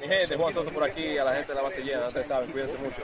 [0.00, 2.50] Mi gente, Juan Soto por aquí, a la gente de la base llena, ustedes saben,
[2.50, 3.02] cuídense mucho.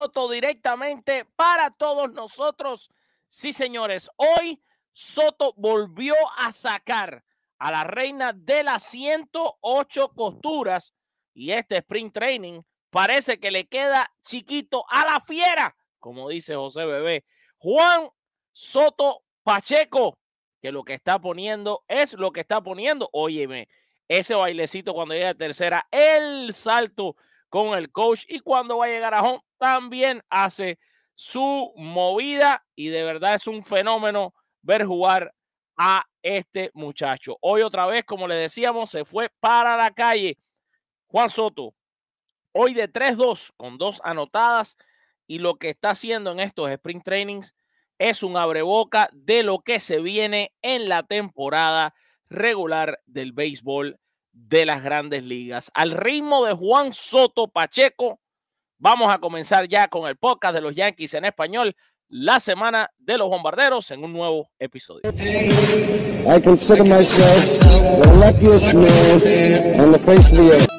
[0.00, 2.90] Soto directamente para todos nosotros.
[3.28, 4.62] Sí, señores, hoy
[4.92, 7.22] Soto volvió a sacar
[7.58, 10.94] a la reina de las 108 costuras
[11.34, 16.86] y este sprint training parece que le queda chiquito a la fiera, como dice José
[16.86, 17.26] Bebé.
[17.58, 18.08] Juan
[18.52, 20.19] Soto Pacheco,
[20.60, 23.08] que lo que está poniendo es lo que está poniendo.
[23.12, 23.68] Óyeme,
[24.08, 27.16] ese bailecito cuando llega a tercera, el salto
[27.48, 30.78] con el coach y cuando va a llegar a home también hace
[31.14, 35.34] su movida y de verdad es un fenómeno ver jugar
[35.76, 37.38] a este muchacho.
[37.40, 40.38] Hoy otra vez, como le decíamos, se fue para la calle.
[41.06, 41.74] Juan Soto,
[42.52, 44.76] hoy de 3-2 con dos anotadas
[45.26, 47.54] y lo que está haciendo en estos sprint trainings
[48.00, 51.94] es un abreboca de lo que se viene en la temporada
[52.30, 54.00] regular del béisbol
[54.32, 55.70] de las grandes ligas.
[55.74, 58.18] Al ritmo de Juan Soto Pacheco,
[58.78, 61.76] vamos a comenzar ya con el podcast de los Yankees en español,
[62.08, 65.02] la semana de los bombarderos en un nuevo episodio.
[65.04, 67.60] I consider myself
[68.02, 70.69] the luckiest man on the face of the earth.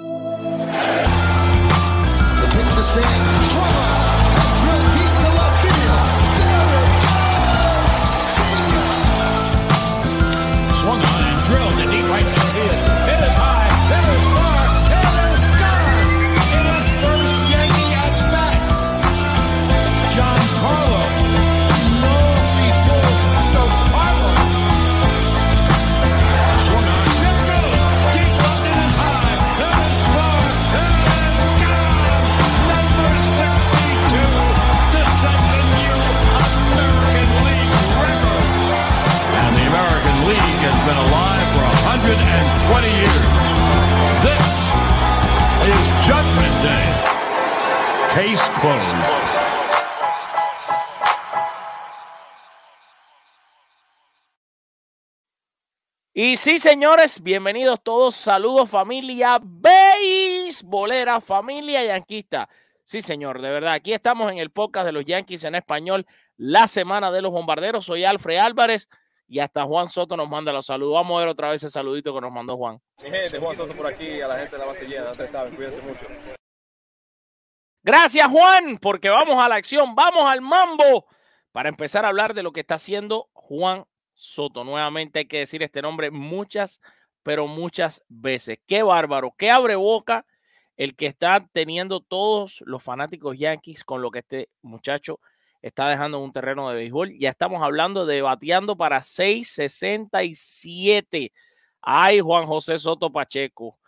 [48.13, 48.97] Closed.
[56.13, 58.15] Y sí, señores, bienvenidos todos.
[58.15, 62.49] Saludos, familia beisbolera, familia yanquista.
[62.83, 63.71] Sí, señor, de verdad.
[63.71, 66.05] Aquí estamos en el podcast de los Yankees en español,
[66.35, 67.85] la semana de los bombarderos.
[67.85, 68.89] Soy Alfred Álvarez
[69.25, 70.95] y hasta Juan Soto nos manda los saludos.
[70.95, 72.77] Vamos a ver otra vez el saludito que nos mandó Juan.
[73.01, 75.55] Mi gente, Juan Soto por aquí, a la gente de la base llena, ustedes saben,
[75.55, 76.40] cuídense mucho.
[77.83, 81.07] Gracias, Juan, porque vamos a la acción, vamos al mambo
[81.51, 84.63] para empezar a hablar de lo que está haciendo Juan Soto.
[84.63, 86.79] Nuevamente hay que decir este nombre muchas,
[87.23, 88.59] pero muchas veces.
[88.67, 90.27] Qué bárbaro, qué abre boca
[90.77, 95.19] el que están teniendo todos los fanáticos yankees con lo que este muchacho
[95.63, 97.17] está dejando en un terreno de béisbol.
[97.17, 101.33] Ya estamos hablando de bateando para 667.
[101.81, 103.79] Ay, Juan José Soto Pacheco,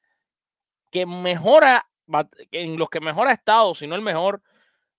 [0.91, 1.85] que mejora,
[2.51, 4.41] en los que mejor ha estado, si no el mejor,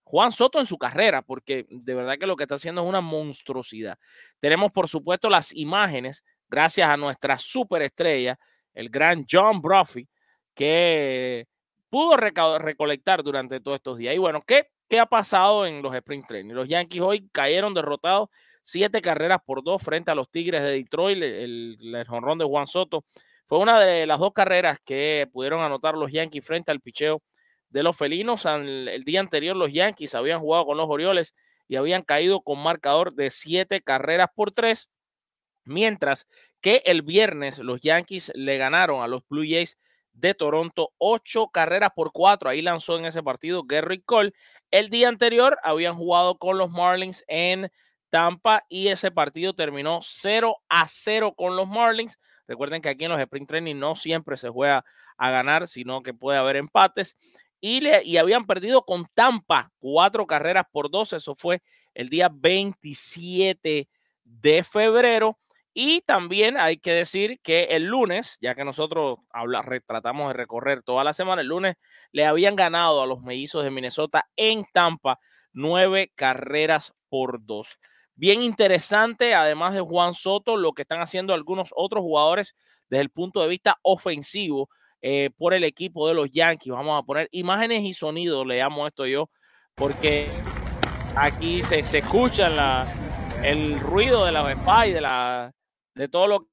[0.04, 3.00] Juan Soto en su carrera, porque de verdad que lo que está haciendo es una
[3.00, 3.98] monstruosidad.
[4.38, 8.38] Tenemos, por supuesto, las imágenes, gracias a nuestra superestrella,
[8.76, 10.06] el gran John Brophy,
[10.54, 11.46] que
[11.88, 14.14] pudo recolectar durante todos estos días.
[14.14, 16.54] Y bueno, ¿qué, ¿qué ha pasado en los sprint training?
[16.54, 18.28] Los Yankees hoy cayeron derrotados
[18.62, 23.04] siete carreras por dos frente a los Tigres de Detroit, el, jonrón de Juan Soto.
[23.46, 27.22] Fue una de las dos carreras que pudieron anotar los Yankees frente al picheo
[27.70, 28.44] de los felinos.
[28.44, 31.34] El, el día anterior los Yankees habían jugado con los Orioles
[31.66, 34.90] y habían caído con marcador de siete carreras por tres,
[35.64, 36.26] mientras
[36.60, 39.78] que el viernes los Yankees le ganaron a los Blue Jays
[40.12, 42.48] de Toronto ocho carreras por cuatro.
[42.48, 44.32] Ahí lanzó en ese partido Gary Cole.
[44.70, 47.70] El día anterior habían jugado con los Marlins en
[48.10, 52.18] Tampa y ese partido terminó 0 a 0 con los Marlins.
[52.46, 54.84] Recuerden que aquí en los sprint training no siempre se juega
[55.16, 57.16] a ganar, sino que puede haber empates.
[57.60, 61.12] Y, le, y habían perdido con Tampa cuatro carreras por dos.
[61.12, 61.62] Eso fue
[61.94, 63.88] el día 27
[64.24, 65.38] de febrero.
[65.78, 70.82] Y también hay que decir que el lunes, ya que nosotros habla, tratamos de recorrer
[70.82, 71.76] toda la semana, el lunes
[72.12, 75.18] le habían ganado a los mellizos de Minnesota en Tampa
[75.52, 77.76] nueve carreras por dos.
[78.14, 82.56] Bien interesante, además de Juan Soto, lo que están haciendo algunos otros jugadores
[82.88, 84.70] desde el punto de vista ofensivo
[85.02, 86.72] eh, por el equipo de los Yankees.
[86.72, 89.28] Vamos a poner imágenes y sonidos, le llamo esto yo,
[89.74, 90.30] porque
[91.16, 92.86] aquí se, se escuchan la,
[93.44, 95.52] el ruido de spa y de, la,
[95.96, 96.46] de todo lo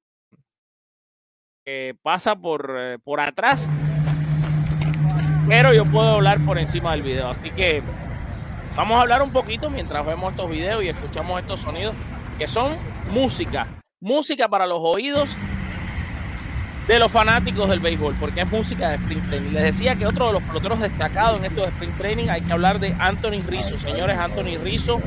[1.64, 3.70] que pasa por, eh, por atrás.
[5.46, 7.28] Pero yo puedo hablar por encima del video.
[7.28, 7.82] Así que
[8.74, 11.94] vamos a hablar un poquito mientras vemos estos videos y escuchamos estos sonidos
[12.38, 12.76] que son
[13.10, 13.68] música.
[14.00, 15.36] Música para los oídos
[16.88, 19.50] de los fanáticos del béisbol, porque es música de sprint training.
[19.52, 22.78] Les decía que otro de los peloteros destacados en estos sprint training hay que hablar
[22.78, 23.78] de Anthony Rizzo.
[23.78, 25.00] Señores, Anthony Rizzo,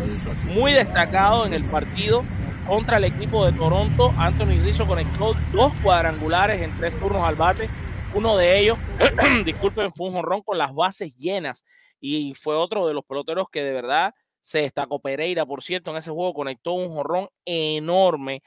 [0.45, 2.23] muy destacado en el partido
[2.67, 4.13] contra el equipo de Toronto.
[4.17, 7.69] Anthony Rizzo conectó dos cuadrangulares en tres turnos al bate.
[8.13, 8.77] Uno de ellos,
[9.45, 11.63] disculpen, fue un jonrón con las bases llenas
[11.99, 14.99] y fue otro de los peloteros que de verdad se destacó.
[14.99, 18.41] Pereira, por cierto, en ese juego conectó un jonrón enorme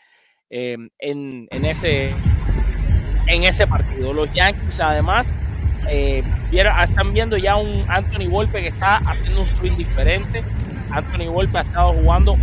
[0.48, 2.14] eh, en, ese
[3.26, 4.12] en ese partido.
[4.12, 5.26] Los Yankees, además,
[5.88, 10.42] eh, vieron- están viendo ya un Anthony Volpe que está haciendo un swing diferente.
[10.90, 12.36] Anthony Volpe ha estado jugando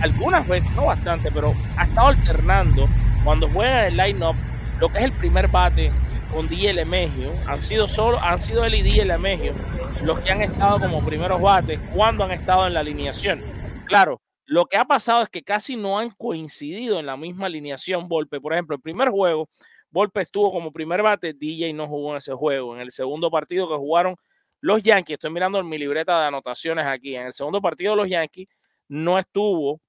[0.00, 2.86] algunas veces, no bastante, pero ha estado alternando
[3.24, 4.36] cuando juega el line-up
[4.80, 5.90] lo que es el primer bate
[6.32, 7.32] con DJ Lemegio.
[7.46, 9.54] Han sido solo, han sido él y DJ Lemegio
[10.02, 13.40] los que han estado como primeros bates cuando han estado en la alineación.
[13.86, 18.08] Claro, lo que ha pasado es que casi no han coincidido en la misma alineación
[18.08, 18.40] Volpe.
[18.40, 19.48] Por ejemplo, el primer juego
[19.90, 22.74] Volpe estuvo como primer bate, DJ no jugó en ese juego.
[22.74, 24.14] En el segundo partido que jugaron
[24.60, 28.08] los Yankees, estoy mirando en mi libreta de anotaciones aquí, en el segundo partido los
[28.08, 28.48] Yankees
[28.88, 29.80] no estuvo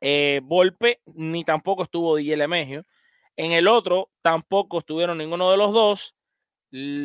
[0.00, 2.86] eh, Volpe ni tampoco estuvo DJ Lemegio.
[3.36, 6.14] En el otro tampoco estuvieron ninguno de los dos.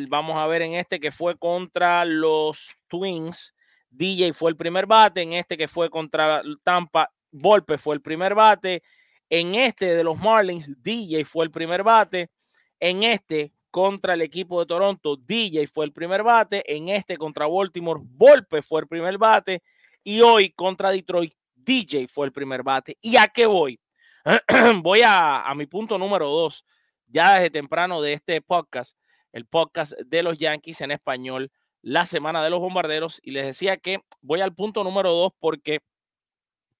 [0.08, 3.54] Vamos a ver en este que fue contra los Twins.
[3.90, 5.22] DJ fue el primer bate.
[5.22, 8.82] En este que fue contra Tampa, Volpe fue el primer bate.
[9.28, 12.30] En este de los Marlins, DJ fue el primer bate.
[12.78, 16.62] En este contra el equipo de Toronto, DJ fue el primer bate.
[16.74, 19.62] En este contra Baltimore, Volpe fue el primer bate.
[20.08, 22.96] Y hoy contra Detroit, DJ fue el primer bate.
[23.00, 23.80] ¿Y a qué voy?
[24.80, 26.64] voy a, mi punto número dos,
[27.08, 28.96] ya desde temprano de este podcast,
[29.32, 31.50] el podcast de los Yankees en español,
[31.82, 33.18] la semana de los bombarderos.
[33.20, 35.80] Y les decía que voy al punto número dos porque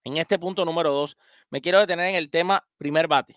[0.05, 1.17] en este punto número dos
[1.51, 3.37] me quiero detener en el tema primer bate.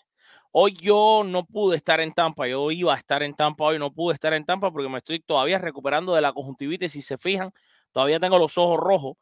[0.51, 3.92] Hoy yo no pude estar en Tampa, yo iba a estar en Tampa, hoy no
[3.92, 6.92] pude estar en Tampa porque me estoy todavía recuperando de la conjuntivitis.
[6.92, 7.51] Si se fijan,
[7.92, 9.18] todavía tengo los ojos rojos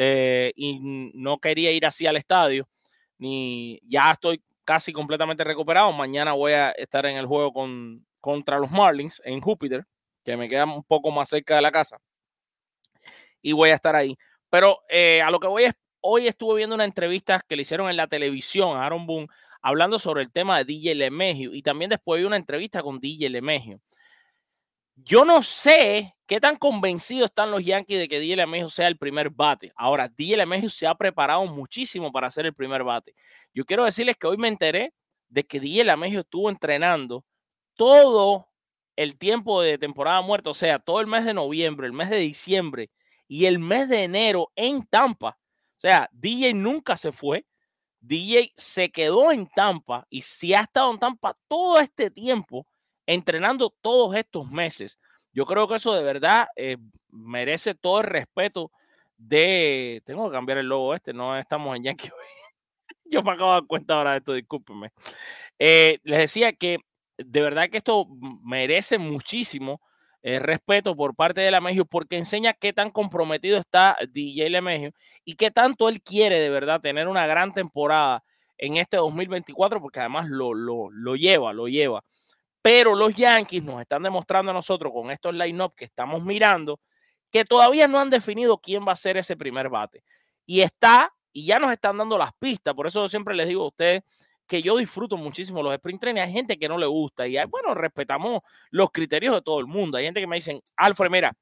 [0.00, 2.68] eh, y no quería ir así al estadio,
[3.18, 5.90] ni ya estoy casi completamente recuperado.
[5.90, 9.84] Mañana voy a estar en el juego con, contra los Marlins en Júpiter,
[10.24, 11.98] que me queda un poco más cerca de la casa,
[13.42, 14.16] y voy a estar ahí.
[14.48, 17.90] Pero eh, a lo que voy es, hoy estuve viendo una entrevista que le hicieron
[17.90, 19.26] en la televisión a Aaron Boone
[19.62, 23.30] hablando sobre el tema de DJ Lemegio y también después vi una entrevista con DJ
[23.30, 23.80] Lemegio.
[25.04, 29.30] Yo no sé qué tan convencidos están los Yankees de que Lemegio sea el primer
[29.30, 29.72] bate.
[29.76, 33.14] Ahora, Lemegio se ha preparado muchísimo para ser el primer bate.
[33.54, 34.92] Yo quiero decirles que hoy me enteré
[35.28, 37.24] de que Lemegio estuvo entrenando
[37.74, 38.48] todo
[38.96, 42.18] el tiempo de temporada muerta, o sea, todo el mes de noviembre, el mes de
[42.18, 42.90] diciembre
[43.28, 45.38] y el mes de enero en Tampa.
[45.76, 47.46] O sea, DJ nunca se fue.
[48.00, 52.66] DJ se quedó en Tampa y si ha estado en Tampa todo este tiempo,
[53.08, 54.98] entrenando todos estos meses.
[55.32, 56.76] Yo creo que eso de verdad eh,
[57.10, 58.70] merece todo el respeto
[59.16, 60.02] de...
[60.04, 62.10] Tengo que cambiar el logo este, no estamos en Yankee.
[63.06, 64.92] Yo me acabo de dar cuenta ahora de esto, discúlpenme.
[65.58, 66.76] Eh, les decía que
[67.16, 68.06] de verdad que esto
[68.44, 69.80] merece muchísimo
[70.22, 74.92] eh, respeto por parte de Lemegio porque enseña qué tan comprometido está DJ Lemegio
[75.24, 78.22] y qué tanto él quiere de verdad tener una gran temporada
[78.58, 82.04] en este 2024 porque además lo, lo, lo lleva, lo lleva.
[82.62, 86.80] Pero los Yankees nos están demostrando a nosotros con estos line-up que estamos mirando
[87.30, 90.02] que todavía no han definido quién va a ser ese primer bate.
[90.46, 92.74] Y está, y ya nos están dando las pistas.
[92.74, 94.02] Por eso siempre les digo a ustedes
[94.46, 96.22] que yo disfruto muchísimo los sprint training.
[96.22, 99.66] Hay gente que no le gusta y hay, bueno, respetamos los criterios de todo el
[99.66, 99.98] mundo.
[99.98, 101.34] Hay gente que me dicen, Alfred, mira,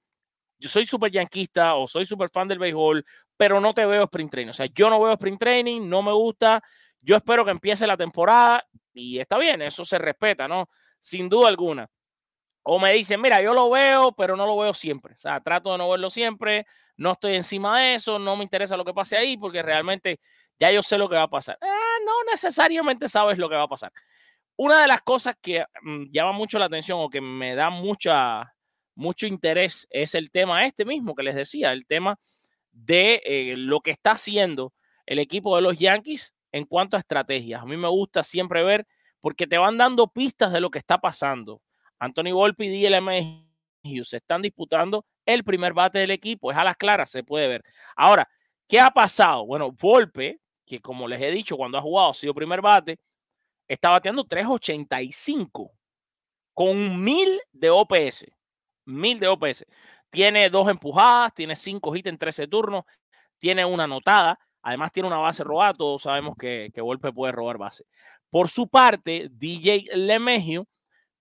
[0.58, 3.04] yo soy súper yanquista o soy súper fan del béisbol,
[3.36, 4.50] pero no te veo sprint training.
[4.50, 6.62] O sea, yo no veo sprint training, no me gusta.
[7.00, 10.68] Yo espero que empiece la temporada y está bien, eso se respeta, ¿no?
[11.00, 11.88] Sin duda alguna.
[12.62, 15.14] O me dicen, mira, yo lo veo, pero no lo veo siempre.
[15.14, 18.76] O sea, trato de no verlo siempre, no estoy encima de eso, no me interesa
[18.76, 20.18] lo que pase ahí, porque realmente
[20.58, 21.58] ya yo sé lo que va a pasar.
[21.60, 21.66] Eh,
[22.04, 23.92] no necesariamente sabes lo que va a pasar.
[24.56, 28.54] Una de las cosas que mm, llama mucho la atención o que me da mucha,
[28.94, 32.18] mucho interés es el tema este mismo que les decía, el tema
[32.72, 34.72] de eh, lo que está haciendo
[35.06, 37.62] el equipo de los Yankees en cuanto a estrategias.
[37.62, 38.86] A mí me gusta siempre ver
[39.26, 41.60] porque te van dando pistas de lo que está pasando.
[41.98, 43.44] Anthony Volpi y DLM
[44.04, 46.52] se están disputando el primer bate del equipo.
[46.52, 47.64] Es a las claras, se puede ver.
[47.96, 48.28] Ahora,
[48.68, 49.44] ¿qué ha pasado?
[49.44, 53.00] Bueno, Volpe que como les he dicho, cuando ha jugado ha sido primer bate,
[53.66, 55.72] está bateando 3.85
[56.54, 58.26] con mil de OPS.
[58.84, 59.66] Mil de OPS.
[60.08, 62.84] Tiene dos empujadas, tiene cinco hits en 13 turnos,
[63.38, 64.38] tiene una anotada.
[64.66, 65.74] Además, tiene una base robada.
[65.74, 67.84] Todos sabemos que, que Volpe puede robar base.
[68.30, 70.66] Por su parte, DJ LeMahieu,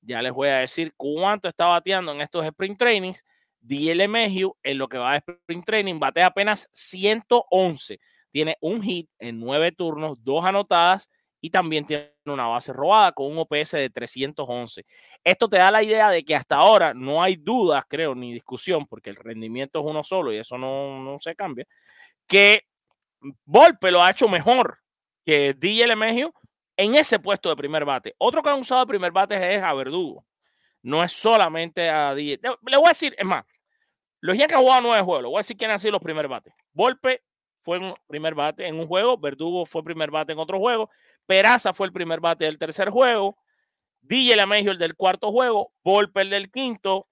[0.01, 3.23] ya les voy a decir cuánto está bateando en estos sprint trainings.
[3.61, 7.99] DJ LeMahieu, en lo que va de sprint training, batea apenas 111.
[8.31, 11.07] Tiene un hit en nueve turnos, dos anotadas
[11.39, 14.83] y también tiene una base robada con un OPS de 311.
[15.23, 18.87] Esto te da la idea de que hasta ahora no hay dudas, creo, ni discusión,
[18.87, 21.67] porque el rendimiento es uno solo y eso no, no se cambia,
[22.25, 22.63] que
[23.45, 24.79] Volpe lo ha hecho mejor
[25.25, 26.31] que DJ LeMahieu
[26.77, 28.15] en ese puesto de primer bate.
[28.17, 30.25] Otro que han usado de primer bate es a Verdugo.
[30.81, 32.39] No es solamente a DJ.
[32.41, 33.43] Le, voy a decir, es más,
[34.19, 35.23] los Yankees han jugado nueve juegos.
[35.23, 36.53] Le voy a decir quiénes han sido los primer bates.
[36.73, 37.23] Volpe
[37.63, 40.91] fue un primer bate en un juego, Verdugo fue primer bate en otro juego,
[41.25, 43.39] Peraza fue el primer bate del tercer juego,
[44.01, 47.07] DJ LeMahieu el del cuarto juego, Volpe el del quinto,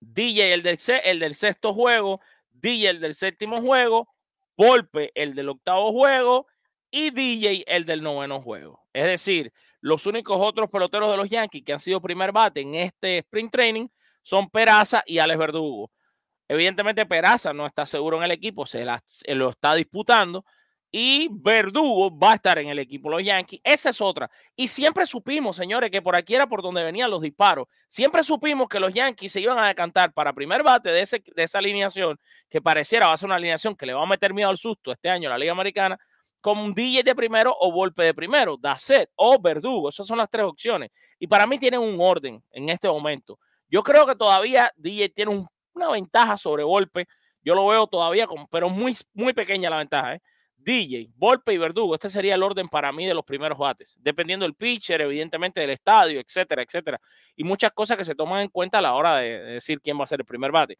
[0.00, 4.13] DJ el del, el del sexto juego, DJ el del séptimo juego,
[4.56, 6.46] Volpe el del octavo juego
[6.90, 8.86] y DJ el del noveno juego.
[8.92, 12.74] Es decir, los únicos otros peloteros de los Yankees que han sido primer bate en
[12.74, 13.88] este sprint training
[14.22, 15.90] son Peraza y Alex Verdugo.
[16.48, 20.44] Evidentemente Peraza no está seguro en el equipo, se, se lo está disputando
[20.96, 23.60] y Verdugo va a estar en el equipo los Yankees.
[23.64, 24.30] Esa es otra.
[24.54, 27.66] Y siempre supimos, señores, que por aquí era por donde venían los disparos.
[27.88, 31.42] Siempre supimos que los Yankees se iban a decantar para primer bate de, ese, de
[31.42, 32.16] esa alineación,
[32.48, 34.92] que pareciera va a ser una alineación que le va a meter miedo al susto
[34.92, 35.98] este año a la Liga Americana,
[36.40, 39.88] como un DJ de primero o golpe de primero, Dacet o Verdugo.
[39.88, 40.90] Esas son las tres opciones.
[41.18, 43.40] Y para mí tienen un orden en este momento.
[43.68, 47.08] Yo creo que todavía DJ tiene un- una ventaja sobre golpe.
[47.42, 50.14] Yo lo veo todavía, como, pero muy, muy pequeña la ventaja.
[50.14, 50.20] ¿eh?
[50.64, 51.94] DJ, Volpe y Verdugo.
[51.94, 55.70] Este sería el orden para mí de los primeros bates, dependiendo del pitcher, evidentemente del
[55.70, 57.00] estadio, etcétera, etcétera.
[57.36, 59.98] Y muchas cosas que se toman en cuenta a la hora de, de decir quién
[59.98, 60.78] va a ser el primer bate.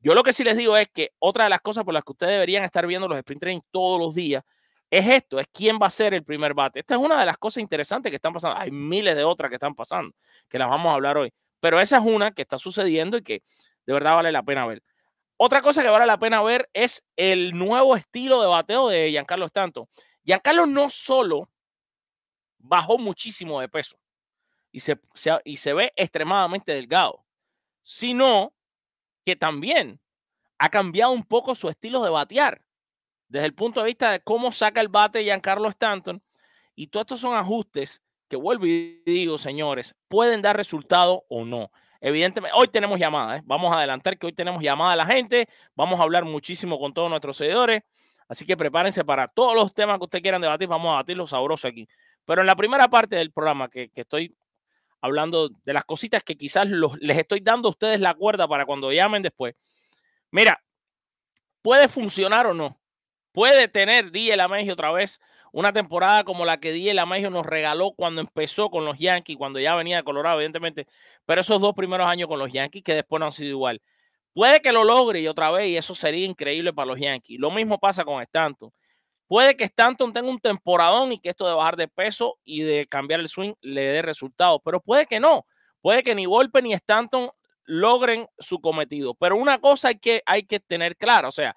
[0.00, 2.12] Yo lo que sí les digo es que otra de las cosas por las que
[2.12, 4.42] ustedes deberían estar viendo los sprint training todos los días
[4.90, 6.80] es esto, es quién va a ser el primer bate.
[6.80, 8.58] Esta es una de las cosas interesantes que están pasando.
[8.58, 10.14] Hay miles de otras que están pasando,
[10.48, 11.32] que las vamos a hablar hoy.
[11.60, 13.42] Pero esa es una que está sucediendo y que
[13.86, 14.82] de verdad vale la pena ver.
[15.42, 19.46] Otra cosa que vale la pena ver es el nuevo estilo de bateo de Giancarlo
[19.46, 19.88] Stanton.
[20.22, 21.48] Giancarlo no solo
[22.58, 23.98] bajó muchísimo de peso
[24.70, 27.24] y se, ve extremadamente delgado,
[27.82, 28.52] sino
[29.24, 29.98] que también
[30.58, 32.60] ha cambiado un poco su estilo de batear
[33.28, 36.22] desde el punto de vista de cómo saca el bate Giancarlo Stanton.
[36.74, 41.70] Y todos estos son ajustes que vuelvo y digo, señores, pueden dar resultado o no.
[42.00, 43.42] Evidentemente, hoy tenemos llamada, ¿eh?
[43.44, 46.94] vamos a adelantar que hoy tenemos llamada a la gente, vamos a hablar muchísimo con
[46.94, 47.82] todos nuestros seguidores,
[48.26, 51.68] así que prepárense para todos los temas que ustedes quieran debatir, vamos a debatirlos sabroso
[51.68, 51.86] aquí.
[52.24, 54.34] Pero en la primera parte del programa que, estoy
[55.02, 58.90] hablando de las cositas que quizás les estoy dando a ustedes la cuerda para cuando
[58.92, 59.54] llamen después.
[60.30, 60.58] Mira,
[61.60, 62.79] puede funcionar o no.
[63.32, 65.20] Puede tener DJ LaMegio otra vez
[65.52, 69.58] una temporada como la que DJ LaMegio nos regaló cuando empezó con los Yankees, cuando
[69.58, 70.86] ya venía de Colorado, evidentemente,
[71.26, 73.80] pero esos dos primeros años con los Yankees que después no han sido igual.
[74.32, 77.38] Puede que lo logre y otra vez, y eso sería increíble para los Yankees.
[77.40, 78.70] Lo mismo pasa con Stanton.
[79.26, 82.86] Puede que Stanton tenga un temporadón y que esto de bajar de peso y de
[82.86, 85.46] cambiar el swing le dé resultados, pero puede que no.
[85.80, 87.30] Puede que ni Volpe ni Stanton
[87.64, 89.14] logren su cometido.
[89.14, 91.56] Pero una cosa hay que, hay que tener clara, o sea,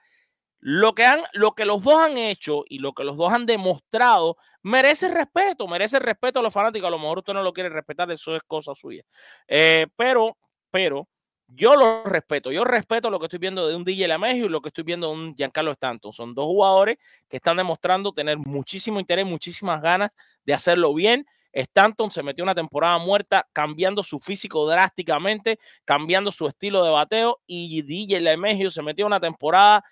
[0.65, 3.45] lo que, han, lo que los dos han hecho y lo que los dos han
[3.45, 6.87] demostrado merece respeto, merece respeto a los fanáticos.
[6.87, 9.03] A lo mejor usted no lo quiere respetar, eso es cosa suya.
[9.45, 10.37] Eh, pero,
[10.71, 11.09] pero
[11.47, 12.49] yo lo respeto.
[12.49, 15.07] Yo respeto lo que estoy viendo de un DJ Lamegio y lo que estoy viendo
[15.07, 16.13] de un Giancarlo Stanton.
[16.13, 20.15] Son dos jugadores que están demostrando tener muchísimo interés, muchísimas ganas
[20.45, 21.25] de hacerlo bien.
[21.51, 27.41] Stanton se metió una temporada muerta cambiando su físico drásticamente, cambiando su estilo de bateo
[27.45, 29.83] y DJ Lemegio se metió una temporada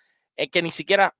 [0.41, 1.15] eh, que ni siquiera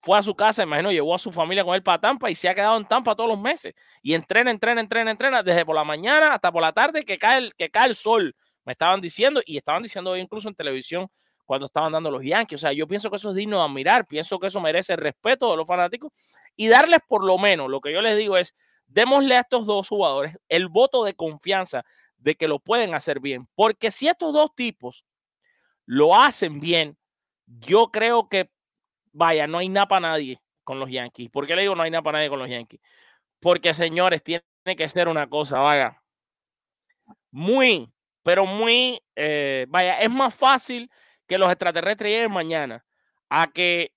[0.00, 2.48] fue a su casa, imagino, llevó a su familia con él para Tampa y se
[2.48, 3.74] ha quedado en Tampa todos los meses.
[4.02, 7.38] Y entrena, entrena, entrena, entrena, desde por la mañana hasta por la tarde que cae
[7.38, 11.08] el, que cae el sol, me estaban diciendo, y estaban diciendo hoy incluso en televisión
[11.44, 12.60] cuando estaban dando los Yankees.
[12.60, 15.00] O sea, yo pienso que eso es digno de admirar, pienso que eso merece el
[15.00, 16.12] respeto de los fanáticos
[16.54, 18.54] y darles por lo menos, lo que yo les digo es,
[18.86, 21.84] démosle a estos dos jugadores el voto de confianza
[22.18, 23.48] de que lo pueden hacer bien.
[23.56, 25.04] Porque si estos dos tipos
[25.84, 26.96] lo hacen bien,
[27.46, 28.50] yo creo que,
[29.12, 31.30] vaya, no hay nada para nadie con los Yankees.
[31.30, 32.80] ¿Por qué le digo no hay nada para nadie con los Yankees?
[33.40, 34.42] Porque, señores, tiene
[34.76, 36.02] que ser una cosa, vaya,
[37.30, 40.90] muy, pero muy, eh, vaya, es más fácil
[41.26, 42.84] que los extraterrestres lleguen mañana
[43.28, 43.92] a que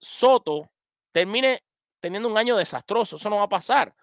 [0.00, 0.70] Soto
[1.12, 1.62] termine
[2.00, 3.16] teniendo un año desastroso.
[3.16, 3.94] Eso no va a pasar.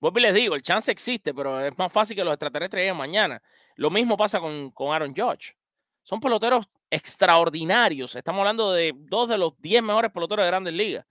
[0.00, 2.96] Vuelvo y les digo, el chance existe, pero es más fácil que los extraterrestres lleguen
[2.96, 3.42] mañana.
[3.76, 5.54] Lo mismo pasa con, con Aaron Judge.
[6.02, 8.14] Son peloteros extraordinarios.
[8.14, 11.06] Estamos hablando de dos de los 10 mejores peloteros de grandes ligas.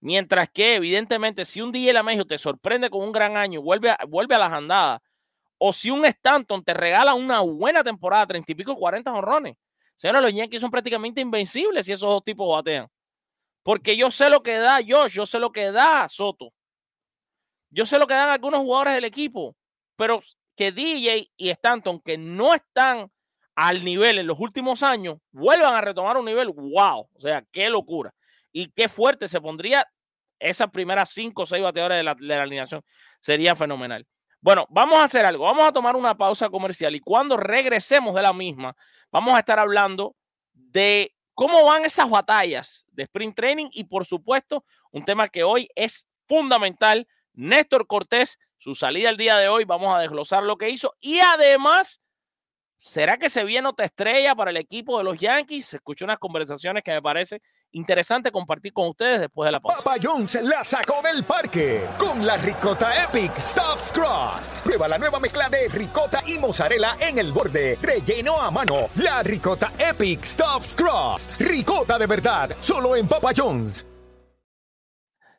[0.00, 3.98] Mientras que, evidentemente, si un DJ México te sorprende con un gran año, vuelve a,
[4.08, 5.00] vuelve a las andadas,
[5.58, 9.56] o si un Stanton te regala una buena temporada, 30 y pico, 40 honrones.
[9.94, 12.88] Señores, los Yankees son prácticamente invencibles si esos dos tipos batean.
[13.62, 16.52] Porque yo sé lo que da Josh, yo sé lo que da Soto.
[17.70, 19.56] Yo sé lo que dan algunos jugadores del equipo,
[19.94, 20.20] pero
[20.56, 23.10] que DJ y Stanton, que no están
[23.56, 27.68] al nivel en los últimos años, vuelvan a retomar un nivel, wow, o sea, qué
[27.68, 28.14] locura.
[28.52, 29.86] Y qué fuerte se pondría
[30.38, 32.82] esas primeras cinco o seis bateadores de la, de la alineación.
[33.20, 34.06] Sería fenomenal.
[34.40, 35.44] Bueno, vamos a hacer algo.
[35.44, 38.76] Vamos a tomar una pausa comercial y cuando regresemos de la misma,
[39.10, 40.14] vamos a estar hablando
[40.52, 45.68] de cómo van esas batallas de sprint training y por supuesto, un tema que hoy
[45.74, 50.70] es fundamental, Néstor Cortés, su salida el día de hoy, vamos a desglosar lo que
[50.70, 52.00] hizo y además,
[52.76, 55.74] ¿será que se viene otra estrella para el equipo de los Yankees?
[55.74, 57.40] Escuché unas conversaciones que me parece
[57.72, 59.78] interesante compartir con ustedes después de la pausa.
[59.78, 64.54] Papa Jones la sacó del parque con la ricota Epic Stuffed Crust.
[64.64, 68.88] Prueba la nueva mezcla de ricota y mozzarella en el borde, relleno a mano.
[68.96, 71.40] La ricota Epic Stuffed Crust.
[71.40, 73.84] Ricota de verdad, solo en Papa Jones.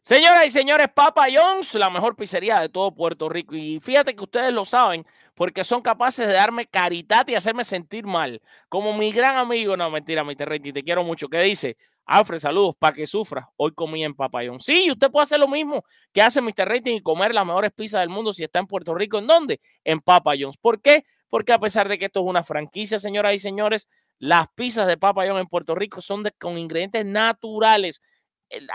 [0.08, 3.58] Señoras y señores, Papa John's, la mejor pizzería de todo Puerto Rico.
[3.58, 8.06] Y fíjate que ustedes lo saben porque son capaces de darme caridad y hacerme sentir
[8.06, 8.42] mal.
[8.70, 12.76] Como mi gran amigo, no mentira, mi terreno, te quiero mucho, que dice, Alfred, saludos,
[12.80, 13.50] para que sufra.
[13.58, 14.64] Hoy comí en Papa John's.
[14.64, 15.84] Sí, usted puede hacer lo mismo
[16.14, 16.66] que hace Mr.
[16.66, 19.18] Rating y comer las mejores pizzas del mundo si está en Puerto Rico.
[19.18, 19.60] ¿En dónde?
[19.84, 20.56] En Papa John's.
[20.56, 21.04] ¿Por qué?
[21.28, 24.96] Porque a pesar de que esto es una franquicia, señoras y señores, las pizzas de
[24.96, 28.02] Papa John's en Puerto Rico son de, con ingredientes naturales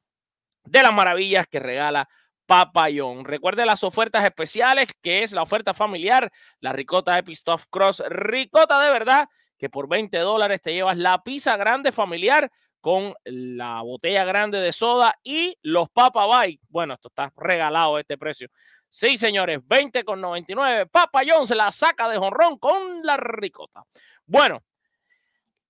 [0.63, 2.07] de las maravillas que regala
[2.45, 3.25] Papayón.
[3.25, 6.31] Recuerde las ofertas especiales, que es la oferta familiar,
[6.62, 9.27] la ricota Epistoff Cross, ricota de verdad,
[9.63, 14.73] que por 20 dólares te llevas la pizza grande familiar con la botella grande de
[14.73, 16.62] soda y los Papa Bite.
[16.67, 18.49] Bueno, esto está regalado este precio.
[18.89, 20.88] Sí, señores, 20 con 99.
[20.88, 23.86] Papa se la saca de jonrón con la ricota.
[24.26, 24.62] Bueno,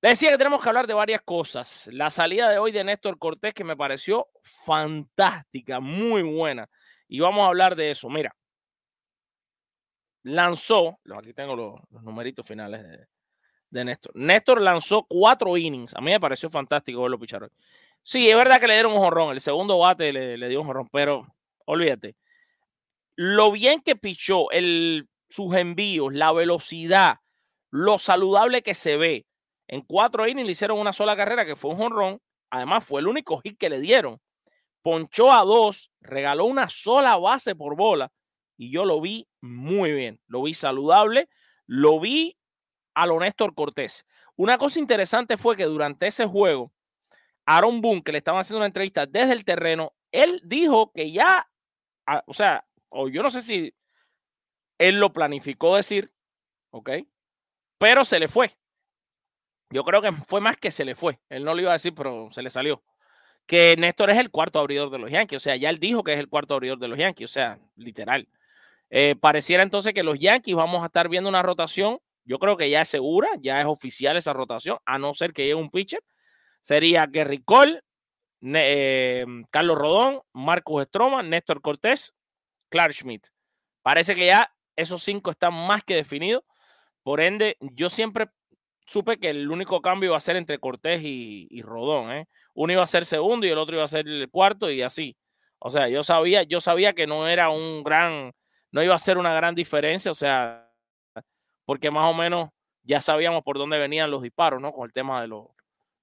[0.02, 1.88] decía que tenemos que hablar de varias cosas.
[1.94, 6.68] La salida de hoy de Néstor Cortés, que me pareció fantástica, muy buena.
[7.08, 8.10] Y vamos a hablar de eso.
[8.10, 8.36] Mira,
[10.24, 13.13] lanzó, aquí tengo los, los numeritos finales de,
[13.74, 14.12] de Néstor.
[14.16, 15.96] Néstor lanzó cuatro innings.
[15.96, 17.50] A mí me pareció fantástico verlo pichar hoy.
[18.04, 19.32] Sí, es verdad que le dieron un jorrón.
[19.32, 21.26] El segundo bate le, le dio un jorrón, pero
[21.66, 22.16] olvídate.
[23.16, 27.18] Lo bien que pichó, el, sus envíos, la velocidad,
[27.72, 29.26] lo saludable que se ve.
[29.68, 32.22] En cuatro innings le hicieron una sola carrera que fue un jonrón.
[32.52, 34.22] Además, fue el único hit que le dieron.
[34.84, 38.12] Ponchó a dos, regaló una sola base por bola
[38.56, 40.20] y yo lo vi muy bien.
[40.28, 41.28] Lo vi saludable,
[41.66, 42.38] lo vi
[42.94, 44.06] a lo Néstor Cortés.
[44.36, 46.72] Una cosa interesante fue que durante ese juego,
[47.46, 51.50] Aaron Boone, que le estaban haciendo una entrevista desde el terreno, él dijo que ya,
[52.26, 53.74] o sea, o yo no sé si
[54.78, 56.14] él lo planificó decir,
[56.72, 56.92] ¿ok?
[57.78, 58.52] Pero se le fue.
[59.70, 61.20] Yo creo que fue más que se le fue.
[61.30, 62.84] Él no lo iba a decir, pero se le salió.
[63.48, 65.38] Que Néstor es el cuarto abridor de los Yankees.
[65.38, 67.30] O sea, ya él dijo que es el cuarto abridor de los Yankees.
[67.30, 68.28] O sea, literal.
[68.90, 72.70] Eh, pareciera entonces que los Yankees vamos a estar viendo una rotación yo creo que
[72.70, 76.02] ya es segura, ya es oficial esa rotación, a no ser que llegue un pitcher.
[76.62, 77.82] Sería Gary Cole,
[78.42, 82.14] eh, Carlos Rodón, Marcus Stroman, Néstor Cortés,
[82.70, 83.28] Clark Schmidt.
[83.82, 86.44] Parece que ya esos cinco están más que definidos.
[87.04, 88.30] Por ende, yo siempre
[88.88, 92.12] supe que el único cambio iba a ser entre Cortés y, Rodón.
[92.12, 92.28] ¿eh?
[92.54, 95.18] Uno iba a ser segundo y el otro iba a ser el cuarto y así.
[95.60, 98.34] O sea, yo sabía, yo sabía que no era un gran,
[98.72, 100.12] no iba a ser una gran diferencia.
[100.12, 100.70] O sea,
[101.66, 102.50] porque más o menos
[102.84, 104.74] ya sabíamos por dónde venían los disparos, ¿no?
[104.74, 105.48] Con el tema de los,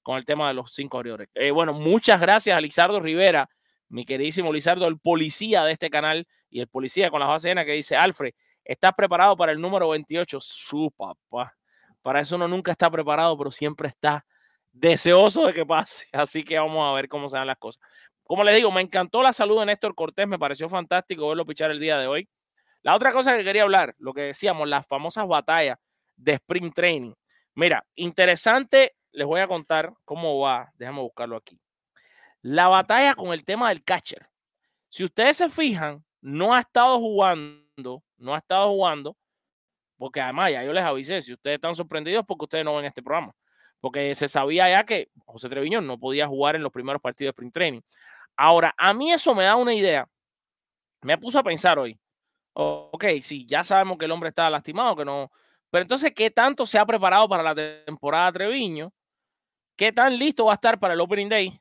[0.03, 1.29] con el tema de los cinco abridores.
[1.35, 3.49] Eh, bueno, muchas gracias a Lizardo Rivera,
[3.88, 7.73] mi queridísimo Lizardo, el policía de este canal y el policía con las llenas que
[7.73, 8.33] dice, Alfred,
[8.64, 10.38] ¿estás preparado para el número 28?
[10.40, 11.55] Su papá.
[12.03, 14.25] Para eso uno nunca está preparado, pero siempre está
[14.73, 16.07] deseoso de que pase.
[16.12, 17.83] Así que vamos a ver cómo se dan las cosas.
[18.25, 21.70] Como les digo, me encantó la salud de Néstor Cortés, me pareció fantástico verlo pichar
[21.70, 22.29] el día de hoy.
[22.83, 25.79] La otra cosa que quería hablar, lo que decíamos, las famosas batallas
[26.16, 27.12] de sprint training.
[27.55, 30.73] Mira, interesante, les voy a contar cómo va.
[30.75, 31.61] Déjame buscarlo aquí.
[32.43, 34.29] La batalla con el tema del catcher.
[34.88, 39.16] Si ustedes se fijan, no ha estado jugando, no ha estado jugando,
[39.97, 43.03] porque además ya yo les avisé, si ustedes están sorprendidos porque ustedes no ven este
[43.03, 43.35] programa,
[43.81, 47.31] porque se sabía ya que José Treviño no podía jugar en los primeros partidos de
[47.33, 47.81] sprint training.
[48.37, 50.09] Ahora, a mí eso me da una idea.
[51.03, 51.99] Me puso a pensar hoy.
[52.52, 55.30] Ok, sí, ya sabemos que el hombre está lastimado, que no.
[55.70, 58.92] Pero entonces, ¿qué tanto se ha preparado para la temporada Treviño?
[59.76, 61.60] ¿Qué tan listo va a estar para el Opening Day?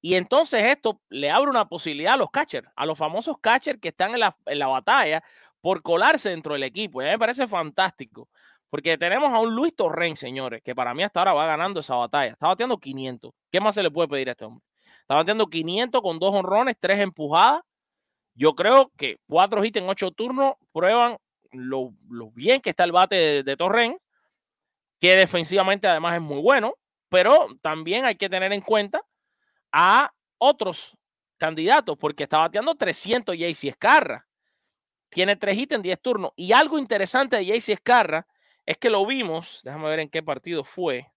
[0.00, 3.88] Y entonces esto le abre una posibilidad a los catchers, a los famosos catchers que
[3.88, 5.22] están en la, en la batalla
[5.60, 7.02] por colarse dentro del equipo.
[7.02, 8.28] Y a mí me parece fantástico,
[8.70, 11.96] porque tenemos a un Luis Torren, señores, que para mí hasta ahora va ganando esa
[11.96, 12.32] batalla.
[12.32, 13.32] Está bateando 500.
[13.50, 14.64] ¿Qué más se le puede pedir a este hombre?
[15.00, 17.62] Está bateando 500 con dos honrones, tres empujadas.
[18.38, 21.18] Yo creo que cuatro hits en ocho turnos prueban
[21.50, 21.92] lo,
[22.34, 23.98] bien que está el bate de, de Torren,
[25.00, 26.74] que defensivamente además es muy bueno,
[27.08, 29.02] pero también hay que tener en cuenta
[29.72, 30.96] a otros
[31.36, 34.24] candidatos, porque está bateando 300 JC Escarra.
[35.08, 36.30] Tiene tres hits en 10 turnos.
[36.36, 38.24] Y algo interesante de JC Escarra
[38.64, 41.10] es que lo vimos, déjame ver en qué partido fue,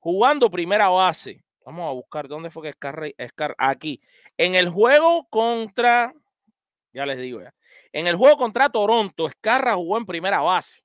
[0.00, 1.44] jugando primera base.
[1.64, 4.00] Vamos a buscar dónde fue que Escarra, Escarra aquí.
[4.36, 6.12] En el juego contra,
[6.94, 7.54] ya les digo ya,
[7.92, 10.82] en el juego contra Toronto, Escarra jugó en primera base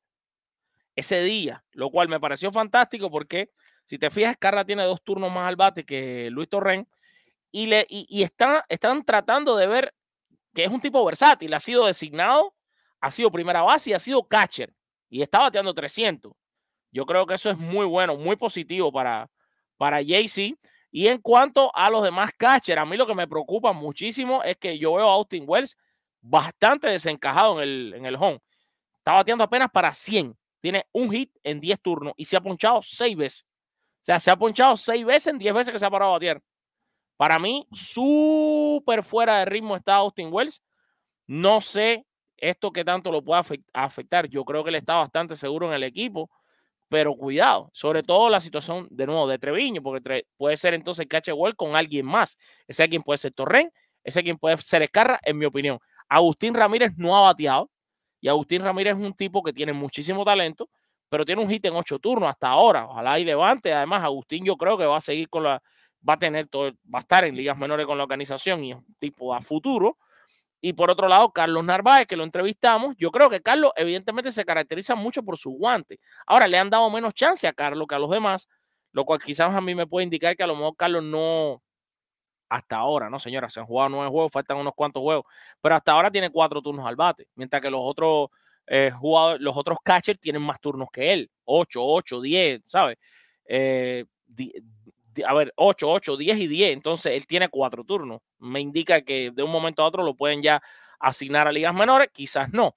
[0.95, 3.51] ese día, lo cual me pareció fantástico porque
[3.85, 6.87] si te fijas, Escarra tiene dos turnos más al bate que Luis Torren
[7.51, 8.63] y, le, y, y están,
[9.05, 9.95] tratando de ver
[10.53, 11.53] que es un tipo versátil.
[11.53, 12.53] Ha sido designado,
[12.99, 14.73] ha sido primera base y ha sido catcher.
[15.09, 16.31] Y está bateando 300.
[16.91, 19.29] Yo creo que eso es muy bueno, muy positivo para,
[19.77, 20.55] para JC.
[20.91, 24.57] Y en cuanto a los demás catchers, a mí lo que me preocupa muchísimo es
[24.57, 25.77] que yo veo a Austin Wells
[26.21, 28.41] bastante desencajado en el, en el home.
[28.97, 30.37] Está bateando apenas para 100.
[30.61, 33.45] Tiene un hit en 10 turnos y se ha ponchado 6 veces.
[34.01, 36.13] O sea, se ha ponchado 6 veces en 10 veces que se ha parado a
[36.15, 36.41] batear.
[37.17, 40.61] Para mí, súper fuera de ritmo está Austin Wells.
[41.27, 42.05] No sé
[42.37, 43.41] esto que tanto lo puede
[43.73, 44.29] afectar.
[44.29, 46.29] Yo creo que él está bastante seguro en el equipo,
[46.87, 51.33] pero cuidado, sobre todo la situación de nuevo de Treviño, porque puede ser entonces Cache
[51.33, 52.37] Wells con alguien más.
[52.67, 53.71] Ese quien puede ser Torren,
[54.03, 55.79] ese quien puede ser Escarra, en mi opinión.
[56.09, 57.69] Agustín Ramírez no ha bateado
[58.19, 60.69] y Agustín Ramírez es un tipo que tiene muchísimo talento,
[61.07, 62.87] pero tiene un hit en ocho turnos hasta ahora.
[62.87, 63.73] Ojalá y levante.
[63.73, 65.61] Además, Agustín yo creo que va a seguir con la,
[66.07, 68.77] va a tener todo, va a estar en ligas menores con la organización y es
[68.77, 69.97] un tipo a futuro.
[70.61, 74.43] Y por otro lado, Carlos Narváez, que lo entrevistamos, yo creo que Carlos evidentemente se
[74.43, 75.99] caracteriza mucho por su guante.
[76.27, 78.49] Ahora le han dado menos chance a Carlos que a los demás,
[78.91, 81.61] lo cual quizás a mí me puede indicar que a lo mejor Carlos no,
[82.49, 83.49] hasta ahora, ¿no, señora?
[83.49, 85.25] Se han jugado nueve juegos, faltan unos cuantos juegos,
[85.61, 88.29] pero hasta ahora tiene cuatro turnos al bate, mientras que los otros
[88.67, 92.97] eh, jugadores, los otros catchers tienen más turnos que él, ocho, ocho, diez, ¿sabes?
[93.45, 94.05] Eh,
[95.25, 96.73] a ver, 8, 8, 10 y 10.
[96.73, 98.21] Entonces él tiene cuatro turnos.
[98.37, 100.61] Me indica que de un momento a otro lo pueden ya
[100.99, 102.73] asignar a ligas menores, quizás no.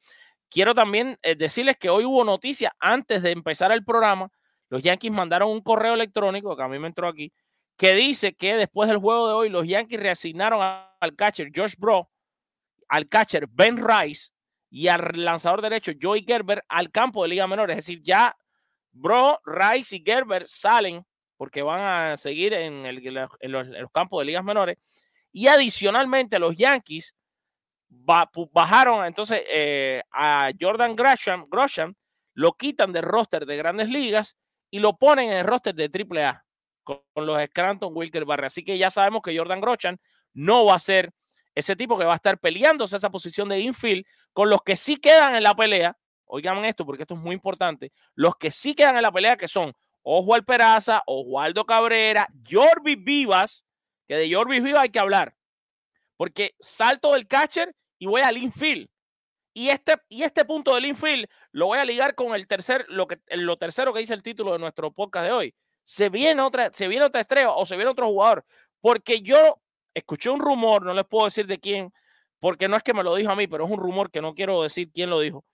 [0.48, 4.30] Quiero también eh, decirles que hoy hubo noticias antes de empezar el programa.
[4.68, 7.32] Los Yankees mandaron un correo electrónico, que a mí me entró aquí,
[7.76, 12.10] que dice que después del juego de hoy los Yankees reasignaron al catcher Josh Bro,
[12.88, 14.30] al catcher Ben Rice
[14.70, 17.70] y al lanzador derecho Joey Gerber al campo de liga menor.
[17.70, 18.36] Es decir, ya
[18.92, 21.04] Bro, Rice y Gerber salen
[21.36, 24.78] porque van a seguir en, los, campos de ligas menores.
[25.32, 27.14] Y adicionalmente los Yankees
[27.88, 31.94] bajaron entonces eh, a Jordan Gresham, Gresham,
[32.34, 34.36] lo quitan del roster de grandes ligas
[34.70, 36.44] y lo ponen en el roster de AAA
[36.82, 38.46] con, los Scranton Wilker Barre.
[38.46, 39.98] Así que ya sabemos que Jordan Gresham
[40.32, 41.12] no va a ser
[41.54, 44.96] ese tipo que va a estar peleándose esa posición de infield con los que sí
[44.96, 45.96] quedan en la pelea.
[46.24, 47.92] Oigan esto porque esto es muy importante.
[48.14, 53.02] Los que sí quedan en la pelea que son Ojo al Peraza, Oswaldo Cabrera, Jorvis
[53.02, 53.64] Vivas,
[54.08, 55.36] que de Jorvis Vivas hay que hablar,
[56.16, 58.88] porque salto del catcher y voy al infield.
[59.54, 63.06] Y este, y este punto del infield lo voy a ligar con el tercer, lo,
[63.06, 65.54] que, lo tercero que dice el título de nuestro podcast de hoy.
[65.84, 68.44] Se viene otra, se viene otra estrella o se viene otro jugador.
[68.80, 69.60] Porque yo
[69.94, 71.92] escuché un rumor, no les puedo decir de quién,
[72.40, 74.34] porque no es que me lo dijo a mí, pero es un rumor que no
[74.34, 75.44] quiero decir quién lo dijo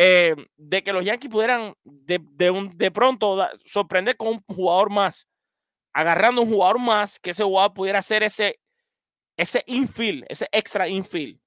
[0.00, 4.44] eh, de que los Yankees pudieran de, de, un, de pronto da, sorprender con un
[4.46, 5.26] jugador más,
[5.92, 8.60] agarrando un jugador más, que ese jugador pudiera ser ese
[9.36, 11.40] ese infield, ese extra infield.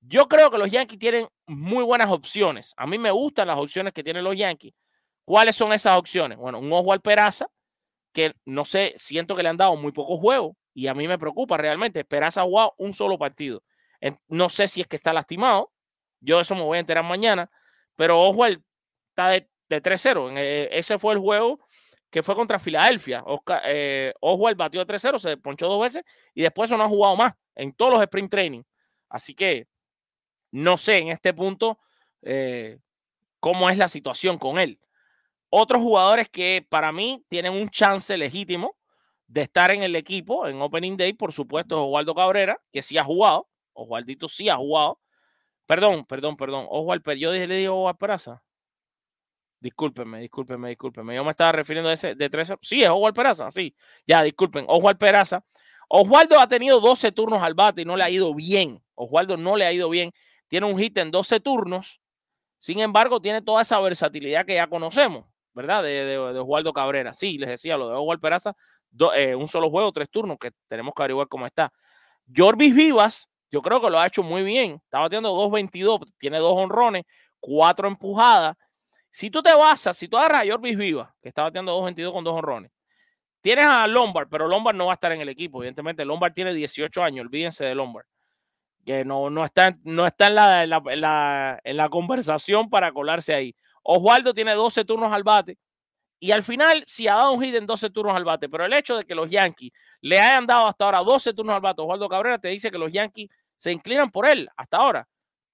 [0.00, 2.72] Yo creo que los Yankees tienen muy buenas opciones.
[2.76, 4.72] A mí me gustan las opciones que tienen los Yankees.
[5.24, 6.38] ¿Cuáles son esas opciones?
[6.38, 7.46] Bueno, un ojo al Peraza,
[8.12, 11.18] que no sé, siento que le han dado muy pocos juegos y a mí me
[11.18, 12.04] preocupa realmente.
[12.04, 13.62] Peraza ha jugado un solo partido.
[14.28, 15.72] No sé si es que está lastimado.
[16.20, 17.50] Yo eso me voy a enterar mañana.
[17.96, 18.62] Pero ojo, él
[19.10, 20.30] está de, de 3-0.
[20.30, 21.60] En, eh, Ese fue el juego
[22.10, 23.22] que fue contra Filadelfia.
[23.26, 26.88] Oscar, eh, Oswald batió de 3-0, se ponchó dos veces y después eso no ha
[26.88, 28.62] jugado más en todos los sprint training.
[29.08, 29.66] Así que
[30.52, 31.80] no sé en este punto
[32.22, 32.78] eh,
[33.40, 34.78] cómo es la situación con él.
[35.56, 38.76] Otros jugadores que para mí tienen un chance legítimo
[39.28, 42.98] de estar en el equipo en Opening Day, por supuesto, es Oswaldo Cabrera, que sí
[42.98, 43.48] ha jugado.
[43.72, 44.98] Oswaldito sí ha jugado.
[45.64, 46.66] Perdón, perdón, perdón.
[46.68, 48.42] Oswald, yo dije, le digo Oswald Peraza.
[49.60, 51.14] Discúlpenme, discúlpenme, discúlpenme.
[51.14, 52.56] Yo me estaba refiriendo a ese de 13.
[52.60, 53.76] Sí, es Oswald Peraza, sí.
[54.08, 54.64] Ya, disculpen.
[54.66, 55.44] Oswald Peraza.
[55.88, 58.82] Oswaldo ha tenido 12 turnos al bate y no le ha ido bien.
[58.96, 60.12] Oswaldo no le ha ido bien.
[60.48, 62.00] Tiene un hit en 12 turnos.
[62.58, 65.82] Sin embargo, tiene toda esa versatilidad que ya conocemos, ¿verdad?
[65.82, 67.14] De, de, Oswaldo Cabrera.
[67.14, 68.54] Sí, les decía lo de Oswald Peraza.
[69.16, 71.72] eh, un solo juego, tres turnos, que tenemos que averiguar cómo está.
[72.34, 74.80] Jorvis Vivas, yo creo que lo ha hecho muy bien.
[74.84, 77.04] Está batiendo 2.22, tiene dos honrones,
[77.40, 78.56] cuatro empujadas.
[79.10, 82.24] Si tú te basas, si tú agarras a Jorvis Vivas, que está bateando 2.22 con
[82.24, 82.72] dos honrones,
[83.40, 85.62] tienes a Lombard, pero Lombard no va a estar en el equipo.
[85.62, 88.06] Evidentemente, Lombard tiene 18 años, olvídense de Lombard.
[88.84, 90.34] Que no, no está, no está en
[91.00, 93.54] la- en la conversación para colarse ahí.
[93.84, 95.58] Oswaldo tiene 12 turnos al bate.
[96.18, 98.72] Y al final, sí ha dado un hit en 12 turnos al bate, pero el
[98.72, 101.84] hecho de que los Yankees le hayan dado hasta ahora 12 turnos al bate a
[101.84, 105.06] Oswaldo Cabrera te dice que los Yankees se inclinan por él hasta ahora.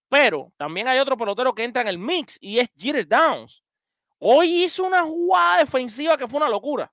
[0.09, 3.63] Pero también hay otro pelotero que entra en el mix y es Jeter Downs.
[4.19, 6.93] Hoy hizo una jugada defensiva que fue una locura.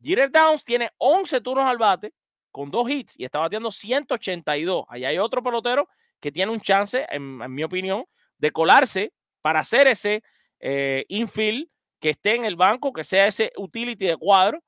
[0.00, 2.12] Jeter Downs tiene 11 turnos al bate
[2.50, 4.84] con dos hits y está bateando 182.
[4.88, 5.88] Allá hay otro pelotero
[6.20, 8.04] que tiene un chance, en mi opinión,
[8.38, 10.22] de colarse para hacer ese
[10.60, 11.68] eh, infield
[12.00, 14.62] que esté en el banco, que sea ese utility de cuadro.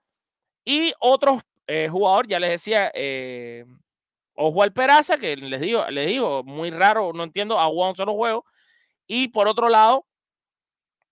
[0.64, 3.64] Y otros eh, jugadores, ya les decía, eh,
[4.35, 8.14] Oswald Peraza, que les digo, les digo, muy raro, no entiendo, ha jugado un solo
[8.14, 8.44] juego.
[9.07, 10.07] Y por otro lado,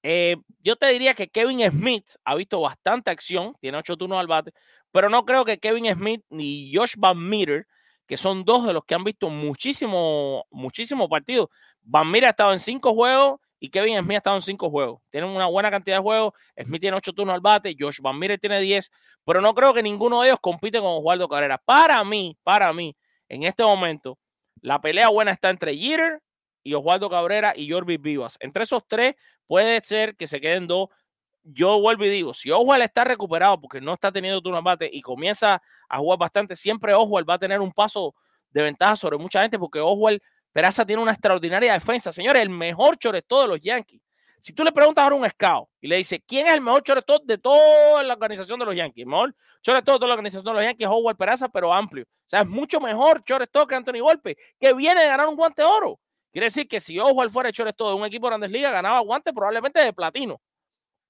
[0.02, 4.26] eh, yo te diría que Kevin Smith ha visto bastante acción, tiene ocho turnos al
[4.26, 4.52] bate,
[4.92, 7.66] pero no creo que Kevin Smith ni Josh Van Meter,
[8.06, 11.48] que son dos de los que han visto muchísimo, muchísimo partidos.
[11.82, 15.02] Van Meter ha estado en cinco juegos y Kevin Smith ha estado en cinco juegos.
[15.10, 16.32] Tienen una buena cantidad de juegos.
[16.64, 18.90] Smith tiene ocho turnos al bate, Josh Van Meter tiene diez,
[19.24, 21.58] pero no creo que ninguno de ellos compite con Oswaldo Cabrera.
[21.58, 22.96] Para mí, para mí,
[23.28, 24.18] en este momento,
[24.62, 26.20] la pelea buena está entre Jeter
[26.62, 28.36] y Oswaldo Cabrera y Jorvis Vivas.
[28.40, 29.14] Entre esos tres
[29.46, 30.88] puede ser que se queden dos.
[31.42, 34.88] Yo vuelvo y digo, si Oswald está recuperado porque no está teniendo turno al bate
[34.92, 38.14] y comienza a jugar bastante, siempre Oswald va a tener un paso
[38.50, 40.20] de ventaja sobre mucha gente porque Oswald
[40.52, 42.10] Peraza tiene una extraordinaria defensa.
[42.12, 44.00] Señores, el mejor shortstop de los Yankees.
[44.40, 46.82] Si tú le preguntas ahora a un scout y le dices, ¿quién es el mejor
[46.82, 49.06] shortstop de toda la organización de los Yankees?
[49.06, 52.04] Mejor de toda la organización de los Yankees es Oswald Peraza, pero amplio.
[52.04, 55.62] O sea, es mucho mejor shortstop que Anthony Golpe, que viene de ganar un guante
[55.62, 56.00] de oro.
[56.32, 59.32] Quiere decir que si Oswald fuera shortstop de un equipo de Grandes Ligas, ganaba guante
[59.32, 60.40] probablemente de platino.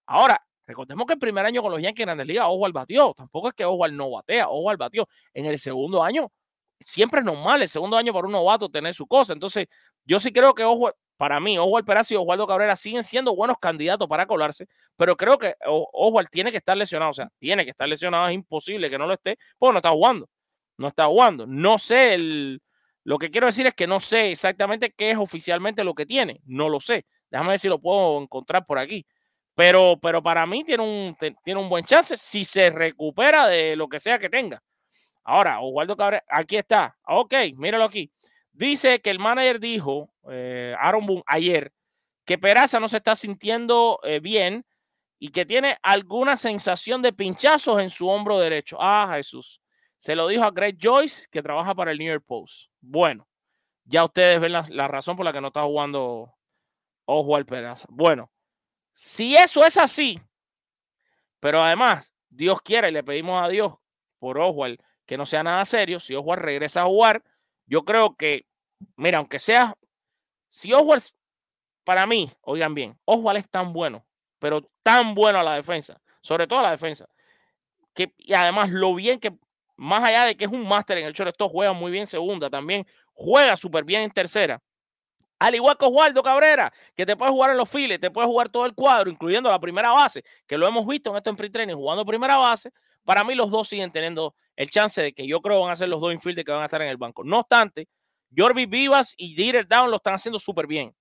[0.07, 3.15] Ahora, recordemos que el primer año con los Yankees en Grandes Ligas, Oswald batió.
[3.15, 5.09] Tampoco es que Oswald no batea, Oswald batió.
[5.33, 6.33] En el segundo año,
[6.81, 9.33] siempre es normal, el segundo año para un novato tener su cosa.
[9.33, 9.67] Entonces,
[10.05, 13.59] yo sí creo que Oswald, para mí, Oswald Peraza y Oswaldo Cabrera siguen siendo buenos
[13.59, 14.67] candidatos para colarse,
[14.97, 17.11] pero creo que Oswald tiene que estar lesionado.
[17.11, 19.91] O sea, tiene que estar lesionado, es imposible que no lo esté, porque no está
[19.91, 20.29] jugando.
[20.79, 21.47] No está jugando.
[21.47, 22.63] No sé el.
[23.05, 26.41] Lo que quiero decir es que no sé exactamente qué es oficialmente lo que tiene.
[26.47, 27.07] No lo sé.
[27.31, 29.07] Déjame ver si lo puedo encontrar por aquí.
[29.55, 31.15] Pero, pero para mí tiene un,
[31.45, 34.63] tiene un buen chance si se recupera de lo que sea que tenga.
[35.25, 36.97] Ahora, Oswaldo Cabrera, aquí está.
[37.07, 38.13] Ok, míralo aquí.
[38.53, 41.73] Dice que el manager dijo, eh, Aaron Boone, ayer,
[42.25, 44.67] que Peraza no se está sintiendo eh, bien
[45.19, 48.79] y que tiene alguna sensación de pinchazos en su hombro derecho.
[48.81, 49.61] Ah, Jesús.
[49.99, 52.71] Se lo dijo a Greg Joyce, que trabaja para el New York Post.
[52.81, 53.29] Bueno,
[53.85, 56.35] ya ustedes ven la, la razón por la que no está jugando
[57.05, 57.87] Oswald Peraza.
[57.91, 58.31] Bueno,
[58.95, 60.21] si eso es así,
[61.39, 63.75] pero además, Dios quiere le pedimos a Dios
[64.19, 64.81] por Oswald
[65.11, 65.99] que no sea nada serio.
[65.99, 67.25] Si Oswald regresa a jugar,
[67.67, 68.47] yo creo que,
[68.95, 69.75] mira, aunque sea,
[70.51, 71.03] si Oswald,
[71.83, 74.07] para mí, oigan bien, Oswald es tan bueno,
[74.39, 77.09] pero tan bueno a la defensa, sobre todo a la defensa,
[77.93, 79.37] que, y además lo bien que,
[79.75, 82.87] más allá de que es un máster en el shortstop, juega muy bien segunda, también
[83.13, 84.63] juega súper bien en tercera.
[85.41, 88.49] Al igual que Osvaldo Cabrera, que te puede jugar en los files, te puede jugar
[88.49, 91.75] todo el cuadro, incluyendo la primera base, que lo hemos visto en esto en pre-training
[91.75, 92.71] jugando primera base.
[93.05, 95.89] Para mí, los dos siguen teniendo el chance de que yo creo van a ser
[95.89, 97.25] los dos infielders que van a estar en el banco.
[97.25, 97.89] No obstante,
[98.37, 100.95] Jorvi Vivas y Dieter Down lo están haciendo súper bien.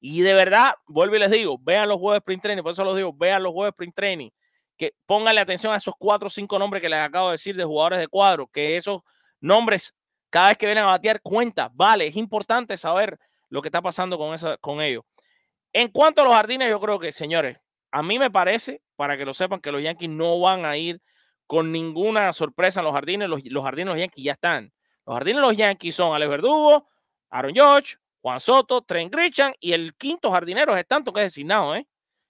[0.00, 2.84] Y de verdad, vuelvo y les digo, vean los juegos de sprint training, por eso
[2.84, 4.30] los digo, vean los juegos de sprint training,
[4.76, 7.64] que pónganle atención a esos cuatro o cinco nombres que les acabo de decir de
[7.64, 9.00] jugadores de cuadro, que esos
[9.40, 9.94] nombres,
[10.28, 14.18] cada vez que vienen a batear, cuenta, vale, es importante saber lo que está pasando
[14.18, 15.02] con, esa, con ellos.
[15.72, 17.58] En cuanto a los jardines, yo creo que, señores,
[17.90, 21.00] a mí me parece, para que lo sepan, que los Yankees no van a ir
[21.46, 23.28] con ninguna sorpresa en los jardines.
[23.28, 24.72] Los, los jardines los Yankees ya están.
[25.06, 26.88] Los jardines los Yankees son Alex Verdugo,
[27.30, 31.76] Aaron George, Juan Soto, Trent Grisham y el quinto jardinero es tanto que es designado.
[31.76, 31.86] ¿eh?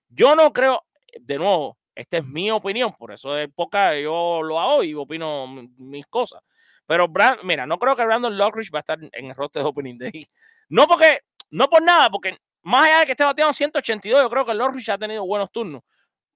[0.09, 0.85] Yo no creo,
[1.19, 5.47] de nuevo, esta es mi opinión, por eso de poca yo lo hago y opino
[5.79, 6.43] mis cosas.
[6.87, 9.69] Pero, Brand, mira, no creo que Brandon Lockridge va a estar en el roster de
[9.69, 10.27] Opening Day.
[10.69, 14.45] No porque, no por nada, porque más allá de que esté bateando 182, yo creo
[14.45, 15.83] que Lockridge ha tenido buenos turnos.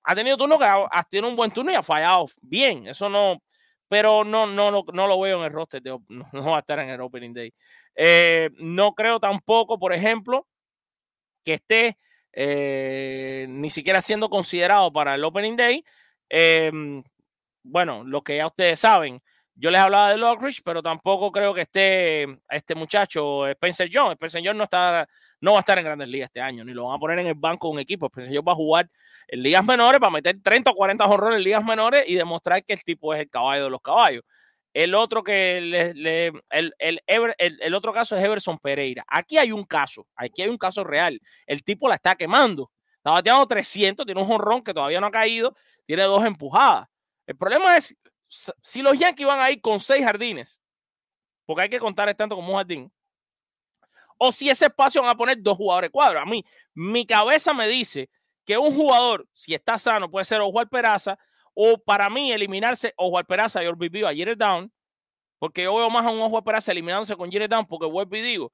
[0.04, 2.88] Ha tenido turnos que ha, ha tenido un buen turno y ha fallado bien.
[2.88, 3.42] Eso no,
[3.88, 6.60] pero no, no, no, no lo veo en el roster, de, no, no, va a
[6.60, 7.52] estar en el Opening Day.
[7.94, 10.46] Eh, no creo tampoco, por ejemplo,
[11.44, 11.98] que esté
[12.32, 15.84] eh, ni siquiera siendo considerado para el Opening Day.
[16.28, 16.70] Eh,
[17.62, 19.20] bueno, lo que ya ustedes saben,
[19.54, 24.14] yo les hablaba de Lockridge, pero tampoco creo que esté este muchacho Spencer Jones.
[24.14, 25.08] Spencer Jones no, está,
[25.40, 27.28] no va a estar en grandes ligas este año, ni lo van a poner en
[27.28, 28.06] el banco un equipo.
[28.06, 28.90] Spencer Jones va a jugar
[29.28, 32.74] en ligas menores para meter 30 o 40 jorrones en ligas menores y demostrar que
[32.74, 34.22] el tipo es el caballo de los caballos.
[34.72, 35.74] El otro que el,
[36.48, 39.04] el, el, otro caso es Everson Pereira.
[39.08, 41.20] Aquí hay un caso, aquí hay un caso real.
[41.46, 42.70] El tipo la está quemando.
[42.98, 46.86] Está bateando 300, tiene un jonrón que todavía no ha caído, tiene dos empujadas.
[47.26, 47.96] El problema es
[48.28, 50.60] si los Yankees van a ir con seis jardines,
[51.46, 52.92] porque hay que contar tanto como un jardín,
[54.22, 56.22] o si ese espacio van a poner dos jugadores cuadros.
[56.22, 58.10] A mí, mi cabeza me dice
[58.44, 61.18] que un jugador, si está sano, puede ser Ojo Peraza,
[61.54, 64.70] o para mí eliminarse Ojo Peraza y Orbi a Jerry Down,
[65.38, 68.20] porque yo veo más a un Ojo Peraza eliminándose con Jerry Down, porque vuelvo y
[68.20, 68.52] digo,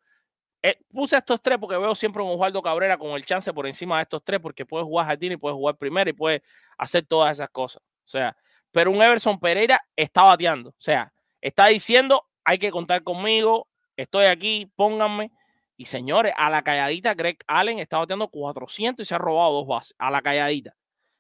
[0.63, 3.97] eh, puse estos tres porque veo siempre un Osvaldo Cabrera con el chance por encima
[3.97, 6.43] de estos tres, porque puede jugar jardín y puede jugar primero y puede
[6.79, 7.83] hacer todas esas cosas.
[7.83, 8.37] O sea,
[8.71, 10.71] pero un Everson Pereira está bateando.
[10.71, 15.33] O sea, está diciendo, hay que contar conmigo, estoy aquí, pónganme.
[15.77, 19.67] Y señores, a la calladita, Greg Allen está bateando 400 y se ha robado dos
[19.67, 19.95] bases.
[19.99, 20.75] A la calladita.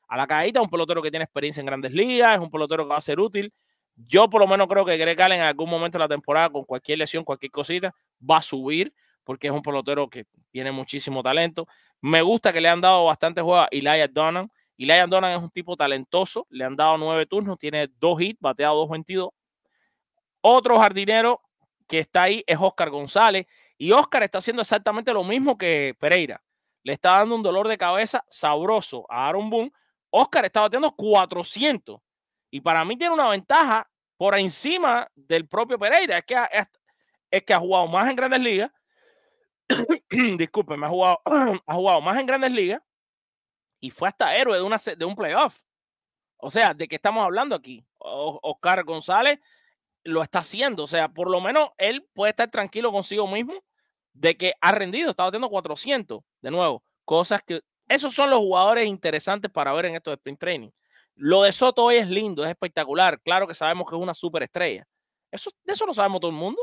[0.08, 2.90] A la calladita, un pelotero que tiene experiencia en grandes ligas, es un pelotero que
[2.90, 3.52] va a ser útil.
[3.96, 6.64] Yo por lo menos creo que Greg Allen en algún momento de la temporada, con
[6.64, 11.66] cualquier lesión, cualquier cosita, va a subir porque es un pelotero que tiene muchísimo talento.
[12.00, 14.50] Me gusta que le han dado bastante juego a Elijah Donan.
[14.78, 18.86] Elijah Donan es un tipo talentoso, le han dado nueve turnos, tiene dos hits, bateado
[18.86, 19.30] 2.22.
[20.42, 21.40] Otro jardinero
[21.88, 23.46] que está ahí es Oscar González
[23.78, 26.42] y Oscar está haciendo exactamente lo mismo que Pereira.
[26.82, 29.72] Le está dando un dolor de cabeza sabroso a Aaron Boone.
[30.10, 32.00] Oscar está bateando 400
[32.50, 36.18] y para mí tiene una ventaja por encima del propio Pereira.
[36.18, 36.48] Es que ha,
[37.30, 38.70] es que ha jugado más en grandes ligas.
[40.38, 41.20] Disculpen, ha jugado,
[41.66, 42.82] ha jugado más en grandes ligas
[43.80, 45.60] y fue hasta héroe de, una, de un playoff.
[46.38, 47.84] O sea, ¿de qué estamos hablando aquí?
[47.98, 49.40] Oscar González
[50.04, 50.84] lo está haciendo.
[50.84, 53.65] O sea, por lo menos él puede estar tranquilo consigo mismo
[54.18, 56.20] de que ha rendido, está batiendo 400.
[56.40, 57.60] De nuevo, cosas que...
[57.88, 60.70] Esos son los jugadores interesantes para ver en estos sprint training.
[61.14, 63.20] Lo de Soto hoy es lindo, es espectacular.
[63.22, 64.86] Claro que sabemos que es una superestrella.
[65.30, 66.60] Eso, de eso lo sabemos todo el mundo.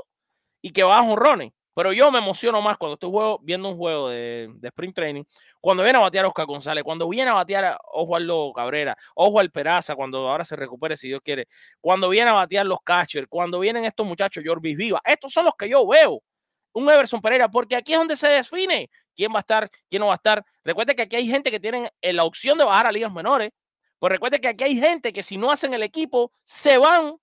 [0.61, 1.53] Y que va a honrones.
[1.75, 3.11] Pero yo me emociono más cuando estoy
[3.41, 5.23] viendo un juego de, de, sprint training,
[5.59, 9.49] cuando viene a batear Oscar González, cuando viene a batear a Osvaldo Cabrera, ojo al
[9.49, 11.47] Peraza, cuando ahora se recupere, si Dios quiere,
[11.81, 15.55] cuando viene a batear los catchers, cuando vienen estos muchachos, Jorvis Viva, estos son los
[15.55, 16.21] que yo veo.
[16.73, 20.07] Un Everson Pereira, porque aquí es donde se define quién va a estar, quién no
[20.07, 20.43] va a estar.
[20.63, 23.51] Recuerde que aquí hay gente que tiene la opción de bajar a ligas menores,
[23.99, 27.15] pues recuerde que aquí hay gente que si no hacen el equipo, se van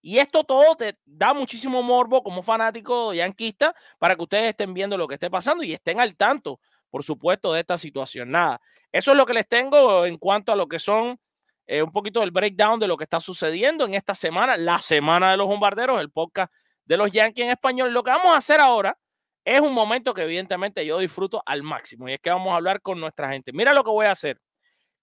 [0.00, 4.96] y esto todo te da muchísimo morbo como fanático yanquista para que ustedes estén viendo
[4.96, 8.30] lo que esté pasando y estén al tanto, por supuesto, de esta situación.
[8.30, 8.60] Nada,
[8.92, 11.18] eso es lo que les tengo en cuanto a lo que son
[11.66, 15.30] eh, un poquito del breakdown de lo que está sucediendo en esta semana, la semana
[15.32, 16.52] de los bombarderos, el podcast
[16.88, 17.92] de los Yankees en español.
[17.92, 18.98] Lo que vamos a hacer ahora
[19.44, 22.82] es un momento que evidentemente yo disfruto al máximo y es que vamos a hablar
[22.82, 23.52] con nuestra gente.
[23.52, 24.40] Mira lo que voy a hacer.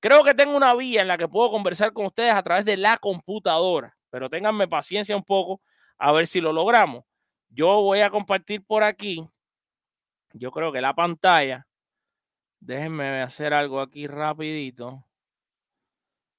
[0.01, 2.77] Creo que tengo una vía en la que puedo conversar con ustedes a través de
[2.77, 5.61] la computadora pero ténganme paciencia un poco
[5.97, 7.03] a ver si lo logramos.
[7.49, 9.27] Yo voy a compartir por aquí,
[10.31, 11.67] yo creo que la pantalla,
[12.61, 15.05] déjenme hacer algo aquí rapidito.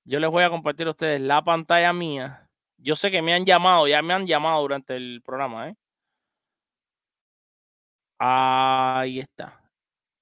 [0.05, 2.46] Yo les voy a compartir a ustedes la pantalla mía.
[2.79, 5.77] Yo sé que me han llamado, ya me han llamado durante el programa, ¿eh?
[8.19, 9.61] Ahí está.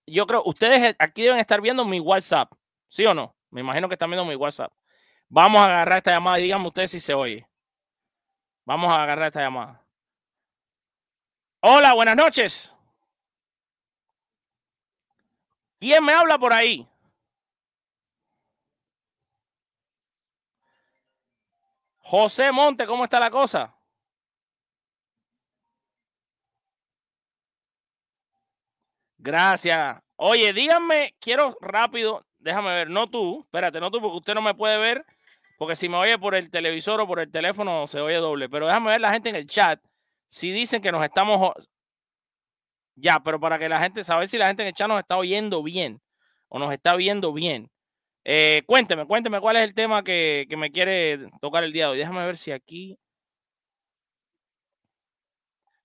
[0.06, 2.52] Yo creo, ustedes aquí deben estar viendo mi WhatsApp,
[2.88, 3.34] ¿sí o no?
[3.50, 4.72] Me imagino que están viendo mi WhatsApp.
[5.28, 7.48] Vamos a agarrar esta llamada y díganme ustedes si se oye.
[8.66, 9.84] Vamos a agarrar esta llamada.
[11.60, 12.74] Hola, buenas noches.
[15.80, 16.88] ¿Quién me habla por ahí?
[22.04, 23.74] José Monte, ¿cómo está la cosa?
[29.18, 30.02] Gracias.
[30.16, 34.54] Oye, díganme, quiero rápido, déjame ver, no tú, espérate, no tú, porque usted no me
[34.54, 35.02] puede ver,
[35.58, 38.66] porque si me oye por el televisor o por el teléfono se oye doble, pero
[38.66, 39.80] déjame ver la gente en el chat,
[40.26, 41.52] si dicen que nos estamos...
[42.96, 45.16] Ya, pero para que la gente, saber si la gente en el chat nos está
[45.16, 46.00] oyendo bien
[46.48, 47.70] o nos está viendo bien.
[48.24, 51.90] Eh, cuénteme, cuénteme cuál es el tema que, que me quiere tocar el día de
[51.92, 51.98] hoy.
[51.98, 52.98] Déjame ver si aquí...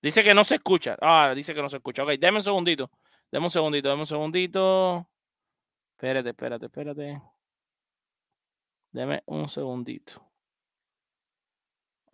[0.02, 0.96] Dice que no se escucha.
[1.02, 2.04] Ah, dice que no se escucha.
[2.04, 2.90] Ok, deme un segundito.
[3.32, 5.08] Deme un segundito, deme un segundito.
[5.92, 7.22] Espérate, espérate, espérate.
[8.92, 10.26] Deme un segundito.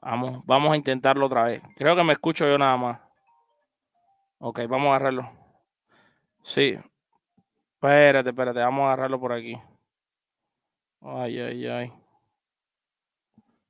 [0.02, 1.62] Vamos, vamos a intentarlo otra vez.
[1.78, 3.02] Creo que me escucho yo nada más.
[4.40, 5.32] Ok, vamos a agarrarlo.
[6.42, 6.78] Sí.
[7.76, 9.56] Espérate, espérate, vamos a agarrarlo por aquí.
[11.08, 11.94] Ay, ay, ay.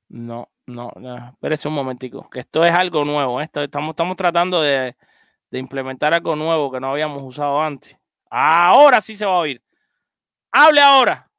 [0.07, 1.29] No, no, no.
[1.29, 3.41] Espérese un momentico, que esto es algo nuevo.
[3.41, 3.45] ¿eh?
[3.45, 4.95] Esto- estamos, estamos tratando de,
[5.51, 7.97] de implementar algo nuevo que no habíamos usado antes.
[8.29, 9.61] Ahora sí se va a oír.
[10.51, 11.29] Hable ahora.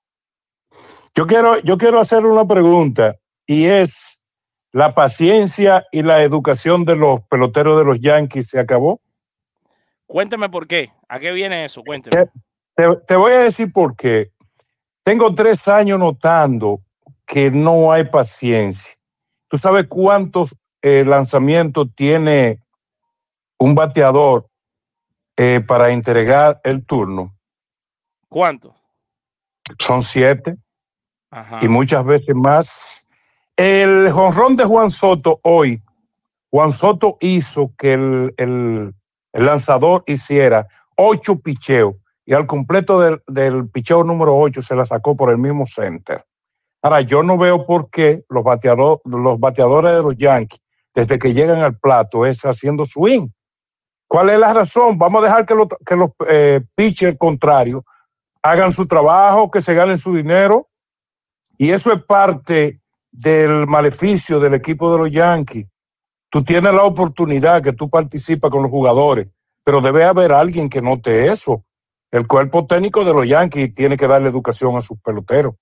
[1.14, 3.16] Yo quiero, yo quiero hacer una pregunta
[3.46, 4.28] y es,
[4.72, 9.00] ¿la paciencia y la educación de los peloteros de los Yankees se acabó?
[10.06, 10.92] Cuénteme por qué.
[11.08, 11.82] ¿A qué viene eso?
[11.82, 12.26] Cuénteme.
[12.74, 14.30] Te, te voy a decir por qué.
[15.06, 16.80] Tengo tres años notando
[17.24, 18.96] que no hay paciencia.
[19.46, 22.60] ¿Tú sabes cuántos eh, lanzamientos tiene
[23.56, 24.48] un bateador
[25.36, 27.36] eh, para entregar el turno?
[28.28, 28.74] ¿Cuánto?
[29.78, 30.56] Son siete.
[31.30, 31.58] Ajá.
[31.62, 33.06] y muchas veces más.
[33.56, 35.80] El jonrón de Juan Soto hoy,
[36.50, 38.92] Juan Soto hizo que el, el-
[39.32, 41.94] el lanzador hiciera ocho picheos
[42.26, 46.22] y al completo del, del picheo número ocho se la sacó por el mismo center.
[46.82, 50.60] Ahora, yo no veo por qué los, bateador- los bateadores de los Yankees,
[50.94, 53.28] desde que llegan al plato, es haciendo swing.
[54.08, 54.98] ¿Cuál es la razón?
[54.98, 57.82] Vamos a dejar que los, que los eh, pitchers contrarios
[58.42, 60.68] hagan su trabajo, que se ganen su dinero.
[61.58, 65.66] Y eso es parte del maleficio del equipo de los Yankees.
[66.30, 69.28] Tú tienes la oportunidad que tú participas con los jugadores,
[69.64, 71.64] pero debe haber alguien que note eso.
[72.16, 75.54] El cuerpo técnico de los Yankees tiene que darle educación a sus peloteros.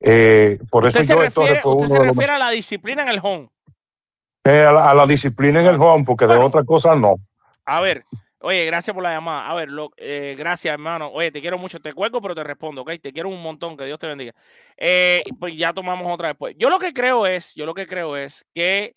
[0.00, 3.02] Eh, por eso yo refiere, fue usted uno se de los refiere a la disciplina
[3.02, 3.50] en el home.
[4.44, 7.16] eh, a, la, a la disciplina en el home, porque de otra cosa no.
[7.66, 8.04] A ver,
[8.40, 9.50] oye, gracias por la llamada.
[9.50, 11.08] A ver, lo- eh, gracias, hermano.
[11.08, 11.78] Oye, te quiero mucho.
[11.78, 12.92] Te cuelgo, pero te respondo, ¿ok?
[13.02, 13.76] Te quiero un montón.
[13.76, 14.32] Que Dios te bendiga.
[15.38, 16.54] Pues ya tomamos otra después.
[16.58, 18.94] Yo lo que creo es, yo lo que creo es que,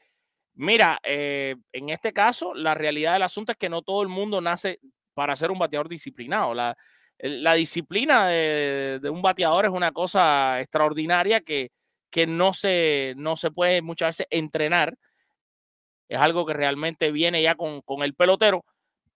[0.54, 4.80] mira, en este caso, la realidad del asunto es que no todo el mundo nace
[5.14, 6.54] para ser un bateador disciplinado.
[6.54, 6.76] La,
[7.20, 11.72] la disciplina de, de un bateador es una cosa extraordinaria que,
[12.10, 14.96] que no, se, no se puede muchas veces entrenar.
[16.08, 18.66] Es algo que realmente viene ya con, con el pelotero.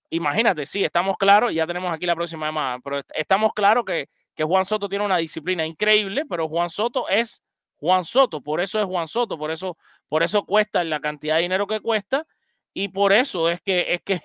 [0.10, 4.10] Imagínate, sí, estamos claros, ya tenemos aquí la próxima llamada, pero est- estamos claros que,
[4.36, 7.42] que Juan Soto tiene una disciplina increíble, pero Juan Soto es
[7.78, 9.76] Juan Soto, por eso es Juan Soto, por eso,
[10.08, 12.28] por eso cuesta la cantidad de dinero que cuesta,
[12.76, 14.22] y por eso es que, es que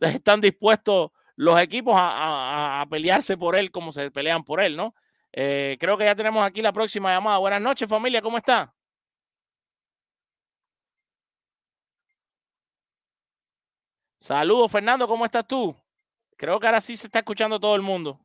[0.00, 4.76] están dispuestos los equipos a, a- a pelearse por él como se pelean por él,
[4.76, 4.94] ¿no?
[5.32, 7.38] Eh, creo que ya tenemos aquí la próxima llamada.
[7.38, 8.74] Buenas noches, familia, ¿cómo está?
[14.20, 15.76] Saludos, Fernando, ¿cómo estás tú?
[16.36, 18.20] Creo que ahora sí se está escuchando todo el mundo.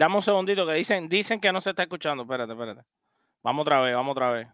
[0.00, 2.22] Dame un segundito que dicen, dicen que no se está escuchando.
[2.22, 2.80] Espérate, espérate.
[3.42, 4.48] Vamos otra vez, vamos otra vez.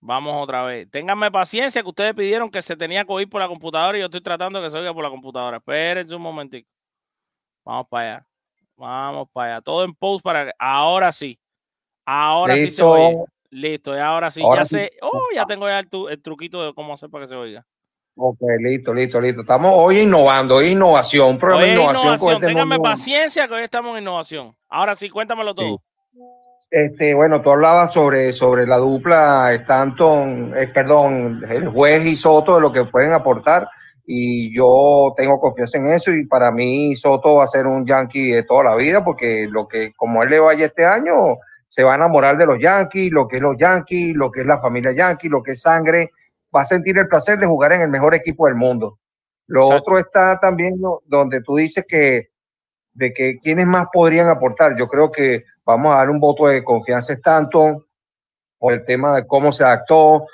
[0.00, 0.90] Vamos otra vez.
[0.90, 4.06] Ténganme paciencia que ustedes pidieron que se tenía que oír por la computadora y yo
[4.06, 5.58] estoy tratando que se oiga por la computadora.
[5.58, 6.68] Espérense un momentico.
[7.64, 8.26] Vamos para allá.
[8.74, 9.62] Vamos para allá.
[9.62, 10.52] Todo en post para que.
[10.58, 11.38] Ahora sí.
[12.04, 13.24] Ahora sí se oye.
[13.50, 14.42] Listo, y ahora sí.
[14.42, 14.74] Ahora ya sí.
[14.74, 14.90] sé.
[15.00, 17.64] Oh, ya tengo ya el, tu- el truquito de cómo hacer para que se oiga.
[18.18, 19.42] Ok, listo, listo, listo.
[19.42, 22.18] Estamos hoy innovando, hoy innovación, un programa de innovación, innovación.
[22.26, 24.56] con este Ténganme nuevo- paciencia que hoy estamos en innovación.
[24.70, 25.82] Ahora sí, cuéntamelo todo.
[26.70, 32.54] Este, bueno, tú hablabas sobre, sobre la dupla Stanton, eh, perdón, el juez y Soto
[32.56, 33.68] de lo que pueden aportar
[34.06, 38.30] y yo tengo confianza en eso y para mí Soto va a ser un Yankee
[38.32, 41.36] de toda la vida porque lo que como él le vaya este año
[41.68, 44.46] se va a enamorar de los Yankees, lo que es los Yankees, lo que es
[44.46, 46.10] la familia Yankee, lo que es sangre,
[46.56, 48.98] va a sentir el placer de jugar en el mejor equipo del mundo.
[49.46, 49.82] Lo Exacto.
[49.82, 51.00] otro está también ¿no?
[51.06, 52.30] donde tú dices que
[52.96, 54.76] de que quiénes más podrían aportar.
[54.76, 57.84] Yo creo que vamos a dar un voto de confianza a Stanton
[58.58, 60.26] por el tema de cómo se adaptó,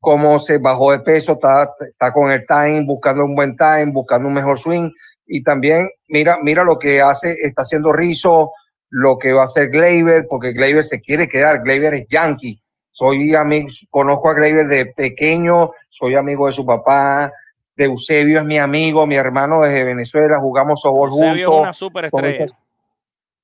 [0.00, 4.28] cómo se bajó de peso, está, está con el time, buscando un buen time, buscando
[4.28, 4.90] un mejor swing.
[5.26, 8.52] Y también mira, mira lo que hace, está haciendo Rizzo,
[8.90, 12.62] lo que va a hacer Gleyber, porque Gleyber se quiere quedar, Gleyber es yankee.
[12.96, 17.32] Soy amigo, conozco a Gleyber de pequeño, soy amigo de su papá,
[17.74, 21.60] de Eusebio es mi amigo, mi hermano desde Venezuela, jugamos softball Eusebio es juntos.
[21.62, 22.46] una superestrella.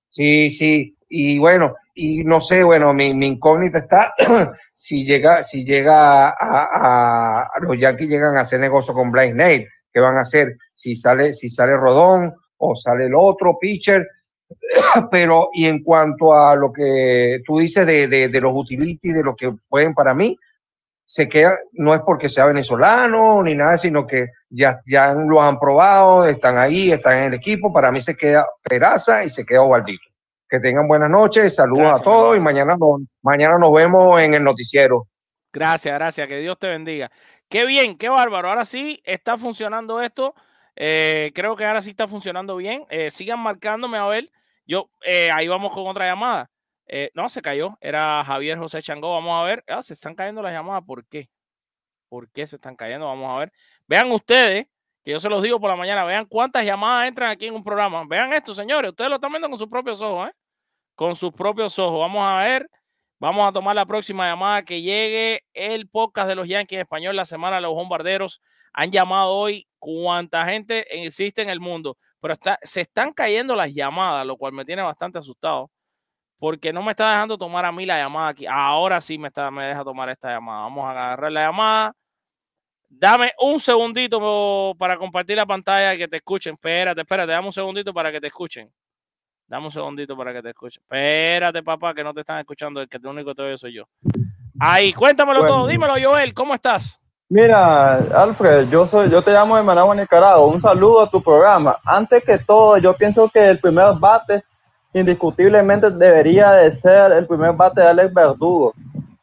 [0.08, 0.96] Sí, sí.
[1.08, 4.14] Y bueno, y no sé, bueno, mi, mi incógnita está
[4.72, 9.34] si llega, si llega a, a- a los Yankees llegan a hacer negocio con Bryce
[9.34, 10.56] Nail, ¿qué van a hacer?
[10.72, 14.06] Si sale, si sale Rodón o sale el otro pitcher.
[15.10, 19.22] Pero, y en cuanto a lo que tú dices de, de, de los utilities, de
[19.22, 20.36] lo que pueden para mí,
[21.10, 25.58] se queda, no es porque sea venezolano ni nada, sino que ya, ya lo han
[25.58, 27.72] probado, están ahí, están en el equipo.
[27.72, 30.04] Para mí se queda Peraza y se queda Ovaldito.
[30.48, 34.34] Que tengan buenas noches, saludos Gracias, a todos y mañana nos, mañana nos vemos en
[34.34, 35.08] el noticiero.
[35.52, 36.28] Gracias, gracias.
[36.28, 37.10] Que Dios te bendiga.
[37.48, 38.48] Qué bien, qué bárbaro.
[38.48, 40.36] Ahora sí está funcionando esto.
[40.76, 42.84] Eh, creo que ahora sí está funcionando bien.
[42.88, 44.30] Eh, sigan marcándome a ver.
[44.66, 46.50] Yo, eh, ahí vamos con otra llamada.
[46.86, 47.76] Eh, no, se cayó.
[47.80, 49.12] Era Javier José Changó.
[49.12, 49.64] Vamos a ver.
[49.68, 50.82] Ah, se están cayendo las llamadas.
[50.84, 51.30] ¿Por qué?
[52.08, 53.06] ¿Por qué se están cayendo?
[53.06, 53.52] Vamos a ver.
[53.86, 54.66] Vean ustedes,
[55.04, 57.64] que yo se los digo por la mañana, vean cuántas llamadas entran aquí en un
[57.64, 58.04] programa.
[58.08, 58.90] Vean esto, señores.
[58.90, 60.32] Ustedes lo están viendo con sus propios ojos, ¿eh?
[60.94, 62.00] Con sus propios ojos.
[62.00, 62.68] Vamos a ver.
[63.20, 67.14] Vamos a tomar la próxima llamada que llegue el podcast de los Yankees en español,
[67.14, 68.40] la semana los bombarderos.
[68.72, 73.72] Han llamado hoy cuánta gente existe en el mundo, pero está, se están cayendo las
[73.72, 75.70] llamadas, lo cual me tiene bastante asustado,
[76.38, 78.46] porque no me está dejando tomar a mí la llamada aquí.
[78.46, 80.62] Ahora sí me, está, me deja tomar esta llamada.
[80.62, 81.96] Vamos a agarrar la llamada.
[82.88, 86.54] Dame un segundito para compartir la pantalla que te escuchen.
[86.54, 88.70] Espérate, espérate, dame un segundito para que te escuchen.
[89.46, 90.82] Dame un segundito para que te escuchen.
[90.82, 93.74] Espérate, papá, que no te están escuchando, el que el único que te oye soy
[93.74, 93.84] yo.
[94.58, 95.54] Ahí, cuéntamelo Bueno.
[95.54, 95.66] todo.
[95.66, 97.00] Dímelo, Joel, ¿cómo estás?
[97.32, 100.44] Mira, Alfred, yo soy, yo te llamo de Managua, Nicaragua.
[100.48, 101.78] Un saludo a tu programa.
[101.84, 104.42] Antes que todo, yo pienso que el primer bate
[104.92, 108.74] indiscutiblemente debería de ser el primer bate de Alex Verdugo.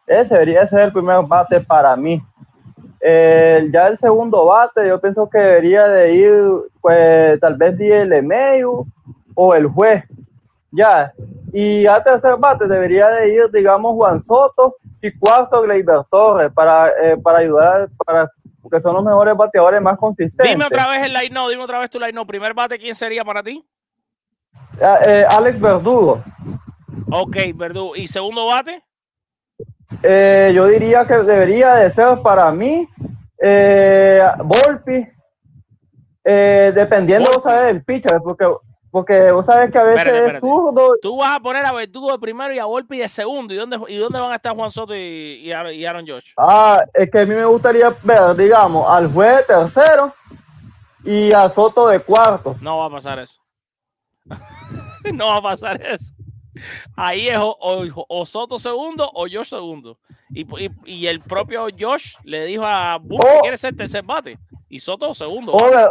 [0.05, 2.23] Ese debería de ser el primer bate para mí.
[3.01, 6.33] Ya el segundo bate, yo pienso que debería de ir,
[6.79, 7.77] pues, tal vez
[8.23, 8.85] medio
[9.35, 10.05] o el juez.
[10.71, 11.13] Ya.
[11.53, 16.89] Y al tercer bate debería de ir, digamos, Juan Soto y cuarto Gleyber Torres para,
[16.89, 18.29] eh, para ayudar, para
[18.69, 20.49] que son los mejores bateadores más consistentes.
[20.49, 22.27] Dime otra vez el line no, dime otra vez tu line no.
[22.27, 23.65] Primer bate, ¿quién sería para ti?
[24.81, 26.21] Ah, eh, Alex Verdugo.
[27.11, 27.95] Ok, Verdugo.
[27.95, 28.83] ¿Y segundo bate?
[30.03, 32.87] Eh, yo diría que debería de ser para mí
[33.41, 35.07] eh, Volpi,
[36.23, 37.43] eh, dependiendo Volpi.
[37.43, 37.73] ¿sabes?
[37.73, 38.45] del pitcher, porque,
[38.91, 40.37] porque vos sabes que a veces Espérate, espérate.
[40.37, 40.93] es zurdo.
[41.01, 43.53] Tú vas a poner a Verdugo de primero y a Volpi de segundo.
[43.53, 44.99] ¿Y dónde, y dónde van a estar Juan Soto y,
[45.43, 46.31] y Aaron, y Aaron Josh?
[46.37, 50.13] Ah, es que a mí me gustaría ver, digamos, al juez de tercero
[51.03, 52.55] y a Soto de cuarto.
[52.61, 53.39] No va a pasar eso.
[55.13, 56.13] no va a pasar eso.
[56.95, 59.99] Ahí es o, o- o Soto segundo o Josh segundo.
[60.31, 63.41] Y, y- y el propio Josh le dijo a Bull que Oh.
[63.41, 64.39] quiere ser tercer bate.
[64.67, 65.51] Y Soto segundo.
[65.53, 65.87] O, Ver-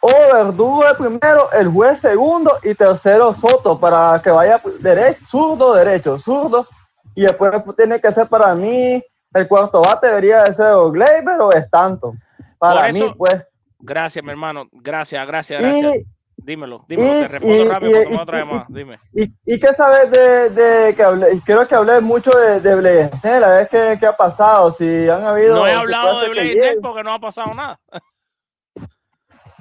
[0.00, 5.74] o Verdugo de primero, el juez segundo y tercero Soto para que vaya derecho, zurdo,
[5.74, 6.66] derecho, zurdo.
[7.14, 9.02] Y después tiene que ser para mí,
[9.34, 12.18] el cuarto bate debería de ser o Gleyber o Stanton.
[12.58, 13.44] Para mí, pues.
[13.78, 14.66] Gracias, mi hermano.
[14.72, 15.96] Gracias, gracias, gracias.
[15.96, 16.06] Y,
[16.38, 17.08] Dímelo, dímelo.
[17.18, 18.66] y- te respondo y- rápido y- otra llamada.
[18.68, 18.98] Dime.
[19.12, 23.44] y, qué sabes de, de que hablé, quiero que hables mucho de, de Blaze Snell,
[23.44, 25.56] a ver qué, qué ha pasado, si han habido...
[25.56, 26.52] No he hablado de que.
[26.52, 27.80] Snell porque no ha pasado nada.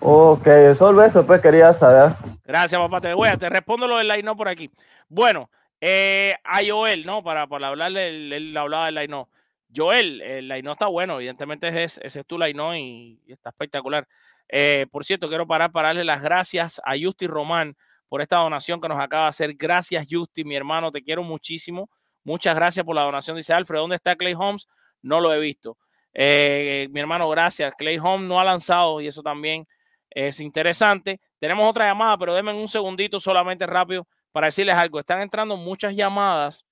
[0.02, 2.16] Ok, solo eso pues quería saber.
[2.46, 3.02] Gracias, papá.
[3.02, 4.70] Te voy a te respondo lo del line no por aquí.
[5.08, 7.24] Bueno, eh, a Joel, ¿no?
[7.24, 9.30] Para, para hablarle, él, hablaba del line no.
[9.76, 14.08] Joel, el line no está bueno, evidentemente ese, es tu line no y, está espectacular.
[14.48, 17.76] Eh, por cierto, quiero parar para darle las gracias a Justi Román
[18.08, 19.54] por esta donación que nos acaba de hacer.
[19.56, 21.90] Gracias, Justi, mi hermano, te quiero muchísimo.
[22.24, 23.36] Muchas gracias por la donación.
[23.36, 24.68] Dice Alfred, ¿dónde está Clay Holmes?
[25.02, 25.78] No lo he visto.
[26.14, 27.74] Eh, mi hermano, gracias.
[27.78, 29.68] Clay Holmes no ha lanzado y eso también
[30.16, 31.22] es interesante.
[31.40, 35.00] Tenemos otra llamada, pero denme un segundito solamente rápido para decirles algo.
[35.00, 36.66] Están entrando muchas llamadas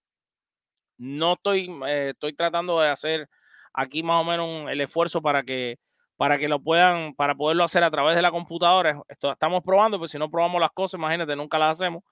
[0.97, 3.29] no estoy, eh, estoy tratando de hacer
[3.73, 5.77] aquí más o menos el esfuerzo para que
[6.15, 9.01] para que lo puedan, para poderlo hacer a través de la computadora.
[9.09, 12.03] Estamos probando, pues si no probamos las cosas, imagínate, nunca las hacemos.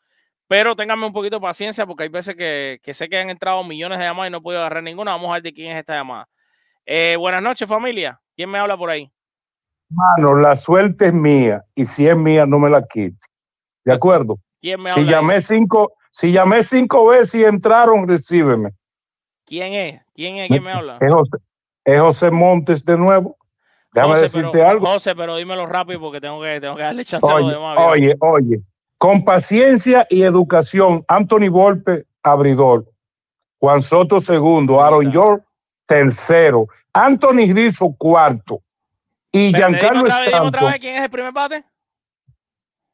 [0.47, 3.99] Pero ténganme un poquito de paciencia porque hay veces que, sé que han entrado millones
[3.99, 5.11] de llamadas y no podido agarrar ninguna.
[5.11, 6.27] Vamos a ver de quién es esta llamada.
[6.85, 8.19] Eh, buenas noches, familia.
[8.35, 9.09] ¿Quién me habla por ahí?
[9.91, 13.17] Mano, la suerte es mía y si es mía no me la quite.
[13.83, 14.37] ¿De acuerdo?
[14.61, 15.05] ¿Quién me Si ahí?
[15.07, 18.71] llamé cinco, si llamé cinco veces y entraron, recíbeme.
[19.45, 20.01] ¿Quién es?
[20.13, 20.47] ¿Quién es?
[20.47, 20.97] ¿Quién me habla?
[21.01, 21.37] Es José,
[21.83, 23.35] es José Montes de nuevo.
[23.93, 24.87] Déjame José, decirte pero, algo.
[24.87, 27.77] José, pero dímelo rápido porque tengo que, tengo que darle chance a los Oye, demás.
[27.79, 28.61] oye, oye.
[28.97, 32.85] Con paciencia y educación, Anthony Volpe, abridor.
[33.59, 34.81] Juan Soto, segundo.
[34.81, 35.43] Aaron George,
[35.85, 36.67] tercero.
[36.93, 38.61] Anthony Rizzo, cuarto.
[39.31, 41.63] Y Giancarlo otra dime otra Stanton, vez quién es el primer bate.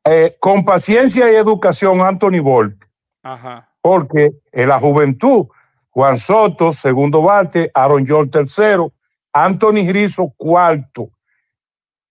[0.06, 2.86] eh, con paciencia y educación, Anthony Volpe.
[3.24, 3.70] Ajá.
[3.82, 5.48] porque en la juventud,
[5.90, 8.94] Juan Soto, segundo bate, Aaron George, tercero,
[9.34, 11.10] Anthony Rizzo, cuarto,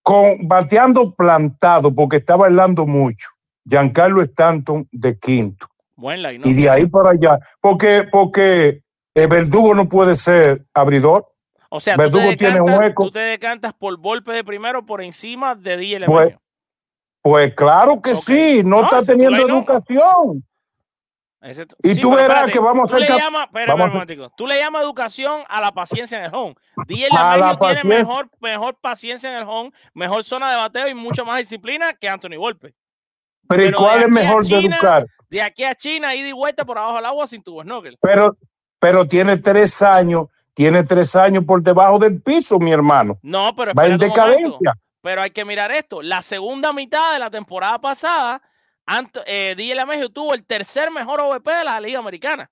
[0.02, 3.28] con, bateando plantado porque está bailando mucho,
[3.64, 5.66] Giancarlo Stanton de quinto.
[5.96, 6.48] Buen line, ¿no?
[6.48, 8.82] Y de ahí para allá, porque, porque
[9.14, 11.26] el verdugo no puede ser abridor,
[11.70, 13.04] O sea, tú te, decantas, hueco.
[13.04, 16.34] tú te decantas por golpe de primero por encima de DJ Pues,
[17.22, 19.58] pues claro que sí, no, No, está teniendo no.
[19.58, 20.44] educación.
[21.42, 23.68] Ese- y tú verás espérate, que vamos a tú le ser cap- llamas, espera, vamos
[23.68, 24.32] espera a un momentico.
[24.36, 26.54] Tú le llamas educación a la paciencia en el home.
[26.88, 30.88] DJ A la Lemeño tiene mejor, mejor paciencia en el home, mejor zona de bateo
[30.88, 32.74] y mucha más disciplina que Anthony Volpe.
[33.48, 35.06] Pero, ¿y cuál es mejor de educar?
[35.30, 37.96] De aquí a China, ida y vuelta por abajo del agua sin tubo snorkel.
[38.00, 38.36] pero,
[38.80, 40.26] pero tiene tres años,
[40.56, 43.18] tiene tres años por debajo del piso, mi hermano.
[43.20, 44.06] No, pero Va en momento.
[44.06, 44.74] decadencia.
[45.02, 46.00] Pero hay que mirar esto.
[46.00, 48.40] La segunda mitad de la temporada pasada,
[48.86, 49.54] Anto, eh,
[50.14, 52.50] tuvo el tercer mejor OVP de la Liga Americana.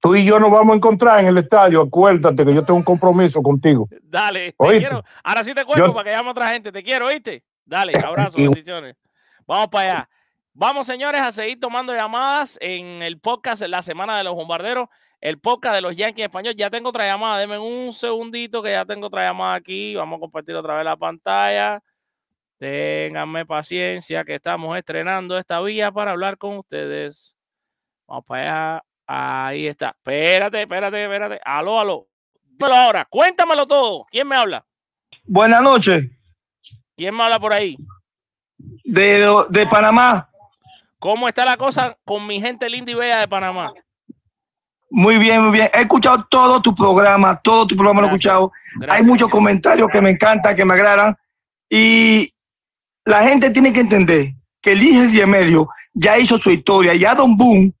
[0.00, 1.82] Tú y yo nos vamos a encontrar en el estadio.
[1.82, 3.88] Acuérdate que yo tengo un compromiso contigo.
[4.02, 5.02] Dale, te quiero.
[5.24, 6.70] Ahora sí te cuento Yo- para que llame otra gente.
[6.70, 7.42] Te quiero, ¿oíste?
[7.64, 8.94] Dale, abrazo, Y- bendiciones.
[9.48, 10.10] Vamos para allá.
[10.52, 14.88] Vamos, señores, a seguir tomando llamadas en el podcast La Semana de los Bombarderos,
[15.20, 16.54] el podcast de los Yankees Español.
[16.56, 19.94] Ya tengo otra llamada, denme un segundito que ya tengo otra llamada aquí.
[19.94, 21.80] Vamos a compartir otra vez la pantalla.
[22.58, 27.38] Ténganme paciencia que estamos estrenando esta vía para hablar con ustedes.
[28.06, 28.42] Vamos para
[28.74, 28.84] allá.
[29.06, 29.88] Ahí está.
[29.96, 31.40] Espérate, espérate, espérate.
[31.44, 32.08] Aló, aló.
[32.42, 33.04] Dímelo ahora.
[33.06, 34.04] Cuéntamelo todo.
[34.10, 34.66] ¿Quién me habla?
[35.24, 36.04] Buenas noches,
[36.96, 37.76] ¿Quién me habla por ahí?
[38.84, 40.29] de, de Panamá.
[41.00, 43.72] ¿Cómo está la cosa con mi gente linda y bella de Panamá?
[44.90, 45.68] Muy bien, muy bien.
[45.72, 48.52] He escuchado todo tu programa, todo tu programa lo he escuchado.
[48.76, 49.00] Gracias.
[49.00, 51.16] Hay muchos comentarios que me encantan, que me agradan.
[51.70, 52.30] Y
[53.06, 57.04] la gente tiene que entender que el hijo de medio ya hizo su historia y
[57.06, 57.72] a Don Boom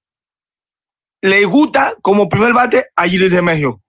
[1.20, 3.82] le gusta como primer bate a Gilles de Medio.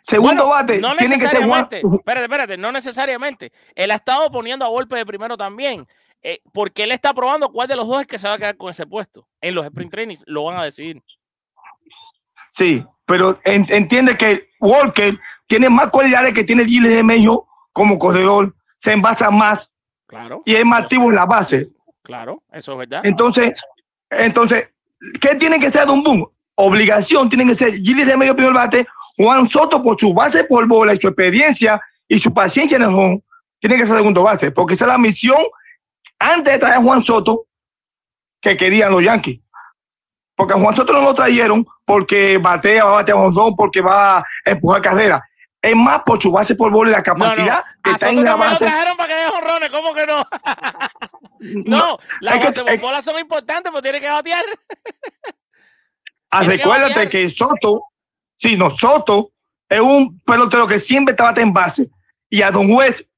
[0.00, 1.68] Segundo Bueno, bate, no tiene que ser Juan.
[1.70, 3.52] Espérate, espérate, no necesariamente.
[3.74, 5.86] Él ha estado poniendo a golpe de primero también.
[6.22, 8.56] Eh, porque él está probando cuál de los dos es que se va a quedar
[8.56, 9.28] con ese puesto.
[9.40, 11.02] En los sprint trainings lo van a decidir.
[12.50, 17.98] Sí, pero en- entiende que Walker tiene más cualidades que tiene Gilles de Medio como
[17.98, 19.72] corredor, se envasa más
[20.06, 20.42] Claro.
[20.44, 21.68] y es más activo en la base.
[22.02, 23.00] Claro, eso es verdad.
[23.04, 23.52] Entonces,
[24.10, 24.72] entonces,
[25.20, 26.30] ¿qué tiene que ser Don Boom?
[26.54, 28.86] Obligación tiene que ser Gilles de medio primer bate,
[29.18, 32.88] Juan Soto por su base por bola y su experiencia y su paciencia en el
[32.88, 33.22] home,
[33.58, 35.36] tiene que ser segundo base, porque esa es la misión
[36.18, 37.46] antes de traer a Juan Soto
[38.40, 39.40] que querían los Yankees.
[40.36, 44.18] Porque a Juan Soto no lo trajeron porque batea, va a batear don, porque va
[44.18, 45.22] a empujar carrera.
[45.62, 47.18] Es más por su base por bola y la No, no.
[47.24, 48.64] capacidad que A está Soto en la también lo base.
[48.66, 49.70] trajeron para que honrones.
[49.70, 50.24] ¿Cómo que no?
[51.66, 54.44] no, las bases por bola son importantes, pero tiene que batear.
[56.30, 57.08] Ah, Tiene que recuérdate batear.
[57.08, 57.84] que Soto,
[58.36, 59.30] sí, no, Soto
[59.68, 61.88] es un pelotero que siempre estaba en base.
[62.28, 63.08] Y a Don West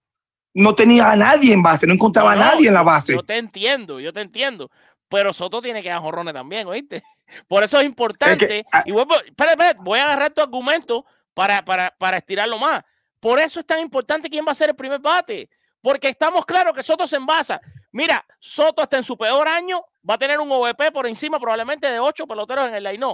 [0.54, 3.14] no tenía a nadie en base, no encontraba No, a nadie en la base.
[3.14, 4.70] Yo te entiendo, yo te entiendo.
[5.08, 7.02] Pero Soto tiene que dar jorrones también, ¿oíste?
[7.48, 8.64] Por eso es importante.
[8.72, 12.82] ah- y vuelvo, espera, espera, voy a agarrar tu argumento para, para, para estirarlo más.
[13.20, 15.48] Por eso es tan importante quién va a ser el primer bate.
[15.80, 17.60] Porque estamos claros que Soto se envasa.
[17.92, 21.88] Mira, Soto hasta en su peor año va a tener un OVP por encima probablemente
[21.90, 23.06] de ocho peloteros en el line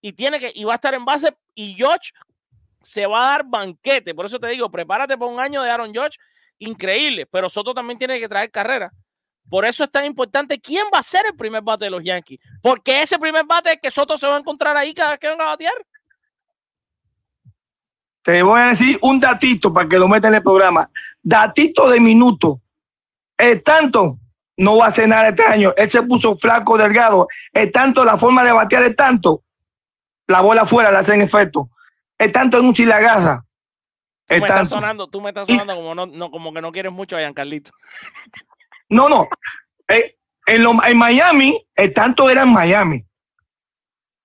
[0.00, 1.36] Y tiene que, y va a estar en base.
[1.54, 2.12] Y George
[2.82, 4.14] se va a dar banquete.
[4.14, 6.18] Por eso te digo, prepárate para un año de Aaron George
[6.58, 7.26] increíble.
[7.26, 8.92] Pero Soto también tiene que traer carrera.
[9.48, 12.40] Por eso es tan importante quién va a ser el primer bate de los Yankees.
[12.62, 15.28] Porque ese primer bate es que Soto se va a encontrar ahí cada vez que
[15.28, 15.74] venga a batear.
[18.22, 20.90] Te voy a decir un datito para que lo metan en el programa.
[21.22, 22.60] Datito de minuto.
[23.36, 24.18] Es tanto,
[24.56, 25.74] no va a nada este año.
[25.76, 27.28] Él se puso flaco, delgado.
[27.52, 29.44] Es tanto, la forma de batear es tanto
[30.26, 31.70] la bola afuera le hacen efecto.
[32.18, 33.44] Es tanto en un chile agarra.
[34.26, 34.74] Tú Es me estás tanto.
[34.76, 37.70] sonando, tú me estás sonando como, no, no- como que no quieres mucho a Giancarlito.
[38.88, 39.28] No, no.
[39.88, 40.16] Eh,
[40.46, 43.04] en, lo- en Miami, el tanto era en Miami.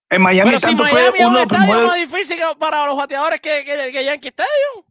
[0.09, 1.95] En Miami Pero el si tanto Miami es fue un uno de los estadio más
[1.95, 4.85] difícil que- para los bateadores que, que, que Yankee Stadium.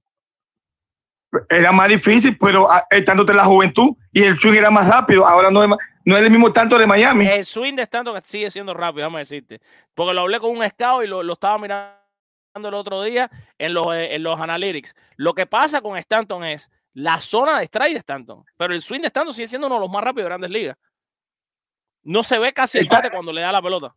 [1.48, 4.86] era más difícil, pero ah, el tanto de la juventud y el swing era más
[4.88, 5.26] rápido.
[5.26, 5.70] Ahora no es,
[6.04, 7.26] no es el mismo tanto de Miami.
[7.26, 9.60] El swing de Stanton sigue siendo rápido, déjame decirte.
[9.94, 11.97] Porque lo hablé con un scout y lo, lo estaba mirando
[12.66, 14.96] el otro día en los, eh, en los analytics.
[15.16, 18.44] Lo que pasa con Stanton es la zona de strike de Stanton.
[18.56, 20.76] Pero el swing de Stanton sigue siendo uno de los más rápidos de grandes ligas.
[22.02, 23.94] No se ve casi el bate cuando le da la pelota.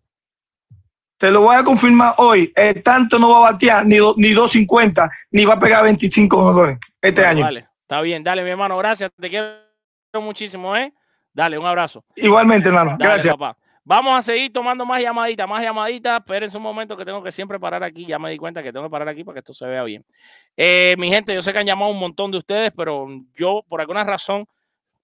[1.18, 2.52] Te lo voy a confirmar hoy.
[2.56, 6.36] El tanto no va a batear ni, do- ni 2.50, ni va a pegar 25
[6.36, 7.42] jugadores este Bueno, año.
[7.44, 8.24] Vale, está bien.
[8.24, 9.12] Dale, mi hermano, gracias.
[9.20, 9.56] Te quiero
[10.16, 10.92] muchísimo, ¿eh?
[11.32, 12.04] Dale, un abrazo.
[12.16, 12.92] Igualmente, hermano.
[12.98, 13.34] Dale, Gracias.
[13.36, 13.56] papá.
[13.84, 16.20] Vamos a seguir tomando más llamaditas, más llamaditas.
[16.20, 18.06] Espérense un momento que tengo que siempre parar aquí.
[18.06, 20.06] Ya me di cuenta que tengo que parar aquí para que esto se vea bien.
[20.56, 23.82] Eh, mi gente, yo sé que han llamado un montón de ustedes, pero yo, por
[23.82, 24.46] alguna razón,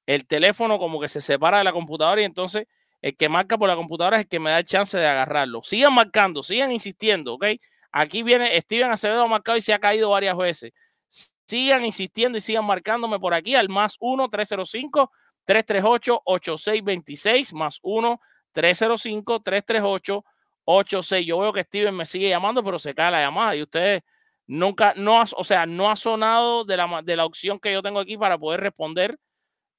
[0.06, 2.68] el teléfono como que se separa de la computadora y entonces
[3.02, 5.62] el que marca por la computadora es el que me da el chance de agarrarlo.
[5.64, 7.46] Sigan marcando, sigan insistiendo, ¿ok?
[7.92, 10.72] Aquí viene Steven Acevedo ha marcado y se ha caído varias veces.
[11.08, 15.12] Sigan insistiendo y sigan marcándome por aquí al más 1 305
[15.46, 18.20] 338 8626 más 1
[18.58, 20.26] 305 338
[20.66, 21.26] 86.
[21.28, 24.02] Yo veo que Steven me sigue llamando, pero se cae la llamada y ustedes
[24.48, 28.00] nunca, no, o sea, no ha sonado de la, de la opción que yo tengo
[28.00, 29.20] aquí para poder responder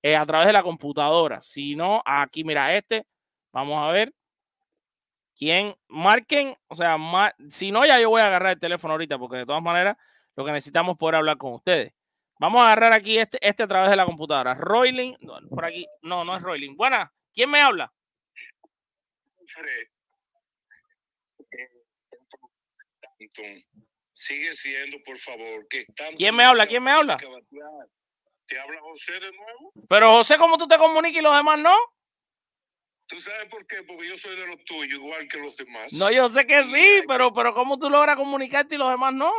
[0.03, 1.43] eh, a través de la computadora.
[1.43, 3.05] Si no, aquí, mira, este,
[3.53, 4.15] vamos a ver.
[5.37, 6.97] Quién marquen, o sea,
[7.49, 9.97] si no, ya yo voy a agarrar el teléfono ahorita, porque de todas maneras,
[10.37, 11.93] lo que necesitamos es poder hablar con ustedes.
[12.41, 14.55] Vamos a agarrar aquí este, este a través de la computadora.
[14.55, 15.17] Roiling,
[15.51, 16.77] por aquí, no, no es Roiling.
[16.77, 17.93] Buena, ¿quién me habla?
[23.19, 23.65] Stanton,
[24.13, 25.87] sigue siendo, por favor, que
[26.17, 26.67] ¿Quién me habla?
[26.67, 27.17] ¿Quién me habla?
[27.17, 29.73] ¿Te habla José de nuevo?
[29.89, 31.75] Pero José, ¿cómo tú te comunicas y los demás no?
[33.07, 33.83] ¿Tú sabes por qué?
[33.85, 35.93] Porque yo soy de los tuyos, igual que los demás.
[35.95, 39.33] No, yo sé que sí, pero, pero ¿cómo tú logras comunicarte y los demás no?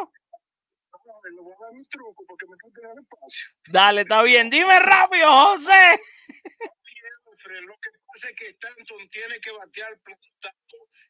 [3.70, 4.50] Dale, está bien.
[4.50, 6.02] Dime rápido, José.
[7.62, 10.00] Lo que es que Stanton tiene que batear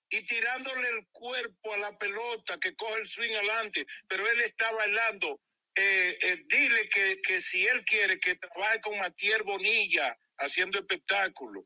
[0.09, 4.71] y tirándole el cuerpo a la pelota que coge el swing adelante, pero él está
[4.73, 5.41] bailando.
[5.75, 11.65] Eh, eh, dile que, que si él quiere que trabaje con Matier Bonilla haciendo espectáculo.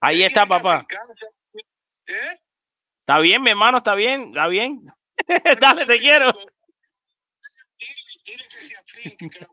[0.00, 0.86] Ahí está, papá.
[2.06, 2.40] ¿Eh?
[3.00, 4.84] Está bien, mi hermano, está bien, está bien.
[5.60, 6.32] Dale, te quiero.
[7.78, 7.94] Dile,
[8.24, 9.48] dile que se afinque, que la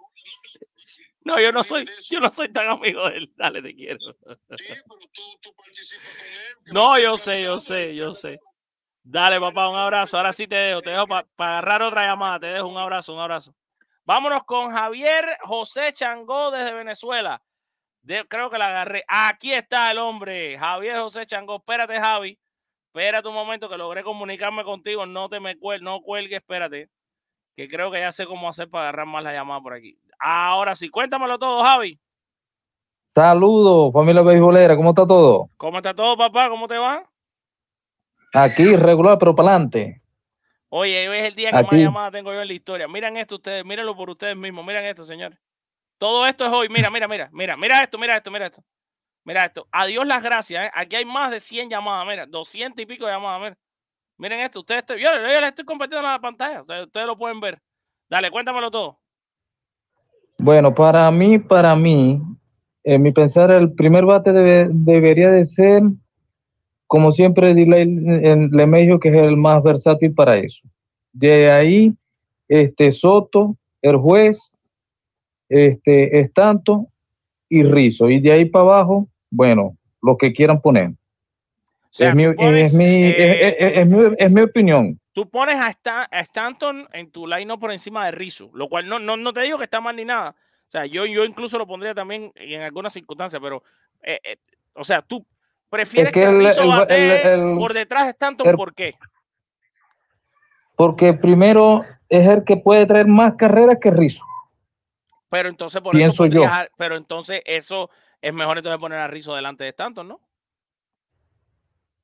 [1.30, 3.34] No, yo no soy, yo no soy tan amigo de él.
[3.36, 4.00] Dale, te quiero.
[4.00, 4.16] Sí,
[4.58, 6.74] pero tú, tú participas con él.
[6.74, 8.40] No, yo sé, yo sé, yo sé.
[9.04, 10.18] Dale, papá, un abrazo.
[10.18, 12.40] Ahora sí te dejo, te dejo para agarrar otra llamada.
[12.40, 13.54] Te dejo un abrazo, un abrazo.
[14.06, 17.42] Vámonos con Javier José Changó desde Venezuela.
[18.02, 19.04] De- creo que la agarré.
[19.08, 21.58] Aquí está el hombre, Javier José Changó.
[21.58, 22.40] Espérate, Javi.
[22.88, 25.06] Espérate un momento que logré comunicarme contigo.
[25.06, 26.90] No te me cuel no cuelgue, espérate.
[27.56, 30.00] Que creo que ya sé cómo hacer para agarrar más la llamada por aquí.
[30.20, 32.00] Ahora sí, cuéntamelo todo, Javi.
[33.14, 35.50] Saludos, familia beisbolera, ¿cómo está todo?
[35.58, 36.50] ¿Cómo está todo, papá?
[36.50, 37.10] ¿Cómo te va?
[38.34, 40.02] Aquí regular, pero para adelante.
[40.70, 42.88] Oye, hoy es el día que más llamadas tengo yo en la historia.
[42.88, 44.64] Miren esto ustedes, mírenlo por ustedes mismos.
[44.64, 45.40] Miren esto, señores.
[45.98, 46.70] Todo esto es hoy.
[46.70, 48.64] Mira, mira, mira, mira, mira esto, mira esto, mira esto.
[49.26, 49.68] Mira esto.
[49.72, 50.68] Adiós las gracias.
[50.68, 50.72] ¿eh?
[50.74, 53.42] Aquí hay más de 100 llamadas, mira, 200 y pico de llamadas.
[53.42, 53.58] Mira.
[54.18, 54.60] Miren esto.
[54.60, 56.62] Ustedes, yo, yo les estoy compartiendo en la pantalla.
[56.62, 57.60] Ustedes, ustedes lo pueden ver.
[58.08, 59.00] Dale, cuéntamelo todo.
[60.40, 62.22] Bueno, para mí, para mí,
[62.86, 65.84] en mi pensar, el primer bate debe- debería de ser,
[66.88, 70.60] como siempre, Lemejo, que es el más versátil para eso.
[71.12, 71.94] De ahí,
[72.48, 74.40] este Soto, el juez,
[75.50, 76.88] este Estanto
[77.50, 78.10] y Rizo.
[78.10, 80.92] Y de ahí para abajo, bueno, lo que quieran poner.
[80.92, 85.00] O sea, es, mi, tú pones, es, mi, eh, es mi, es mi opinión.
[85.20, 88.88] Tú pones a, Stan- a Stanton en tu line por encima de Rizzo, lo cual
[88.88, 90.30] no, no, no te digo que está mal ni nada.
[90.30, 93.62] O sea, yo, yo incluso lo pondría también en algunas circunstancias, pero,
[94.02, 94.38] eh, eh,
[94.76, 95.26] o sea, tú
[95.70, 98.56] prefieres Es que que, el- Rizzo el- batee el- el- por detrás de Stanton, el-
[98.56, 98.94] ¿por qué?
[100.78, 104.24] Porque primero es el que puede traer más carreras que Rizo.
[105.30, 106.46] Pero entonces por Pienso eso yo.
[106.78, 107.90] pero entonces eso
[108.22, 110.22] es mejor entonces poner a Rizzo delante de Stanton, ¿no?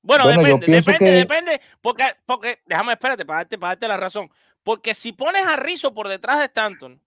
[0.05, 4.29] Bueno, depende, depende, que- depende, porque, porque, déjame espérate para darte, para darte la razón.
[4.63, 6.99] Porque si pones a Rizzo por detrás de Stanton,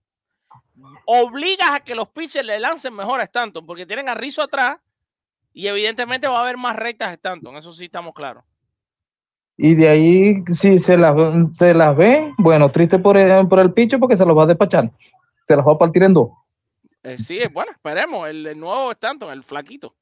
[1.07, 4.79] obligas a que los pitchers le lancen mejor a Stanton, porque tienen a Rizzo atrás
[5.53, 8.45] y evidentemente va a haber más rectas a Stanton, eso sí estamos claros.
[9.57, 11.17] Y de ahí, si se las,
[11.57, 14.47] se las ve, bueno, triste por el, por el picho porque se los va a
[14.47, 14.91] despachar.
[15.49, 16.31] Se las va a partir en dos.
[17.03, 18.29] Eh, sí, bueno, esperemos.
[18.29, 19.97] El, el nuevo Stanton, el flaquito.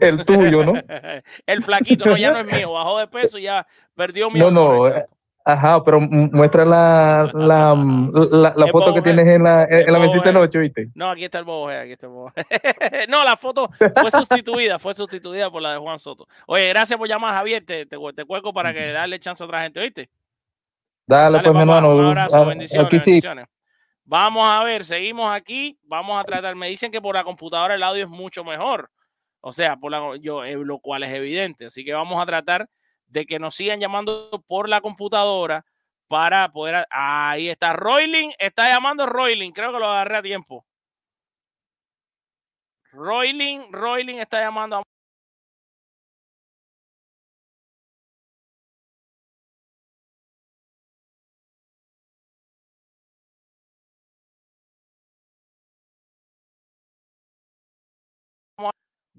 [0.00, 0.74] El tuyo, ¿no?
[1.46, 2.72] el flaquito, no, ya no es mío.
[2.72, 4.96] Bajó de peso y ya perdió mi No, amor, no.
[4.96, 5.04] eh,
[5.42, 10.24] Ajá, pero mu- muestra la, la, la, foto que tienes en la, en la mesita
[10.24, 10.34] de Head.
[10.34, 10.88] noche, ¿viste?
[10.94, 12.32] No, aquí está el Bobo Head, aquí está el Bobo.
[13.08, 13.70] No, la foto
[14.00, 16.28] fue sustituida, fue sustituida por la de Juan Soto.
[16.46, 17.64] Oye, gracias por llamar, Javier.
[17.64, 20.10] Te, te, te cuelgo para que darle chance a otra gente, ¿oíste?
[21.06, 21.96] Dale, Dale, pues, mi hermano.
[21.96, 23.06] un abrazo, ah, bendiciones, Aquí sí.
[23.10, 23.46] bendiciones.
[24.10, 26.56] Vamos a ver, seguimos aquí, vamos a tratar.
[26.56, 28.90] Me dicen que por la computadora el audio es mucho mejor.
[29.40, 31.66] O sea, por la, yo, eh, lo cual es evidente.
[31.66, 32.68] Así que vamos a tratar
[33.06, 35.64] de que nos sigan llamando por la computadora
[36.08, 36.88] para poder.
[36.90, 37.72] Ahí está.
[37.72, 39.52] Royling está llamando Royling.
[39.52, 40.66] Creo que lo agarré a tiempo.
[42.90, 44.82] Royling, Royling está llamando a.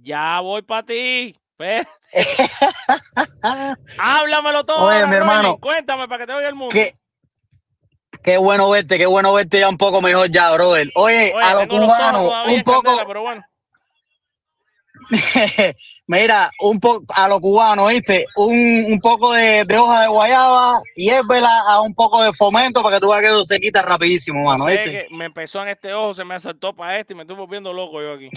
[0.03, 1.35] Ya voy para ti.
[3.99, 4.85] Háblamelo todo.
[4.85, 5.57] Oye, mi hermano.
[5.59, 6.73] Cuéntame para que te oiga el mundo.
[6.73, 6.95] Qué,
[8.23, 10.91] qué bueno verte, qué bueno verte ya un poco mejor ya, brother.
[10.95, 13.43] Oye, Oye, a los ojos cubano, todavía un poco, candela, pero bueno.
[16.07, 18.25] mira, un poco a lo cubano, ¿viste?
[18.35, 22.81] Un, un poco de, de hoja de guayaba y vela a un poco de fomento
[22.83, 24.91] para que tú veas que eso se quita rapidísimo, mano, ¿viste?
[24.91, 27.73] que me empezó en este ojo, se me saltó para este y me estoy volviendo
[27.73, 28.29] loco yo aquí.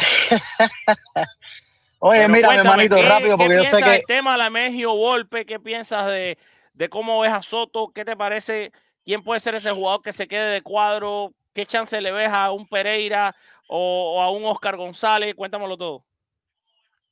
[2.00, 4.92] Oye, Pero mira, hermanito, ¿qué- rápido, porque yo sé que del tema de la Mejio
[4.92, 5.46] Golpe?
[5.46, 6.36] ¿Qué piensas de,
[6.74, 7.88] de cómo ves a Soto?
[7.94, 8.72] ¿Qué te parece?
[9.04, 11.32] ¿Quién puede ser ese jugador que se quede de cuadro?
[11.54, 13.34] ¿Qué chance le ves a un Pereira
[13.68, 15.34] o, o a un Oscar González?
[15.34, 16.04] Cuéntamelo todo.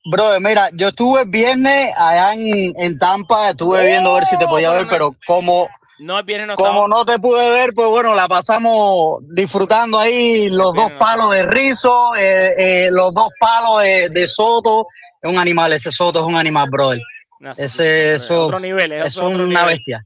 [0.05, 4.36] Brother, mira, yo estuve el viernes allá en, en Tampa, estuve viendo a ver si
[4.36, 5.68] te podía ver, pero como,
[6.00, 10.74] No, viernes no como no te pude ver, pues bueno, la pasamos disfrutando ahí los
[10.74, 14.88] dos palos de Rizo, eh, eh, los dos palos de, de Soto.
[15.22, 17.00] Es un animal, ese Soto es un animal, brother.
[17.38, 19.66] No, Ese, eso, otro nivel, eso es es otro una nivel.
[19.66, 20.05] bestia.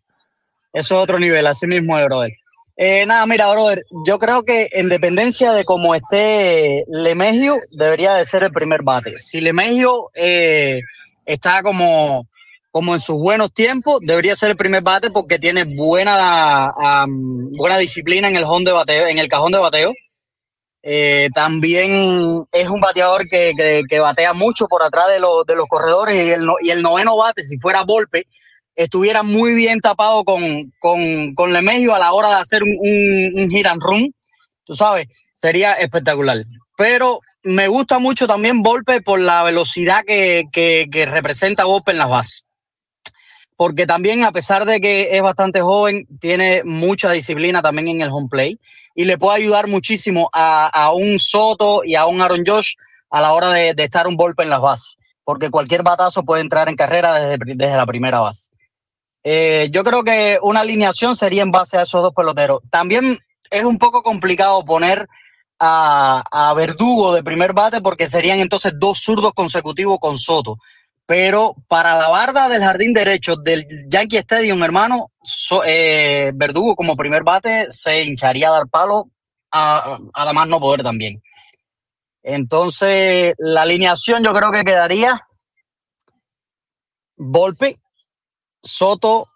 [0.75, 2.33] Eso es otro nivel, así mismo es, brother.
[2.79, 8.25] Eh, nada, mira, brother, yo creo que en dependencia de cómo esté Lemegio, debería de
[8.27, 9.19] ser el primer bate.
[9.19, 10.81] Si Lemegio eh,
[11.25, 12.27] está como,
[12.71, 16.69] como en sus buenos tiempos, debería ser el primer bate porque tiene buena,
[17.57, 19.95] buena disciplina en el, de bateo, en el cajón de bateo.
[20.83, 25.67] Eh, también es un bateador que, que- batea mucho por atrás de, los- de los
[25.69, 28.27] corredores y el, y el noveno bate, si fuera Volpe,
[28.77, 33.41] estuviera muy bien tapado con, con, con Lemegio a la hora de hacer un, un,
[33.43, 34.15] un hit and run,
[34.65, 36.45] tú sabes, sería espectacular.
[36.77, 42.11] Pero me gusta mucho también Volpe por la velocidad que, que, representa Volpe en las
[42.11, 42.47] bases.
[43.57, 48.11] Porque también, a pesar de que es bastante joven, tiene mucha disciplina también en el
[48.11, 48.59] home play
[48.95, 52.75] y le puede ayudar muchísimo a, a un Soto y a un Aaron Josh
[53.09, 56.43] a la hora de, de estar un golpe en las bases, porque cualquier batazo puede
[56.43, 58.56] entrar en carrera desde, desde la primera base.
[59.29, 62.61] Eh, yo creo que una alineación sería en base a esos dos peloteros.
[62.71, 63.19] También
[63.51, 65.09] es un poco complicado poner
[65.59, 70.59] a, a Verdugo de primer bate porque serían entonces dos zurdos consecutivos con Soto.
[71.07, 75.11] Pero para la barda del jardín derecho del Yankee Stadium, hermano,
[75.65, 79.11] eh, Verdugo como primer bate se hincharía a dar palo,
[79.51, 81.21] a, además no poder también.
[82.23, 85.21] Entonces, la alineación yo creo que quedaría
[87.17, 87.77] Volpe,
[88.67, 89.29] Soto,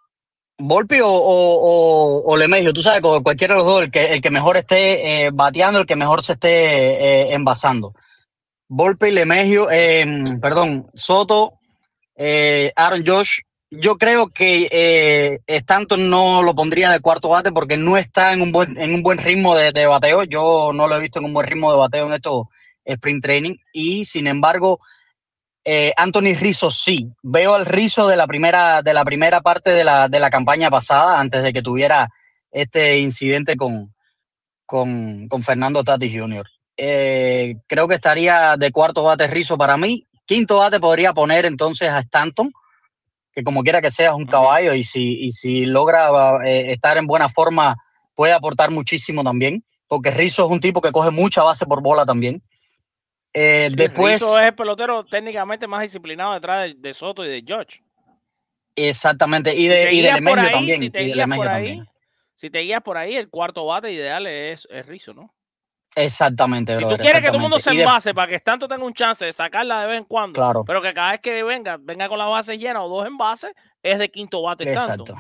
[0.63, 4.21] Volpe o, o, o, Lemegio, tú sabes, cu- cualquiera de los dos, el que, el
[4.21, 7.95] que mejor esté eh, bateando, el que mejor se esté eh, envasando.
[8.69, 11.55] Volpe y Lemegio, eh, perdón, Soto,
[12.15, 13.41] eh, Aaron Josh.
[13.71, 18.51] Yo creo que Stanton no lo pondría de cuarto bate porque no está en un
[18.53, 20.25] buen, en un buen ritmo de, de bateo.
[20.25, 22.47] Yo no lo he visto en un buen ritmo de bateo en estos
[22.85, 23.55] sprint training.
[23.73, 24.81] Y sin embargo,
[25.65, 27.09] eh, Anthony Rizzo sí.
[27.23, 30.71] Veo al Rizzo de la primera, de la primera parte de la, de la campaña
[30.71, 32.09] pasada, antes de que tuviera
[32.51, 33.95] este incidente con,
[34.67, 36.47] con, con Fernando Tati Jr.
[36.77, 40.07] Eh, creo que estaría de cuarto bate Rizzo para mí.
[40.25, 42.51] Quinto bate podría poner entonces a Stanton,
[43.33, 46.09] que como quiera que sea es un caballo y si, y si logra
[46.47, 47.77] eh, estar en buena forma
[48.15, 52.07] puede aportar muchísimo también, porque Rizzo es un tipo que coge mucha base por bola
[52.07, 52.43] también.
[53.33, 57.43] Eh, después, Rizzo es el pelotero técnicamente más disciplinado detrás de, de Soto y de
[57.47, 57.81] George.
[58.75, 60.79] exactamente, y Si de, te y de ahí, también.
[60.81, 61.81] si te y guías por también.
[61.81, 61.87] ahí,
[62.35, 65.33] si te guías por ahí, el cuarto bate ideal es, es Rizzo, ¿no?
[65.97, 67.73] Exactamente, Si tú brother, quieres que todo el mundo se.
[67.73, 70.37] Y de- envase para que Stanton tenga un chance de sacarla de vez en cuando,
[70.41, 70.65] Claro.
[70.65, 73.53] pero que cada vez que venga, venga con la base llena o dos envases,
[73.83, 74.71] es de quinto bate.
[74.71, 75.17] Exacto.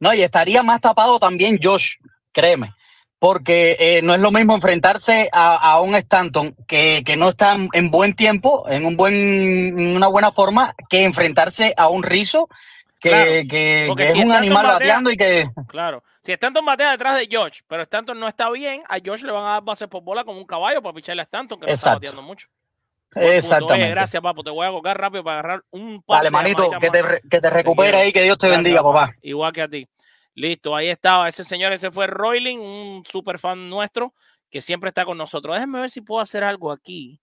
[0.00, 1.94] No, y estaría más tapado también Josh,
[2.32, 2.74] créeme.
[3.18, 7.54] Porque eh, no es lo mismo enfrentarse a, a un Stanton que, que no está
[7.54, 12.02] en, en buen tiempo, en un buen, en una buena forma, que enfrentarse a un
[12.02, 12.48] Rizo
[13.00, 15.46] que, Claro, que- es un Stanton animal batea- bateando y que.
[15.68, 16.02] Claro.
[16.22, 19.44] Si Stanton batea detrás de George, pero Stanton no está bien, a George le van
[19.44, 21.94] a dar bases por bola como un caballo para picharle a Stanton, que no está
[21.94, 22.48] bateando mucho.
[23.14, 23.84] Exactamente.
[23.84, 24.42] Oye, gracias, papo.
[24.42, 27.40] Te voy a colgar rápido para agarrar un par Vale, de manito, que te, que
[27.40, 29.12] te recupere ahí, que Dios te Gracias, bendiga, papá.
[29.22, 29.86] Igual que a ti.
[30.34, 34.14] Listo, ahí estaba ese señor, ese fue Royling, un super fan nuestro
[34.50, 35.54] que siempre está con nosotros.
[35.54, 37.20] Déjenme ver si puedo hacer algo aquí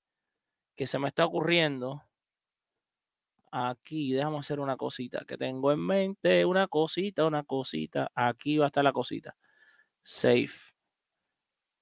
[0.76, 2.03] que se me está ocurriendo.
[3.51, 8.09] Aquí, déjame hacer una cosita que tengo en mente, una cosita, una cosita.
[8.16, 9.36] Aquí va a estar la cosita.
[10.01, 10.74] Safe.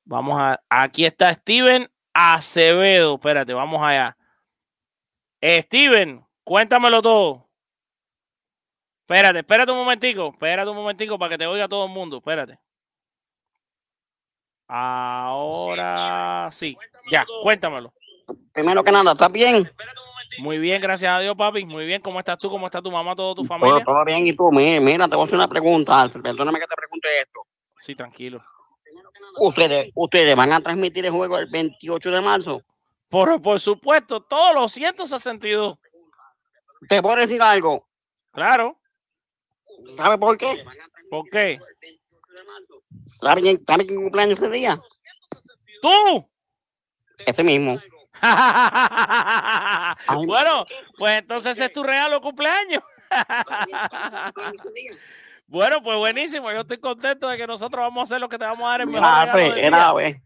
[0.05, 3.15] Vamos a, aquí está Steven Acevedo.
[3.15, 4.17] Espérate, vamos allá.
[5.43, 7.48] Steven, cuéntamelo todo.
[9.09, 12.59] Espérate, espérate un momentico, espérate un momentico para que te oiga todo el mundo, espérate.
[14.67, 16.77] Ahora sí,
[17.09, 17.91] ya, cuéntamelo.
[18.53, 19.67] Primero que nada, ¿estás bien?
[20.37, 21.65] Muy bien, gracias a Dios, papi.
[21.65, 22.51] Muy bien, ¿cómo estás tú?
[22.51, 23.83] ¿Cómo está tu mamá, toda tu Todo, familia?
[23.83, 24.51] todo bien, ¿y tú?
[24.51, 26.21] Mira, mira, te voy a hacer una pregunta, Alfred.
[26.21, 27.41] Perdóname que te pregunte esto.
[27.79, 28.37] Sí, tranquilo.
[29.39, 32.61] ¿Ustedes, ustedes van a transmitir el juego el 28 de marzo?
[33.09, 35.79] Por, por supuesto, todos los 162.
[36.87, 37.87] ¿Te puedo decir algo?
[38.31, 38.78] Claro.
[39.95, 40.63] ¿Sabe por qué?
[41.09, 41.57] ¿Por qué?
[43.03, 44.79] ¿Sabe quién, sabe quién cumpleaños ese día?
[45.81, 46.29] ¡Tú!
[47.25, 47.77] Ese mismo.
[50.25, 50.65] bueno,
[50.97, 52.83] pues entonces ese es tu regalo cumpleaños.
[55.47, 56.51] bueno, pues buenísimo.
[56.51, 58.81] Yo estoy contento de que nosotros vamos a hacer lo que te vamos a dar
[58.81, 59.93] el mejor Ah, regalo del era, día.
[59.93, 60.21] ve.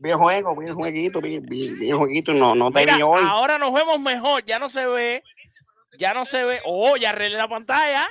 [0.00, 2.32] Bien juego, bien jueguito, bien, bien, bien jueguito.
[2.32, 3.22] No, no te Mira, vi hoy.
[3.28, 5.24] ahora nos vemos mejor, ya no se ve,
[5.98, 6.60] ya no se ve.
[6.64, 8.08] Oh, ya arreglé la pantalla.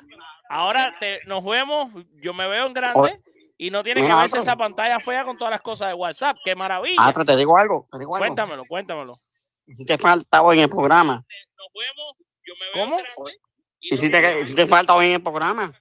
[0.49, 1.89] Ahora te, nos vemos,
[2.21, 3.19] yo me veo en grande
[3.57, 6.37] y no tiene que verse esa pantalla fea con todas las cosas de WhatsApp.
[6.45, 6.97] ¡Qué maravilla!
[6.99, 8.25] Alfred, te digo algo, te digo algo.
[8.25, 9.15] Cuéntamelo, cuéntamelo.
[9.67, 11.25] Si te falta hoy en el programa.
[12.73, 12.97] ¿Cómo?
[13.79, 15.73] Y si te, si te falta hoy en el programa.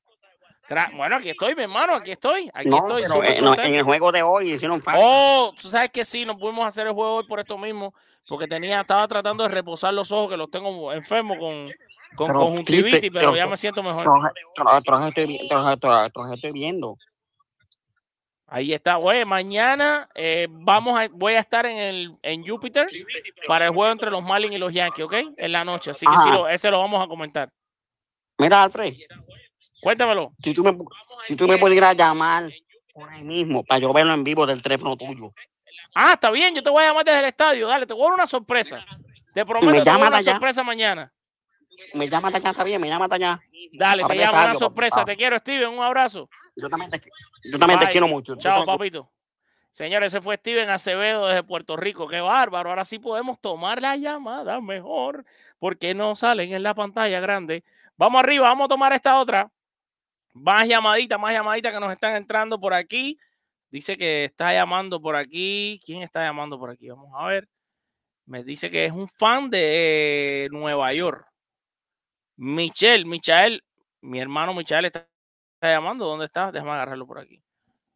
[0.69, 2.51] Gra- Bueno, aquí estoy, mi hermano, aquí estoy.
[2.53, 3.03] Aquí No, estoy.
[3.03, 5.01] pero eh, no, en el juego de hoy hicieron falta.
[5.03, 7.95] Oh, tú sabes que sí, no pudimos hacer el juego hoy por esto mismo,
[8.29, 11.71] porque tenía, estaba tratando de reposar los ojos que los tengo enfermos con,
[12.17, 14.07] con conjuntivitis, pero ya me siento mejor.
[16.35, 16.97] Estoy viendo.
[18.49, 19.25] Ahí está, güey.
[19.25, 22.89] Mañana eh, vamos a, voy a estar en el en Júpiter
[23.49, 25.14] para el juego entre los Marlins y los Yankees, ¿ok?
[25.37, 27.49] En la noche, así que sí, lo- ese lo vamos a comentar.
[28.39, 28.95] Mira, Alfred,
[29.81, 30.33] Cuéntamelo.
[30.43, 30.77] si tú me,
[31.25, 32.51] si tú me pudieras llamar
[32.95, 35.33] por ahí mismo para yo verlo en vivo del teléfono tuyo.
[35.95, 37.67] Ah, está bien, yo te voy a llamar desde el estadio.
[37.67, 38.85] Dale, te voy a dar una sorpresa.
[39.35, 40.33] Te prometo te voy a dar una allá.
[40.33, 41.12] sorpresa mañana.
[41.95, 43.41] Me llama allá, está bien, me llama allá.
[43.72, 44.97] Dale, te llamo una sorpresa.
[44.97, 45.12] papá.
[45.12, 45.68] Te quiero, Steven.
[45.70, 46.29] Un abrazo.
[46.55, 47.01] Yo también te,
[47.45, 47.93] yo también te Bye.
[47.93, 48.37] quiero mucho.
[48.37, 49.11] Chao, te- papito.
[49.70, 52.09] Señores, ese fue Steven Acevedo desde Puerto Rico.
[52.09, 52.70] Qué bárbaro.
[52.70, 55.24] Ahora sí podemos tomar la llamada mejor
[55.59, 57.62] porque no salen en la pantalla grande.
[57.99, 59.51] Vamos arriba, vamos a tomar esta otra.
[60.33, 63.18] Más llamaditas, más llamaditas que nos están entrando por aquí.
[63.70, 65.79] Dice que está llamando por aquí.
[65.85, 66.89] ¿Quién está llamando por aquí?
[66.89, 67.47] Vamos a ver.
[68.24, 71.27] Me dice que es un fan de eh, Nueva York.
[72.37, 73.62] Michelle, Michael,
[74.03, 75.09] mi hermano Michael está,
[75.62, 76.07] llamando.
[76.07, 76.53] ¿Dónde está?
[76.53, 77.43] Déjame agarrarlo por aquí.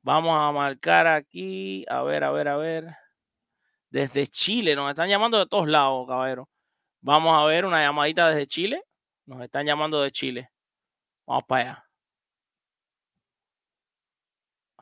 [0.02, 1.84] Vamos a marcar aquí.
[1.88, 2.96] A ver, a ver, a ver.
[3.90, 4.74] Desde Chile.
[4.74, 6.48] Nos están llamando de todos lados, caballero.
[7.00, 8.82] Vamos a ver una llamadita desde Chile.
[9.26, 10.50] Nos están llamando de Chile.
[11.26, 11.84] Vamos para allá.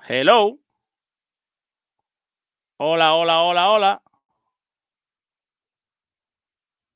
[0.09, 0.59] Hello.
[2.79, 4.03] Hola, hola, hola, hola.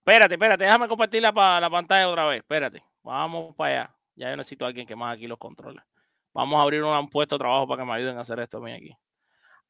[0.04, 2.38] Espérate, espérate, déjame compartir la, pa- la pantalla otra vez.
[2.38, 3.96] Espérate, vamos para allá.
[4.16, 5.80] Ya yo necesito a alguien que más aquí los controle.
[6.34, 8.60] Vamos a abrir un, puesto de trabajo para que me ayuden a hacer esto a
[8.60, 8.92] mí aquí.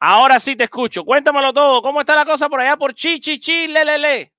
[0.00, 1.04] Ahora sí te escucho.
[1.04, 1.82] Cuéntamelo todo.
[1.82, 4.32] ¿Cómo está la cosa por allá por Chi, Chi, Chi, le, le, le?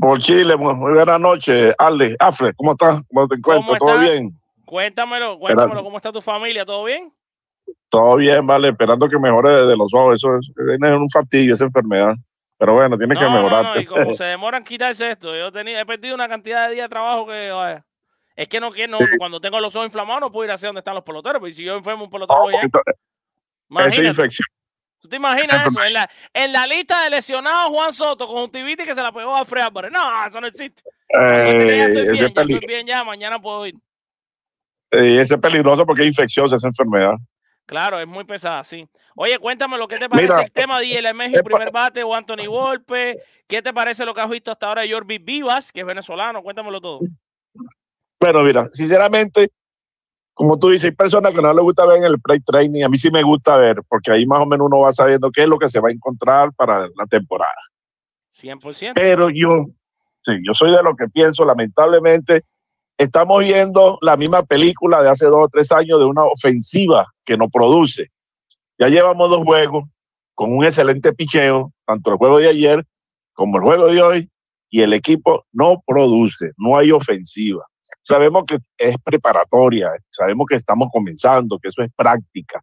[0.00, 1.74] Por Chile, muy, muy buenas noches.
[1.78, 3.02] Alde, Afre, ¿cómo estás?
[3.08, 3.78] ¿Cómo te encuentras?
[3.78, 4.40] ¿Todo bien?
[4.64, 5.84] Cuéntamelo, cuéntamelo.
[5.84, 6.64] ¿Cómo está tu familia?
[6.64, 7.14] ¿Todo bien?
[7.88, 10.16] Todo bien, vale, esperando que mejore de los ojos.
[10.16, 12.14] Eso es, es un fastidio, esa enfermedad.
[12.58, 13.64] Pero bueno, tiene que No, mejorar.
[13.64, 16.84] no, y como se demoran quitarse esto, yo tenía, he perdido una cantidad de días
[16.84, 17.84] de trabajo que vaya.
[18.36, 20.78] Es que no quiero, no, cuando tengo los ojos inflamados no puedo ir hacia donde
[20.80, 22.40] están los peloteros, porque si yo enfermo un pelotero.
[22.50, 22.72] Eso es
[23.68, 24.08] Imagínate.
[24.08, 24.46] infección.
[25.00, 25.82] ¿Tú te imaginas eso?
[25.82, 29.34] En la, en la lista de lesionados, Juan Soto con conjuntivitis que se la pegó
[29.34, 29.90] a Fred Álvarez.
[29.90, 30.82] No, eso no existe.
[31.08, 33.74] Que ya Eh, estoy ese bien, ya estoy bien ya, mañana puedo ir.
[34.92, 37.14] eh, ese es peligroso porque es infecciosa esa enfermedad.
[37.66, 38.88] Claro, es muy pesada, sí.
[39.14, 42.14] Oye, cuéntame lo que te parece Mira, el tema de el México, primer bate o
[42.14, 43.22] Anthony Volpe.
[43.46, 46.42] ¿Qué te parece lo que has visto hasta ahora de Jordi Vivas, que es venezolano?
[46.42, 47.00] Cuéntamelo todo.
[48.20, 49.50] Bueno, mira, sinceramente,
[50.34, 52.84] como tú dices, hay personas que no les gusta ver en el play training.
[52.84, 55.42] A mí sí me gusta ver, porque ahí más o menos uno va sabiendo qué
[55.42, 57.54] es lo que se va a encontrar para la temporada.
[58.32, 58.92] 100%.
[58.94, 59.66] Pero yo,
[60.24, 62.42] sí, yo soy de lo que pienso, lamentablemente,
[63.02, 67.36] estamos viendo la misma película de hace dos o tres años de una ofensiva que
[67.36, 68.08] no produce.
[68.78, 69.84] Ya llevamos dos juegos
[70.34, 72.84] con un excelente picheo, tanto el juego de ayer
[73.34, 74.30] como el juego de hoy,
[74.70, 77.64] y el equipo no produce, no hay ofensiva.
[78.00, 82.62] Sabemos que es preparatoria, sabemos que estamos comenzando, que eso es práctica,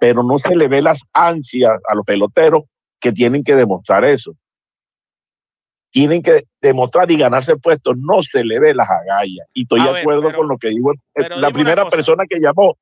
[0.00, 2.64] pero no se le ve las ansias a los peloteros
[3.00, 4.34] que tienen que demostrar eso.
[5.96, 9.46] Tienen que demostrar y ganarse puestos, no se le ve las agallas.
[9.54, 12.24] Y estoy A de ver, acuerdo pero- con lo que dijo el- la primera persona
[12.28, 12.76] que llamó.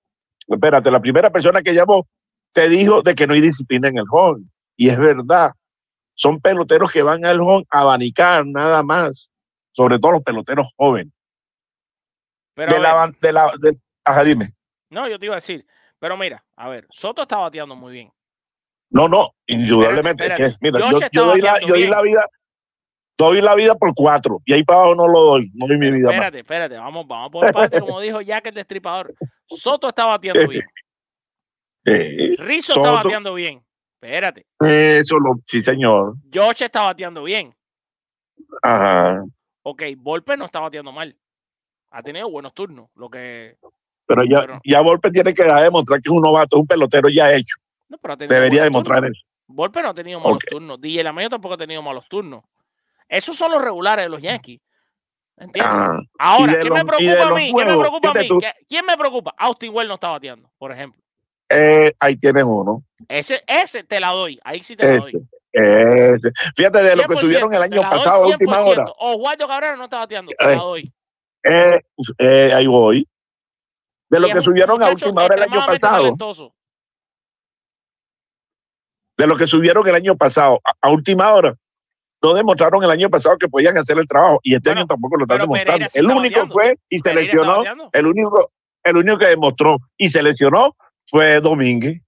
[0.49, 2.09] Espérate, la primera persona que llamó
[2.53, 4.43] te dijo de que no hay disciplina en el home.
[4.77, 5.53] Y es verdad.
[6.15, 9.31] Son peloteros que van al home a abanicar nada más.
[9.71, 11.12] Sobre todo los peloteros jóvenes.
[12.55, 14.49] Pero de la, de la, de- ajá, dime.
[14.91, 15.65] no, yo te iba a decir.
[16.01, 18.12] Pero mira, a ver, Soto está bateando muy bien.
[18.91, 20.25] No, no, indudablemente.
[20.25, 22.27] Espérate, es que, mira, yo, está yo doy, la, yo doy la vida,
[23.17, 24.41] doy la vida por cuatro.
[24.45, 25.51] Y ahí para abajo no lo doy.
[25.55, 26.15] No doy mi vida más.
[26.15, 29.15] Espérate, espérate, vamos, vamos por parte, como dijo Jack el Destripador.
[29.47, 30.65] Soto está bateando bien.
[31.87, 33.62] Eh, Rizzo está bateando bien.
[34.01, 34.47] Espérate.
[34.61, 36.15] Eso lo, sí, señor.
[36.33, 37.55] Josh está bateando bien.
[38.62, 39.23] Ajá.
[39.62, 41.17] Ok, Volpe no está bateando mal.
[41.91, 42.89] Ha tenido buenos turnos.
[42.97, 43.57] Lo que.
[44.07, 47.09] Pero ya, Pero- ya Volpe tiene que demostrar que es un novato, es un pelotero
[47.09, 47.57] ya hecho.
[47.89, 49.19] No, pero Debería demostrar turnos.
[49.19, 49.27] eso.
[49.47, 50.51] Volpe no ha tenido malos Ok.
[50.51, 50.81] turnos.
[50.81, 52.45] DJ Lamayo tampoco ha tenido malos turnos.
[53.15, 54.61] Esos son los regulares de los Yankees.
[55.37, 55.73] ¿Entiendes?
[55.75, 57.53] Ah, Ahora, ¿quién los- me preocupa a mí?
[57.55, 58.29] ¿Quién me preocupa a mí?
[58.29, 58.39] tú.
[58.39, 59.35] ¿Qué- ¿Quién me preocupa?
[59.39, 61.01] Austin Wells no está bateando, por ejemplo.
[61.49, 62.83] Eh, ahí tienes uno.
[63.09, 64.41] Ese, ese te la doy.
[64.45, 65.27] Ahí sí te la doy.
[65.53, 66.31] ese.
[66.57, 68.67] Fíjate de lo que 100%, subieron el año pasado a última 100%.
[68.83, 68.85] hora.
[68.99, 70.33] Oswaldo Cabrera no está bateando.
[70.37, 70.93] Te la doy.
[71.45, 71.81] Eh,
[72.19, 73.07] eh, ahí voy.
[74.09, 75.79] De lo que subieron a última hora el año pasado.
[76.03, 76.55] talentoso.
[79.17, 81.55] De lo que subieron el año pasado a, a última hora.
[82.25, 85.25] No demostraron el año pasado que podían hacer el trabajo y este año tampoco lo
[85.25, 85.87] están demostrando.
[85.93, 87.91] El único fue y seleccionó, bateando.
[87.93, 88.49] el único,
[88.83, 90.75] el único que demostró y seleccionó
[91.07, 92.01] fue Domínguez.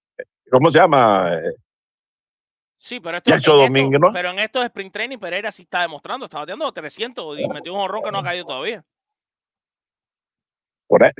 [0.50, 1.36] ¿Cómo se llama?
[2.76, 4.10] Sí, pero esto, Yacho en esto- Domínguez, ¿no?
[4.10, 7.80] pero en estos sprint training Pereira sí está demostrando, está bateando 300 y metió un
[7.80, 8.82] honrón que no ha caído todavía.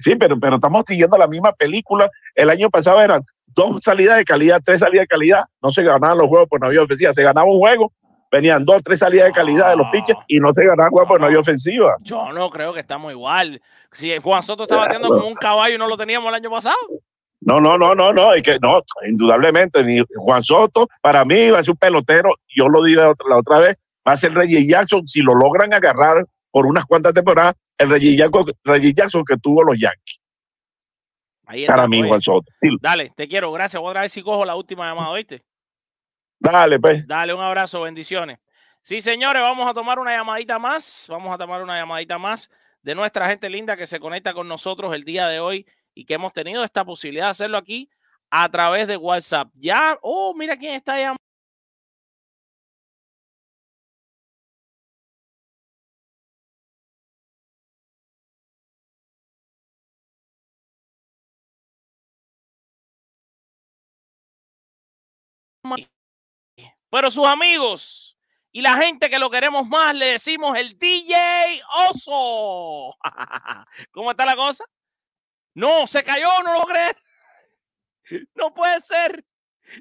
[0.03, 2.09] Sí, pero, pero estamos siguiendo la misma película.
[2.35, 5.45] El año pasado eran dos salidas de calidad, tres salidas de calidad.
[5.61, 7.13] No se ganaban los juegos por no había ofensiva.
[7.13, 7.93] Se ganaba un juego,
[8.37, 11.21] venían dos, tres salidas de calidad de los pitchers y no se ganaban juegos por
[11.21, 11.97] no había ofensiva.
[12.01, 13.61] Yo no creo que estamos igual.
[13.93, 16.77] Si Juan Soto está bateando como un caballo y no lo teníamos el año pasado.
[17.41, 21.59] No, no, no, no, no, es que no, indudablemente, ni Juan Soto, para mí va
[21.59, 23.77] a ser un pelotero, yo lo dije la otra, la otra vez,
[24.07, 28.17] va a ser Reggie Jackson, si lo logran agarrar por unas cuantas temporadas, el Reggie
[28.17, 30.19] Jackson, Reggie Jackson que tuvo los Yankees.
[31.47, 32.09] Ahí está, Para mí, oye.
[32.09, 32.51] Juan Soto.
[32.61, 33.81] Sí, Dale, te quiero, gracias.
[33.81, 35.45] Voy a ver si cojo la última llamada, ¿oíste?
[36.39, 37.07] Dale, pues.
[37.07, 38.39] Dale, un abrazo, bendiciones.
[38.83, 41.07] Sí, señores, vamos a tomar una llamadita más.
[41.09, 42.51] Vamos a tomar una llamadita más
[42.83, 46.15] de nuestra gente linda que se conecta con nosotros el día de hoy y que
[46.15, 47.91] hemos tenido esta posibilidad de hacerlo aquí
[48.31, 49.49] a través de WhatsApp.
[49.55, 51.17] Ya, oh, mira quién está llamando.
[66.91, 68.17] Pero sus amigos
[68.53, 71.61] y la gente que lo queremos más le decimos el DJ
[71.91, 72.97] Oso.
[73.93, 74.65] ¿Cómo está la cosa?
[75.55, 76.97] No, se cayó, no lo crees.
[78.37, 79.25] No puede ser.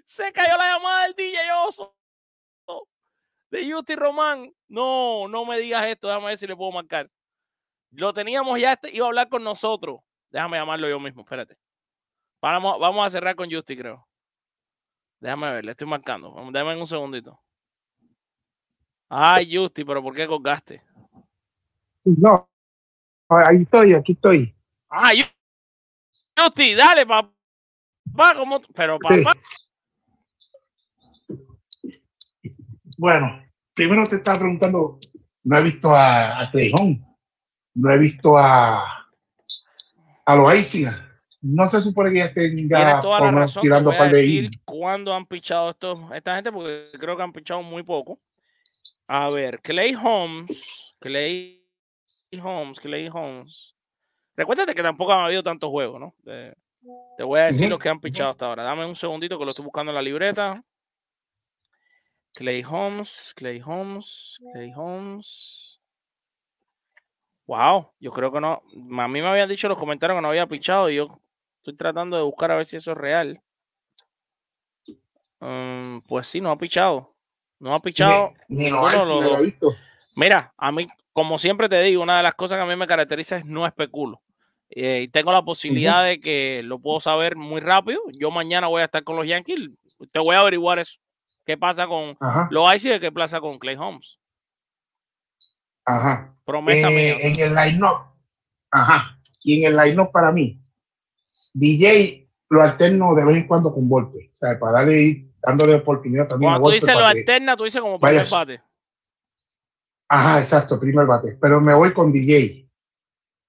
[0.04, 1.38] Se cayó la llamada del DJ
[1.68, 1.96] Oso.
[3.52, 4.52] De Justy Román.
[4.68, 6.08] No, no me digas esto.
[6.08, 7.10] Déjame ver si le puedo marcar.
[7.92, 10.00] Lo teníamos ya, este- iba a hablar con nosotros.
[10.32, 11.56] Déjame llamarlo yo mismo, espérate.
[12.42, 14.08] Vamos, vamos a cerrar con Justy, creo.
[15.20, 16.34] Déjame ver, le estoy marcando.
[16.52, 17.40] Déjame un segundito.
[19.10, 20.82] Ay, Justy, pero ¿por qué colgaste?
[22.04, 22.48] No,
[23.30, 24.56] ahí estoy, aquí estoy.
[24.90, 25.26] Ay,
[26.38, 27.32] Justy, dale, papá.
[28.36, 28.62] ¿cómo?
[28.74, 29.24] Pero Sí.
[29.24, 29.40] papá.
[32.98, 33.44] Bueno,
[33.74, 35.00] primero te estaba preguntando,
[35.44, 37.06] no he visto a, a Trejón,
[37.74, 39.06] no he visto a,
[40.26, 41.15] a Loaiza.
[41.48, 43.62] No se supone que ya estén ya toda la razón.
[43.62, 47.62] Tirando par de decir cuándo han pichado estos, esta gente, porque creo que han pichado
[47.62, 48.20] muy poco.
[49.08, 51.64] A ver, Clay Holmes, Clay
[52.42, 53.76] Holmes, Clay Holmes.
[54.36, 56.16] Recuérdate que tampoco han habido tantos juegos, ¿no?
[56.24, 56.56] De-
[57.16, 58.64] Te voy a decir Ujú, los que han pichado hasta ahora.
[58.64, 60.60] Dame un segundito que lo estoy buscando en la libreta.
[62.34, 65.80] Clay Holmes, Clay Holmes, Clay Holmes.
[67.46, 68.64] Wow, yo creo que no.
[69.00, 71.20] A mí me habían dicho en los comentarios que no había pichado y yo
[71.66, 73.42] estoy tratando de buscar a ver si eso es real.
[75.40, 77.16] Mm, pues sí, no ha pichado.
[77.60, 78.34] No ha pichado.
[78.48, 79.76] Ni lo visto.
[80.16, 82.86] Mira, a mí, como siempre te digo, una de las cosas que a mí me
[82.88, 84.22] caracteriza es no especulo.
[84.70, 88.00] Eh, y tengo la posibilidad de que lo puedo saber muy rápido.
[88.20, 89.72] Yo mañana voy a estar con los Yankees.
[90.12, 91.00] Te voy a averiguar eso.
[91.46, 92.48] ¿Qué pasa con Ajá.
[92.52, 94.20] los Ice y de qué pasa con Clay Holmes?
[95.86, 96.34] Ajá.
[96.46, 97.16] Promesa Eh, mía.
[97.22, 98.00] En el line-up.
[98.72, 99.20] Ajá.
[99.44, 100.60] Y en el line-up para mí,
[101.54, 104.30] DJ lo alterno de vez en cuando con Volpe.
[104.32, 106.86] O sea, para darle ir dándole oportunidad también a Cuando tú Volpe.
[106.86, 108.62] dices lo alterna, tú dices como primer bate.
[110.10, 111.38] Ajá, exacto, primer bate.
[111.42, 112.70] Pero me voy con DJ.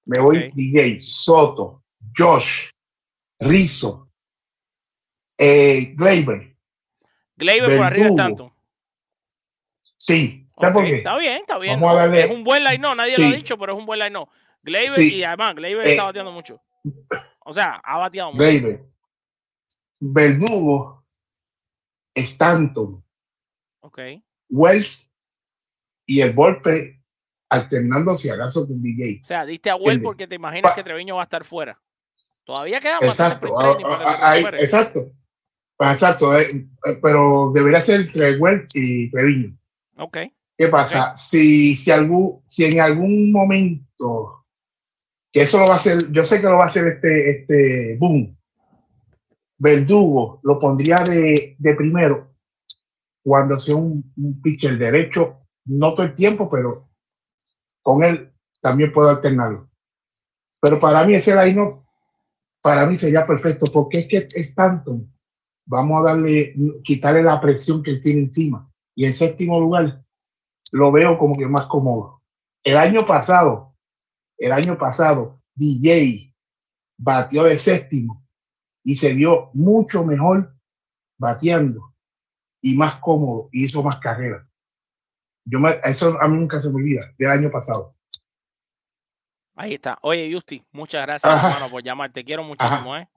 [0.05, 0.53] Me voy Ok.
[0.55, 1.83] DJ, Soto,
[2.17, 2.69] Josh,
[3.39, 4.09] Rizzo,
[5.37, 6.55] eh, Gleyber.
[7.35, 8.53] Gleyber por arriba tanto.
[9.99, 10.93] Sí, ¿sabes por qué?
[10.95, 11.79] Está bien, está bien.
[11.79, 13.85] Vamos a darle- Es un buen line, no, nadie lo ha dicho, pero es un
[13.85, 14.29] buen line, no.
[14.63, 15.15] Gleyber Sí.
[15.15, 16.59] y además, Gleyber Eh, está bateando mucho.
[17.49, 18.43] O sea, ha bateado mucho.
[18.43, 18.83] Gleyber,
[19.99, 21.03] Verdugo,
[22.15, 23.03] Stanton,
[23.81, 23.99] Ok.
[24.49, 25.11] Wells
[26.05, 27.01] y el golpe
[27.49, 29.21] alternando si acaso con DJ.
[29.21, 30.05] O sea, diste a Well ¿Entiendes?
[30.05, 31.81] porque te imaginas que Treviño va a estar fuera.
[32.43, 34.63] Todavía queda Exacto, para que ah, se ah, ahí- recupere.
[34.63, 35.11] exacto.
[35.79, 36.49] Exacto, eh,
[36.85, 39.57] eh, pero debería ser entre Wells y Treviño.
[39.97, 40.17] Ok.
[40.57, 41.15] ¿Qué pasa?
[41.15, 44.36] Si, si, algún, si en algún momento,
[45.37, 47.97] que eso lo va a hacer, yo sé que lo va a hacer este, este
[47.99, 48.35] Boom,
[49.59, 52.33] Verdugo lo pondría de, de primero
[53.23, 56.89] cuando sea un, un pitcher derecho, no todo el tiempo, pero
[57.83, 59.69] con él también puedo alternarlo.
[60.59, 61.83] Pero para mí ese line
[62.59, 65.01] para mí sería perfecto, porque es que es tanto,
[65.67, 68.67] vamos a darle, quitarle la presión que tiene encima.
[68.95, 70.03] Y en séptimo lugar,
[70.71, 72.23] lo veo como que más cómodo.
[72.63, 73.76] El año pasado,
[74.37, 76.33] el año pasado, DJ
[76.97, 78.23] batió de séptimo
[78.83, 80.55] y se vio mucho mejor
[81.17, 81.93] bateando
[82.61, 84.47] y más cómodo y hizo más carrera.
[85.45, 87.95] Yo me- eso a mí nunca se me olvida del año pasado.
[89.55, 89.97] Ahí está.
[90.01, 91.47] Oye, Justi, muchas gracias, Ajá.
[91.47, 92.11] hermano, por llamar.
[92.11, 93.09] Te quiero muchísimo, ¿eh?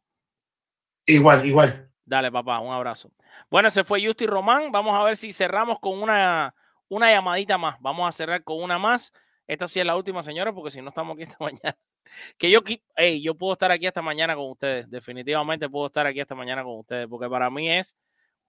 [1.06, 1.90] Igual, igual.
[2.04, 3.12] Dale, papá, un abrazo.
[3.50, 4.72] Bueno, ese fue Justi Román.
[4.72, 6.54] Vamos a ver si cerramos con una,
[6.88, 7.76] una llamadita más.
[7.80, 9.12] Vamos a cerrar con una más.
[9.50, 11.76] Esta sí es la última, señora, porque si no estamos aquí esta mañana.
[12.38, 14.88] Que yo, qui- ey, yo puedo estar aquí esta mañana con ustedes.
[14.88, 17.96] Definitivamente puedo estar aquí esta mañana con ustedes, porque para mí es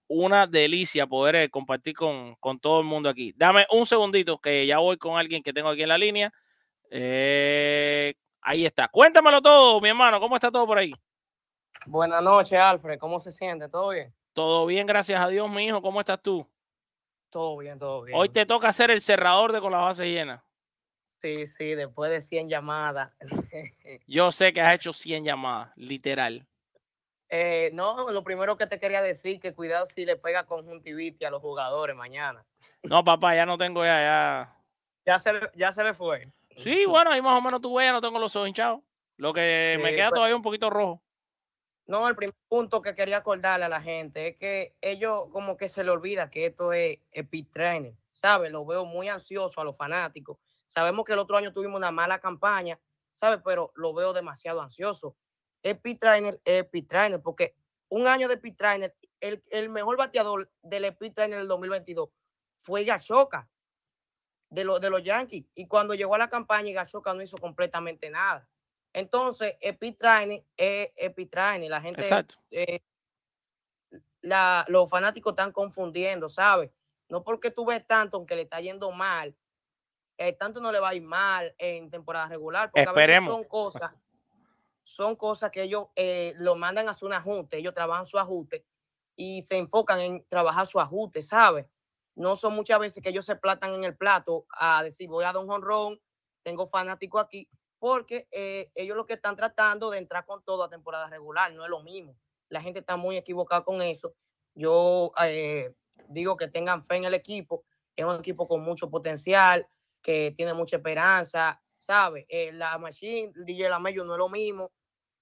[0.06, 3.32] una delicia poder eh, compartir con, con todo el mundo aquí.
[3.36, 6.32] Dame un segundito, que ya voy con alguien que tengo aquí en la línea.
[6.88, 8.86] Eh, ahí está.
[8.86, 10.20] Cuéntamelo todo, mi hermano.
[10.20, 10.92] ¿Cómo está todo por ahí?
[11.86, 12.98] Buenas noches, Alfred.
[13.00, 13.68] ¿Cómo se siente?
[13.68, 14.14] ¿Todo bien?
[14.34, 15.82] Todo bien, gracias a Dios, mi hijo.
[15.82, 16.46] ¿Cómo estás tú?
[17.28, 18.16] Todo bien, todo bien.
[18.16, 20.42] Hoy te toca ser el cerrador de con las bases llenas.
[21.22, 23.12] Sí, sí, después de 100 llamadas.
[24.08, 26.44] Yo sé que has hecho 100 llamadas, literal.
[27.28, 31.30] Eh, no, lo primero que te quería decir, que cuidado si le pega conjuntivitis a
[31.30, 32.44] los jugadores mañana.
[32.82, 34.56] No, papá, ya no tengo ya, ya.
[35.06, 36.28] Ya se, le- ya se le fue.
[36.58, 38.80] Sí, bueno, ahí más o menos tú ves, ya no tengo los ojos hinchados.
[39.16, 41.02] Lo que me queda pues- todavía un poquito rojo.
[41.86, 45.68] No, el primer punto que quería acordarle a la gente es que ellos como que
[45.68, 48.52] se le olvida que esto es speed training, ¿sabes?
[48.52, 50.38] Lo veo muy ansioso a los fanáticos.
[50.66, 52.80] Sabemos que el otro año tuvimos una mala campaña,
[53.14, 53.40] ¿sabes?
[53.44, 55.16] Pero lo veo demasiado ansioso.
[55.62, 57.54] Es trainer, es trainer, porque
[57.88, 62.08] un año de speed trainer, el, el mejor bateador del speed trainer del 2022
[62.56, 63.48] fue Gachoca
[64.50, 65.46] de, los de los Yankees.
[65.54, 68.48] Y cuando llegó a la campaña, Gachoca no hizo completamente nada.
[68.92, 71.70] Entonces, Epic Training es Epic Training.
[71.70, 72.36] La gente, Exacto.
[72.50, 72.82] eh,
[74.20, 76.70] la, los fanáticos están confundiendo, ¿sabes?
[77.08, 79.36] No porque tú ves tanto, aunque le está yendo mal,
[80.28, 83.44] eh, tanto no le va a ir mal en temporada regular, porque a veces son
[83.44, 83.92] cosas,
[84.84, 88.64] son cosas que ellos eh, lo mandan a hacer un ajuste, ellos trabajan su ajuste
[89.16, 91.66] y se enfocan en trabajar su ajuste, ¿sabes?
[92.14, 95.32] No son muchas veces que ellos se platan en el plato a decir, voy a
[95.32, 96.00] dar un jonrón,
[96.42, 100.70] tengo fanático aquí, porque eh, ellos lo que están tratando de entrar con todo a
[100.70, 102.16] temporada regular, no es lo mismo.
[102.48, 104.14] La gente está muy equivocada con eso.
[104.54, 105.74] Yo eh,
[106.06, 107.64] digo que tengan fe en el equipo,
[107.96, 109.66] es un equipo con mucho potencial,
[110.02, 112.26] que tiene mucha esperanza, ¿sabes?
[112.28, 114.72] Eh, la Machine, el DJ Lamello no es lo mismo,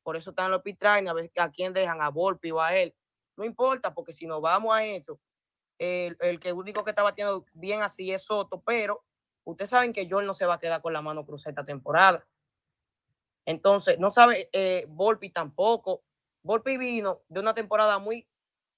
[0.03, 2.95] por eso están los pitraines, a ver a quién dejan, a Volpi o a él.
[3.37, 5.21] No importa, porque si nos vamos a esto,
[5.79, 9.05] el, el único que está batiendo bien así es Soto, pero
[9.45, 12.27] ustedes saben que Joel no se va a quedar con la mano cruzada esta temporada.
[13.47, 16.05] Entonces, no sabe, eh, Volpi tampoco.
[16.43, 18.29] Volpi vino de una temporada muy,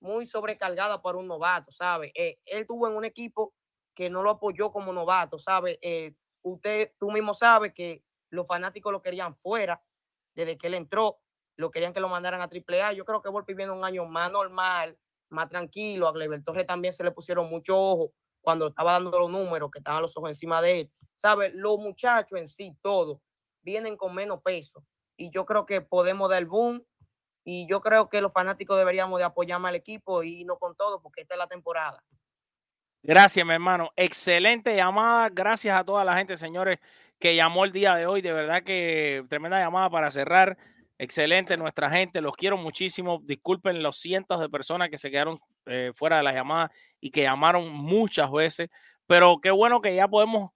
[0.00, 2.12] muy sobrecargada para un novato, ¿sabe?
[2.14, 3.54] Eh, él tuvo en un equipo
[3.94, 5.78] que no lo apoyó como novato, ¿sabe?
[5.82, 9.82] Eh, usted, tú mismo sabes que los fanáticos lo querían fuera
[10.34, 11.20] desde que él entró,
[11.56, 12.94] lo querían que lo mandaran a AAA.
[12.94, 14.98] Yo creo que Volpi viene un año más normal,
[15.28, 16.08] más tranquilo.
[16.08, 19.78] A Gleyber Torres también se le pusieron mucho ojo cuando estaba dando los números, que
[19.78, 20.92] estaban los ojos encima de él.
[21.14, 21.50] ¿Sabe?
[21.54, 23.18] Los muchachos en sí, todos,
[23.62, 24.84] vienen con menos peso.
[25.16, 26.84] Y yo creo que podemos dar boom.
[27.44, 30.76] Y yo creo que los fanáticos deberíamos de apoyar más al equipo y no con
[30.76, 32.02] todo, porque esta es la temporada.
[33.04, 33.90] Gracias, mi hermano.
[33.96, 35.28] Excelente llamada.
[35.28, 36.78] Gracias a toda la gente, señores,
[37.18, 38.22] que llamó el día de hoy.
[38.22, 40.56] De verdad que tremenda llamada para cerrar.
[40.98, 42.20] Excelente, nuestra gente.
[42.20, 43.20] Los quiero muchísimo.
[43.24, 46.70] Disculpen los cientos de personas que se quedaron eh, fuera de la llamada
[47.00, 48.68] y que llamaron muchas veces.
[49.08, 50.50] Pero qué bueno que ya podemos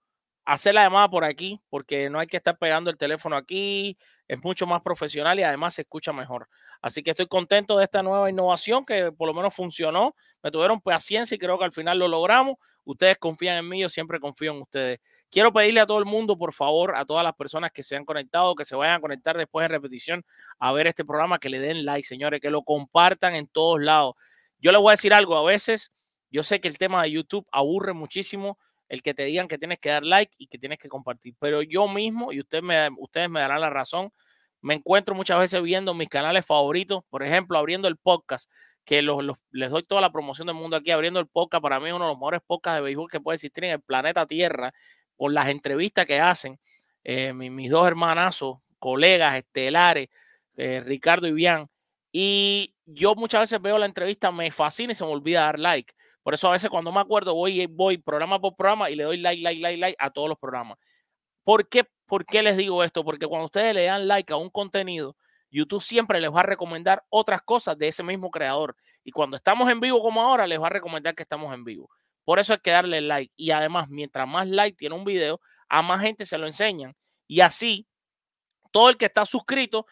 [0.45, 3.97] hacer la llamada por aquí, porque no hay que estar pegando el teléfono aquí.
[4.25, 6.47] Es mucho más profesional y además se escucha mejor.
[6.81, 10.15] Así que estoy contento de esta nueva innovación que por lo menos funcionó.
[10.43, 12.57] Me tuvieron paciencia y creo que al final lo logramos.
[12.85, 14.99] Ustedes confían en mí, yo siempre confío en ustedes.
[15.29, 18.05] Quiero pedirle a todo el mundo, por favor, a todas las personas que se han
[18.05, 20.25] conectado, que se vayan a conectar después en repetición
[20.59, 24.15] a ver este programa, que le den like, señores, que lo compartan en todos lados.
[24.59, 25.91] Yo les voy a decir algo, a veces
[26.31, 28.57] yo sé que el tema de YouTube aburre muchísimo
[28.89, 31.61] el que te digan que tienes que dar like y que tienes que compartir, pero
[31.61, 34.11] yo mismo, y usted me, ustedes me darán la razón,
[34.61, 38.49] me encuentro muchas veces viendo mis canales favoritos, por ejemplo, abriendo el podcast,
[38.85, 41.79] que los, los- les doy toda la promoción del mundo aquí, abriendo el podcast, para
[41.79, 44.25] mí es uno de los mejores podcasts de béisbol que puede existir en el planeta
[44.25, 44.73] Tierra,
[45.15, 46.59] por las entrevistas que hacen
[47.03, 50.09] eh, mi- mis dos hermanazos, colegas estelares,
[50.57, 51.67] eh, Ricardo y Bian,
[52.11, 55.93] y yo muchas veces veo la entrevista, me fascina y se me olvida dar like.
[56.23, 59.17] Por eso a veces cuando me acuerdo voy, voy programa por programa y le doy
[59.17, 60.77] like, like, like, like a todos los programas.
[61.43, 63.03] ¿Por qué, ¿Por qué les digo esto?
[63.03, 65.15] Porque cuando ustedes le dan like a un contenido,
[65.51, 68.75] YouTube siempre les va a recomendar otras cosas de ese mismo creador.
[69.03, 71.89] Y cuando estamos en vivo como ahora, les va a recomendar que estamos en vivo.
[72.23, 73.31] Por eso hay que darle like.
[73.35, 75.39] Y además, mientras más like tiene un video,
[75.69, 76.95] a más gente se lo enseñan.
[77.27, 77.87] Y así,
[78.71, 79.85] todo el que está suscrito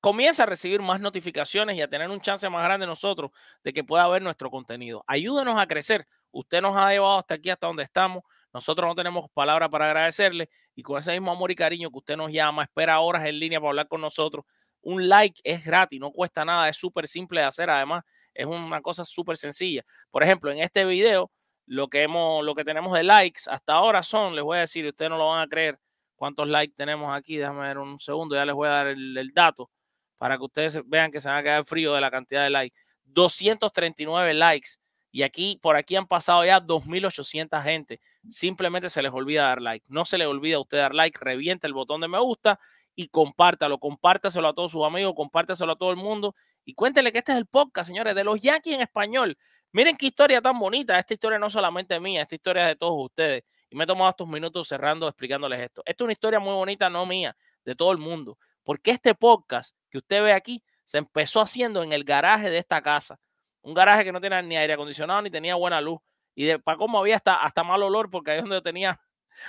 [0.00, 3.30] comienza a recibir más notificaciones y a tener un chance más grande nosotros
[3.62, 5.04] de que pueda ver nuestro contenido.
[5.06, 6.06] Ayúdenos a crecer.
[6.32, 8.24] Usted nos ha llevado hasta aquí, hasta donde estamos.
[8.52, 12.16] Nosotros no tenemos palabra para agradecerle y con ese mismo amor y cariño que usted
[12.16, 14.44] nos llama, espera horas en línea para hablar con nosotros.
[14.82, 17.70] Un like es gratis, no cuesta nada, es súper simple de hacer.
[17.70, 18.04] Además,
[18.34, 19.82] es una cosa súper sencilla.
[20.10, 21.30] Por ejemplo, en este video,
[21.66, 24.86] lo que, hemos, lo que tenemos de likes hasta ahora son, les voy a decir,
[24.86, 25.78] ustedes no lo van a creer
[26.16, 27.36] cuántos likes tenemos aquí.
[27.36, 29.70] Déjame ver un segundo, ya les voy a dar el, el dato
[30.18, 32.76] para que ustedes vean que se van a quedar frío de la cantidad de likes.
[33.04, 34.70] 239 likes.
[35.12, 38.00] Y aquí, por aquí han pasado ya 2.800 gente.
[38.30, 39.86] Simplemente se les olvida dar like.
[39.90, 41.18] No se les olvida a usted dar like.
[41.20, 42.58] Revienta el botón de me gusta
[42.94, 43.78] y compártalo.
[43.78, 46.34] Compártaselo a todos sus amigos, compártaselo a todo el mundo.
[46.64, 49.36] Y cuéntenle que este es el podcast, señores, de los Yankees en español.
[49.70, 50.98] Miren qué historia tan bonita.
[50.98, 53.44] Esta historia no solamente mía, esta historia es de todos ustedes.
[53.68, 55.82] Y me he tomado estos minutos cerrando explicándoles esto.
[55.84, 58.38] Esta es una historia muy bonita, no mía, de todo el mundo.
[58.64, 62.80] Porque este podcast que usted ve aquí se empezó haciendo en el garaje de esta
[62.80, 63.18] casa.
[63.62, 66.00] Un garaje que no tenía ni aire acondicionado ni tenía buena luz.
[66.34, 69.00] Y de para cómo había hasta, hasta mal olor, porque ahí es donde tenía.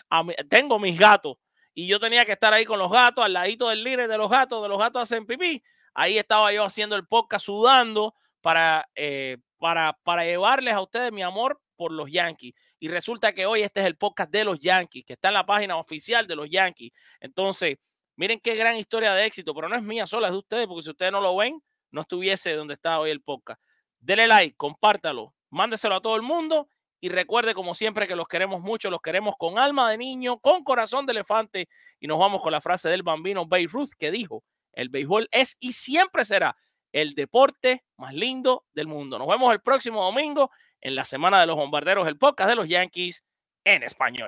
[0.10, 1.38] a mi- tengo mis gatos.
[1.74, 4.30] Y yo tenía que estar ahí con los gatos, al ladito del líder de los
[4.30, 5.62] gatos, de los gatos hacen pipí.
[5.94, 11.22] Ahí estaba yo haciendo el podcast, sudando para, eh, para, para llevarles a ustedes mi
[11.22, 12.54] amor por los Yankees.
[12.80, 15.46] Y resulta que hoy este es el podcast de los Yankees, que está en la
[15.46, 16.92] página oficial de los Yankees.
[17.20, 17.78] Entonces,
[18.16, 20.84] miren qué gran historia de éxito, pero no es mía sola, es de ustedes, porque
[20.84, 21.62] si ustedes no lo ven,
[21.92, 23.62] no estuviese donde está hoy el podcast.
[24.04, 26.68] Dele like, compártalo, mándeselo a todo el mundo
[27.00, 30.66] y recuerde como siempre que los queremos mucho, los queremos con alma de niño, con
[30.66, 31.70] corazón de elefante
[32.02, 34.44] y nos vamos con la frase del bambino Babe Ruth que dijo,
[34.74, 36.58] el béisbol es y siempre será
[36.92, 39.18] el deporte más lindo del mundo.
[39.18, 40.52] Nos vemos el próximo domingo
[40.82, 43.24] en la Semana de los Bombarderos, el podcast de los Yankees
[43.64, 44.28] en español.